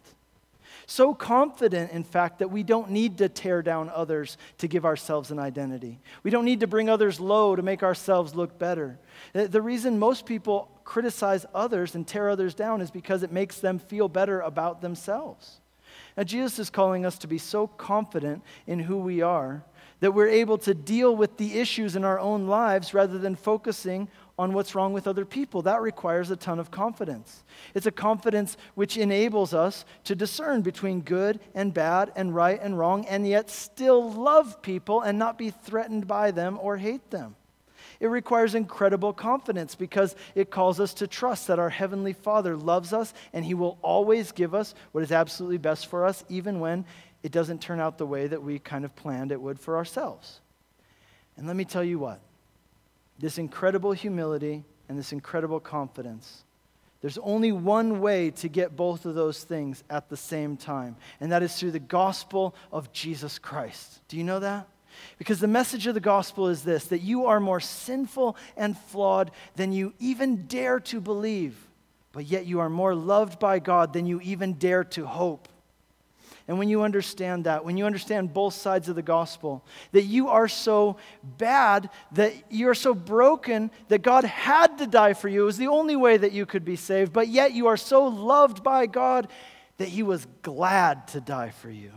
So 0.87 1.13
confident, 1.13 1.91
in 1.91 2.03
fact, 2.03 2.39
that 2.39 2.49
we 2.49 2.63
don't 2.63 2.89
need 2.89 3.19
to 3.19 3.29
tear 3.29 3.61
down 3.61 3.91
others 3.93 4.37
to 4.57 4.67
give 4.67 4.85
ourselves 4.85 5.29
an 5.29 5.37
identity. 5.37 5.99
We 6.23 6.31
don't 6.31 6.45
need 6.45 6.61
to 6.61 6.67
bring 6.67 6.89
others 6.89 7.19
low 7.19 7.55
to 7.55 7.61
make 7.61 7.83
ourselves 7.83 8.33
look 8.33 8.57
better. 8.57 8.97
The 9.33 9.61
reason 9.61 9.99
most 9.99 10.25
people 10.25 10.72
criticize 10.83 11.45
others 11.53 11.95
and 11.95 12.07
tear 12.07 12.29
others 12.29 12.53
down 12.53 12.81
is 12.81 12.91
because 12.91 13.23
it 13.23 13.31
makes 13.31 13.59
them 13.59 13.79
feel 13.79 14.07
better 14.07 14.41
about 14.41 14.81
themselves. 14.81 15.59
Now, 16.15 16.23
Jesus 16.23 16.59
is 16.59 16.69
calling 16.69 17.05
us 17.05 17.17
to 17.19 17.27
be 17.27 17.37
so 17.37 17.67
confident 17.67 18.43
in 18.67 18.79
who 18.79 18.97
we 18.97 19.21
are 19.21 19.63
that 19.99 20.11
we're 20.11 20.27
able 20.27 20.57
to 20.59 20.73
deal 20.73 21.15
with 21.15 21.37
the 21.37 21.59
issues 21.59 21.95
in 21.95 22.03
our 22.03 22.19
own 22.19 22.47
lives 22.47 22.93
rather 22.93 23.17
than 23.17 23.35
focusing 23.35 24.09
on 24.37 24.53
what's 24.53 24.75
wrong 24.75 24.93
with 24.93 25.07
other 25.07 25.25
people. 25.25 25.61
That 25.61 25.81
requires 25.81 26.29
a 26.29 26.35
ton 26.35 26.59
of 26.59 26.71
confidence. 26.71 27.43
It's 27.73 27.85
a 27.85 27.91
confidence 27.91 28.57
which 28.75 28.97
enables 28.97 29.53
us 29.53 29.85
to 30.03 30.15
discern 30.15 30.61
between 30.61 31.01
good 31.01 31.39
and 31.55 31.73
bad 31.73 32.11
and 32.15 32.35
right 32.35 32.59
and 32.61 32.77
wrong, 32.77 33.05
and 33.05 33.27
yet 33.27 33.49
still 33.49 34.11
love 34.11 34.61
people 34.61 35.01
and 35.01 35.17
not 35.17 35.37
be 35.37 35.51
threatened 35.51 36.07
by 36.07 36.31
them 36.31 36.59
or 36.61 36.77
hate 36.77 37.11
them. 37.11 37.35
It 38.03 38.09
requires 38.09 38.53
incredible 38.53 39.13
confidence 39.13 39.75
because 39.75 40.13
it 40.35 40.51
calls 40.51 40.81
us 40.81 40.93
to 40.95 41.07
trust 41.07 41.47
that 41.47 41.57
our 41.57 41.69
Heavenly 41.69 42.11
Father 42.11 42.57
loves 42.57 42.91
us 42.91 43.13
and 43.31 43.45
He 43.45 43.53
will 43.53 43.77
always 43.81 44.33
give 44.33 44.53
us 44.53 44.75
what 44.91 45.05
is 45.05 45.13
absolutely 45.13 45.57
best 45.57 45.87
for 45.87 46.05
us, 46.05 46.25
even 46.27 46.59
when 46.59 46.83
it 47.23 47.31
doesn't 47.31 47.61
turn 47.61 47.79
out 47.79 47.97
the 47.97 48.05
way 48.05 48.27
that 48.27 48.43
we 48.43 48.59
kind 48.59 48.83
of 48.83 48.93
planned 48.93 49.31
it 49.31 49.39
would 49.39 49.57
for 49.57 49.77
ourselves. 49.77 50.41
And 51.37 51.47
let 51.47 51.55
me 51.55 51.63
tell 51.63 51.83
you 51.83 51.97
what 51.97 52.19
this 53.19 53.37
incredible 53.37 53.93
humility 53.93 54.65
and 54.89 54.99
this 54.99 55.13
incredible 55.13 55.61
confidence. 55.61 56.43
There's 56.99 57.19
only 57.19 57.53
one 57.53 58.01
way 58.01 58.31
to 58.31 58.49
get 58.49 58.75
both 58.75 59.05
of 59.05 59.15
those 59.15 59.45
things 59.45 59.81
at 59.89 60.09
the 60.09 60.17
same 60.17 60.57
time, 60.57 60.97
and 61.21 61.31
that 61.31 61.41
is 61.41 61.55
through 61.55 61.71
the 61.71 61.79
gospel 61.79 62.53
of 62.69 62.91
Jesus 62.91 63.39
Christ. 63.39 64.01
Do 64.09 64.17
you 64.17 64.25
know 64.25 64.41
that? 64.41 64.67
Because 65.17 65.39
the 65.39 65.47
message 65.47 65.87
of 65.87 65.93
the 65.93 65.99
gospel 65.99 66.47
is 66.47 66.63
this 66.63 66.85
that 66.85 67.01
you 67.01 67.25
are 67.25 67.39
more 67.39 67.59
sinful 67.59 68.35
and 68.57 68.77
flawed 68.77 69.31
than 69.55 69.71
you 69.71 69.93
even 69.99 70.47
dare 70.47 70.79
to 70.81 70.99
believe, 70.99 71.55
but 72.11 72.25
yet 72.25 72.45
you 72.45 72.59
are 72.59 72.69
more 72.69 72.95
loved 72.95 73.39
by 73.39 73.59
God 73.59 73.93
than 73.93 74.05
you 74.05 74.19
even 74.21 74.53
dare 74.53 74.83
to 74.85 75.05
hope. 75.05 75.47
And 76.47 76.59
when 76.59 76.67
you 76.67 76.81
understand 76.83 77.45
that, 77.45 77.63
when 77.63 77.77
you 77.77 77.85
understand 77.85 78.33
both 78.33 78.53
sides 78.53 78.89
of 78.89 78.95
the 78.95 79.01
gospel, 79.01 79.63
that 79.93 80.03
you 80.03 80.27
are 80.27 80.49
so 80.49 80.97
bad, 81.23 81.89
that 82.11 82.33
you're 82.49 82.73
so 82.73 82.93
broken, 82.93 83.71
that 83.87 84.01
God 84.01 84.25
had 84.25 84.77
to 84.79 84.87
die 84.87 85.13
for 85.13 85.29
you, 85.29 85.43
it 85.43 85.45
was 85.45 85.57
the 85.57 85.67
only 85.67 85.95
way 85.95 86.17
that 86.17 86.33
you 86.33 86.45
could 86.45 86.65
be 86.65 86.75
saved, 86.75 87.13
but 87.13 87.29
yet 87.29 87.53
you 87.53 87.67
are 87.67 87.77
so 87.77 88.07
loved 88.07 88.61
by 88.61 88.87
God 88.87 89.29
that 89.77 89.87
He 89.87 90.03
was 90.03 90.27
glad 90.41 91.07
to 91.09 91.21
die 91.21 91.51
for 91.51 91.69
you. 91.69 91.91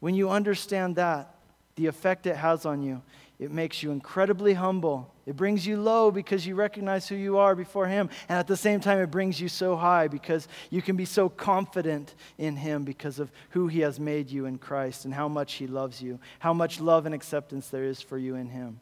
When 0.00 0.14
you 0.14 0.28
understand 0.28 0.96
that, 0.96 1.34
the 1.80 1.86
effect 1.86 2.26
it 2.26 2.36
has 2.36 2.66
on 2.66 2.82
you, 2.82 3.00
it 3.38 3.50
makes 3.50 3.82
you 3.82 3.90
incredibly 3.90 4.52
humble. 4.52 5.14
It 5.24 5.34
brings 5.34 5.66
you 5.66 5.80
low 5.80 6.10
because 6.10 6.46
you 6.46 6.54
recognize 6.54 7.08
who 7.08 7.14
you 7.14 7.38
are 7.38 7.54
before 7.54 7.86
Him. 7.86 8.10
And 8.28 8.38
at 8.38 8.46
the 8.46 8.56
same 8.56 8.80
time, 8.80 8.98
it 8.98 9.10
brings 9.10 9.40
you 9.40 9.48
so 9.48 9.76
high 9.76 10.08
because 10.08 10.46
you 10.68 10.82
can 10.82 10.94
be 10.94 11.06
so 11.06 11.30
confident 11.30 12.14
in 12.36 12.54
Him 12.54 12.84
because 12.84 13.18
of 13.18 13.32
who 13.50 13.66
He 13.66 13.80
has 13.80 13.98
made 13.98 14.28
you 14.28 14.44
in 14.44 14.58
Christ 14.58 15.06
and 15.06 15.14
how 15.14 15.26
much 15.26 15.54
He 15.54 15.66
loves 15.66 16.02
you, 16.02 16.18
how 16.38 16.52
much 16.52 16.80
love 16.80 17.06
and 17.06 17.14
acceptance 17.14 17.68
there 17.68 17.84
is 17.84 18.02
for 18.02 18.18
you 18.18 18.34
in 18.34 18.50
Him. 18.50 18.78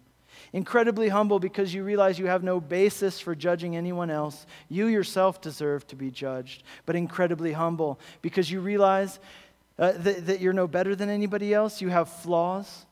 Incredibly 0.52 1.08
humble 1.08 1.38
because 1.38 1.72
you 1.72 1.84
realize 1.84 2.18
you 2.18 2.26
have 2.26 2.42
no 2.42 2.60
basis 2.60 3.20
for 3.20 3.36
judging 3.36 3.76
anyone 3.76 4.10
else. 4.10 4.44
You 4.68 4.86
yourself 4.86 5.40
deserve 5.40 5.86
to 5.86 5.96
be 5.96 6.10
judged. 6.10 6.64
But 6.84 6.96
incredibly 6.96 7.52
humble 7.52 8.00
because 8.22 8.50
you 8.50 8.60
realize 8.60 9.20
uh, 9.78 9.92
that, 9.98 10.26
that 10.26 10.40
you're 10.40 10.52
no 10.52 10.66
better 10.66 10.96
than 10.96 11.08
anybody 11.08 11.54
else. 11.54 11.80
You 11.80 11.90
have 11.90 12.08
flaws. 12.08 12.86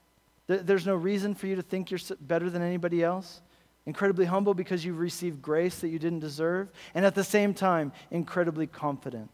There's 0.47 0.87
no 0.87 0.95
reason 0.95 1.35
for 1.35 1.47
you 1.47 1.57
to 1.57 1.63
think 1.63 1.91
you're 1.91 2.01
better 2.21 2.49
than 2.51 2.63
anybody 2.63 3.03
else. 3.03 3.41
Incredibly 3.85 4.25
humble 4.25 4.55
because 4.55 4.85
you've 4.85 4.99
received 4.99 5.43
grace 5.43 5.79
that 5.81 5.89
you 5.89 5.99
didn't 5.99 6.21
deserve. 6.21 6.73
And 6.95 7.05
at 7.05 7.15
the 7.15 7.25
same 7.25 7.55
time, 7.55 7.93
incredibly 8.11 8.67
confident 8.67 9.31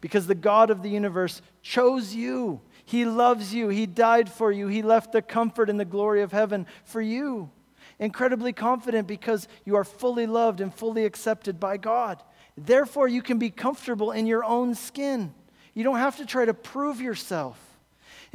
because 0.00 0.26
the 0.26 0.34
God 0.34 0.70
of 0.70 0.82
the 0.82 0.88
universe 0.88 1.42
chose 1.62 2.14
you. 2.14 2.60
He 2.84 3.04
loves 3.04 3.54
you. 3.54 3.68
He 3.68 3.86
died 3.86 4.30
for 4.30 4.52
you. 4.52 4.68
He 4.68 4.82
left 4.82 5.12
the 5.12 5.22
comfort 5.22 5.70
and 5.70 5.78
the 5.78 5.84
glory 5.84 6.22
of 6.22 6.32
heaven 6.32 6.66
for 6.84 7.00
you. 7.00 7.50
Incredibly 7.98 8.52
confident 8.52 9.06
because 9.06 9.48
you 9.64 9.76
are 9.76 9.84
fully 9.84 10.26
loved 10.26 10.60
and 10.60 10.74
fully 10.74 11.04
accepted 11.04 11.58
by 11.58 11.76
God. 11.76 12.22
Therefore, 12.56 13.08
you 13.08 13.22
can 13.22 13.38
be 13.38 13.50
comfortable 13.50 14.12
in 14.12 14.26
your 14.26 14.44
own 14.44 14.74
skin. 14.74 15.32
You 15.74 15.84
don't 15.84 15.98
have 15.98 16.16
to 16.18 16.26
try 16.26 16.44
to 16.44 16.54
prove 16.54 17.00
yourself 17.00 17.58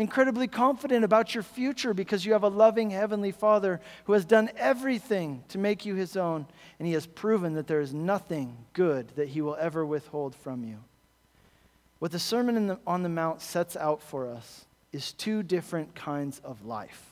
incredibly 0.01 0.47
confident 0.47 1.05
about 1.05 1.33
your 1.33 1.43
future 1.43 1.93
because 1.93 2.25
you 2.25 2.33
have 2.33 2.43
a 2.43 2.49
loving 2.49 2.89
Heavenly 2.89 3.31
Father 3.31 3.79
who 4.05 4.13
has 4.13 4.25
done 4.25 4.49
everything 4.57 5.43
to 5.49 5.57
make 5.57 5.85
you 5.85 5.95
His 5.95 6.17
own, 6.17 6.45
and 6.79 6.87
He 6.87 6.93
has 6.93 7.05
proven 7.05 7.53
that 7.53 7.67
there 7.67 7.79
is 7.79 7.93
nothing 7.93 8.57
good 8.73 9.09
that 9.15 9.29
He 9.29 9.41
will 9.41 9.55
ever 9.59 9.85
withhold 9.85 10.35
from 10.35 10.63
you. 10.63 10.77
What 11.99 12.11
the 12.11 12.19
Sermon 12.19 12.67
the, 12.67 12.79
on 12.85 13.03
the 13.03 13.09
Mount 13.09 13.41
sets 13.41 13.77
out 13.77 14.01
for 14.01 14.27
us 14.27 14.65
is 14.91 15.13
two 15.13 15.43
different 15.43 15.95
kinds 15.95 16.41
of 16.43 16.65
life 16.65 17.11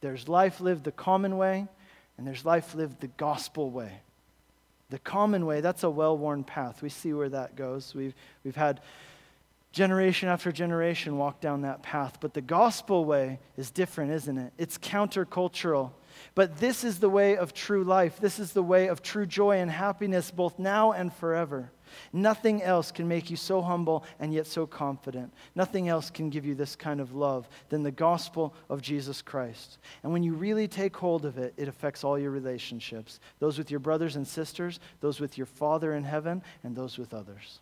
there's 0.00 0.28
life 0.28 0.60
lived 0.60 0.84
the 0.84 0.92
common 0.92 1.36
way, 1.36 1.66
and 2.16 2.26
there's 2.26 2.44
life 2.44 2.74
lived 2.74 3.00
the 3.00 3.08
gospel 3.08 3.70
way. 3.70 4.00
The 4.88 4.98
common 4.98 5.46
way, 5.46 5.60
that's 5.60 5.82
a 5.82 5.90
well 5.90 6.16
worn 6.16 6.42
path. 6.42 6.82
We 6.82 6.88
see 6.88 7.12
where 7.12 7.28
that 7.28 7.54
goes. 7.54 7.94
We've, 7.94 8.14
we've 8.42 8.56
had 8.56 8.80
generation 9.72 10.28
after 10.28 10.50
generation 10.50 11.16
walk 11.16 11.40
down 11.40 11.62
that 11.62 11.82
path. 11.82 12.18
But 12.20 12.34
the 12.34 12.40
gospel 12.40 13.04
way 13.04 13.38
is 13.56 13.70
different, 13.70 14.12
isn't 14.12 14.38
it? 14.38 14.52
It's 14.58 14.78
countercultural. 14.78 15.92
But 16.34 16.58
this 16.58 16.84
is 16.84 16.98
the 16.98 17.08
way 17.08 17.36
of 17.36 17.54
true 17.54 17.84
life. 17.84 18.18
This 18.20 18.38
is 18.38 18.52
the 18.52 18.62
way 18.62 18.88
of 18.88 19.02
true 19.02 19.26
joy 19.26 19.58
and 19.58 19.70
happiness, 19.70 20.30
both 20.30 20.58
now 20.58 20.92
and 20.92 21.12
forever. 21.12 21.70
Nothing 22.12 22.62
else 22.62 22.92
can 22.92 23.08
make 23.08 23.30
you 23.30 23.36
so 23.36 23.60
humble 23.62 24.04
and 24.20 24.32
yet 24.32 24.46
so 24.46 24.66
confident. 24.66 25.32
Nothing 25.54 25.88
else 25.88 26.10
can 26.10 26.30
give 26.30 26.44
you 26.44 26.54
this 26.54 26.76
kind 26.76 27.00
of 27.00 27.14
love 27.14 27.48
than 27.68 27.82
the 27.82 27.90
gospel 27.90 28.54
of 28.68 28.80
Jesus 28.80 29.22
Christ. 29.22 29.78
And 30.02 30.12
when 30.12 30.22
you 30.22 30.34
really 30.34 30.68
take 30.68 30.96
hold 30.96 31.24
of 31.24 31.38
it, 31.38 31.52
it 31.56 31.68
affects 31.68 32.04
all 32.04 32.18
your 32.18 32.30
relationships 32.30 33.18
those 33.38 33.58
with 33.58 33.70
your 33.70 33.80
brothers 33.80 34.16
and 34.16 34.26
sisters, 34.26 34.78
those 35.00 35.20
with 35.20 35.36
your 35.36 35.46
Father 35.46 35.94
in 35.94 36.04
heaven, 36.04 36.42
and 36.62 36.76
those 36.76 36.98
with 36.98 37.12
others. 37.12 37.60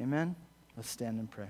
Amen? 0.00 0.34
Let's 0.76 0.90
stand 0.90 1.18
and 1.18 1.30
pray. 1.30 1.48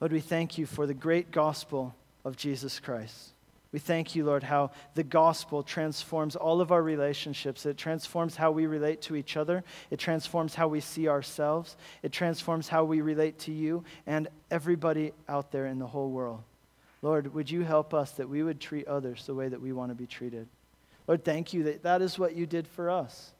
Lord, 0.00 0.12
we 0.12 0.20
thank 0.20 0.58
you 0.58 0.66
for 0.66 0.86
the 0.86 0.94
great 0.94 1.30
gospel 1.30 1.94
of 2.24 2.36
Jesus 2.36 2.78
Christ. 2.78 3.30
We 3.70 3.78
thank 3.78 4.14
you, 4.14 4.24
Lord, 4.24 4.42
how 4.42 4.70
the 4.94 5.02
gospel 5.02 5.62
transforms 5.62 6.36
all 6.36 6.62
of 6.62 6.72
our 6.72 6.82
relationships. 6.82 7.66
It 7.66 7.76
transforms 7.76 8.34
how 8.34 8.50
we 8.50 8.66
relate 8.66 9.02
to 9.02 9.16
each 9.16 9.36
other. 9.36 9.62
It 9.90 9.98
transforms 9.98 10.54
how 10.54 10.68
we 10.68 10.80
see 10.80 11.06
ourselves. 11.06 11.76
It 12.02 12.10
transforms 12.10 12.68
how 12.68 12.84
we 12.84 13.02
relate 13.02 13.38
to 13.40 13.52
you 13.52 13.84
and 14.06 14.28
everybody 14.50 15.12
out 15.28 15.52
there 15.52 15.66
in 15.66 15.78
the 15.78 15.86
whole 15.86 16.10
world. 16.10 16.42
Lord, 17.02 17.34
would 17.34 17.50
you 17.50 17.62
help 17.62 17.92
us 17.92 18.12
that 18.12 18.28
we 18.28 18.42
would 18.42 18.58
treat 18.58 18.88
others 18.88 19.26
the 19.26 19.34
way 19.34 19.48
that 19.48 19.60
we 19.60 19.72
want 19.72 19.90
to 19.90 19.94
be 19.94 20.06
treated? 20.06 20.48
Lord, 21.06 21.24
thank 21.24 21.52
you 21.52 21.64
that 21.64 21.82
that 21.82 22.00
is 22.00 22.18
what 22.18 22.34
you 22.34 22.46
did 22.46 22.66
for 22.66 22.88
us. 22.88 23.32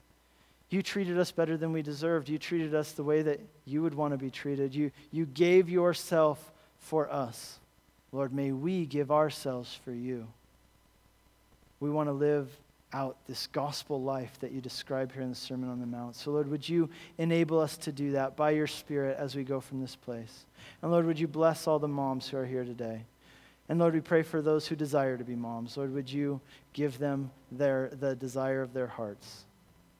You 0.70 0.82
treated 0.82 1.18
us 1.18 1.32
better 1.32 1.56
than 1.56 1.72
we 1.72 1.82
deserved. 1.82 2.28
You 2.28 2.38
treated 2.38 2.74
us 2.74 2.92
the 2.92 3.02
way 3.02 3.22
that 3.22 3.40
you 3.64 3.82
would 3.82 3.94
want 3.94 4.12
to 4.12 4.18
be 4.18 4.30
treated. 4.30 4.74
You, 4.74 4.90
you 5.10 5.24
gave 5.24 5.70
yourself 5.70 6.52
for 6.78 7.10
us. 7.10 7.58
Lord, 8.12 8.32
may 8.32 8.52
we 8.52 8.86
give 8.86 9.10
ourselves 9.10 9.78
for 9.84 9.92
you. 9.92 10.26
We 11.80 11.90
want 11.90 12.08
to 12.08 12.12
live 12.12 12.48
out 12.92 13.16
this 13.26 13.46
gospel 13.48 14.02
life 14.02 14.38
that 14.40 14.52
you 14.52 14.60
describe 14.60 15.12
here 15.12 15.22
in 15.22 15.30
the 15.30 15.34
Sermon 15.34 15.68
on 15.68 15.80
the 15.80 15.86
Mount. 15.86 16.16
So, 16.16 16.30
Lord, 16.30 16.50
would 16.50 16.66
you 16.66 16.88
enable 17.18 17.60
us 17.60 17.76
to 17.78 17.92
do 17.92 18.12
that 18.12 18.36
by 18.36 18.50
your 18.50 18.66
Spirit 18.66 19.16
as 19.18 19.36
we 19.36 19.44
go 19.44 19.60
from 19.60 19.80
this 19.80 19.94
place? 19.94 20.46
And, 20.82 20.90
Lord, 20.90 21.06
would 21.06 21.18
you 21.18 21.28
bless 21.28 21.66
all 21.66 21.78
the 21.78 21.88
moms 21.88 22.28
who 22.28 22.38
are 22.38 22.46
here 22.46 22.64
today? 22.64 23.04
And, 23.68 23.78
Lord, 23.78 23.94
we 23.94 24.00
pray 24.00 24.22
for 24.22 24.40
those 24.40 24.66
who 24.66 24.74
desire 24.74 25.18
to 25.18 25.24
be 25.24 25.36
moms. 25.36 25.76
Lord, 25.76 25.92
would 25.92 26.10
you 26.10 26.40
give 26.72 26.98
them 26.98 27.30
their, 27.52 27.90
the 28.00 28.16
desire 28.16 28.62
of 28.62 28.72
their 28.72 28.86
hearts? 28.86 29.44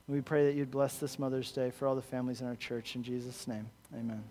We 0.08 0.20
pray 0.22 0.46
that 0.46 0.54
you'd 0.54 0.70
bless 0.70 0.96
this 0.96 1.18
Mother's 1.18 1.52
Day 1.52 1.70
for 1.70 1.86
all 1.86 1.94
the 1.94 2.00
families 2.00 2.40
in 2.40 2.46
our 2.46 2.56
church. 2.56 2.96
In 2.96 3.02
Jesus' 3.02 3.46
name, 3.46 3.68
amen. 3.94 4.24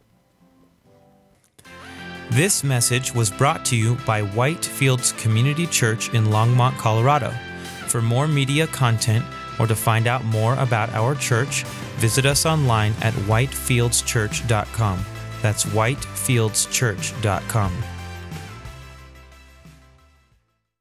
This 2.32 2.63
message 2.63 3.13
was 3.13 3.30
brought 3.30 3.63
to 3.65 3.75
you 3.75 3.95
by 4.05 4.21
Whitefields 4.21 5.17
Community 5.19 5.67
Church 5.67 6.13
in 6.13 6.25
Longmont, 6.25 6.78
Colorado. 6.78 7.32
For 7.88 8.01
more 8.01 8.28
media 8.28 8.67
content 8.67 9.23
or 9.59 9.67
to 9.67 9.75
find 9.75 10.07
out 10.07 10.25
more 10.25 10.55
about 10.55 10.89
our 10.89 11.15
church, 11.15 11.63
visit 11.97 12.25
us 12.25 12.45
online 12.45 12.93
at 13.01 13.13
whitefieldschurch.com. 13.13 15.05
That's 15.41 15.65
whitefieldschurch.com. 15.65 17.96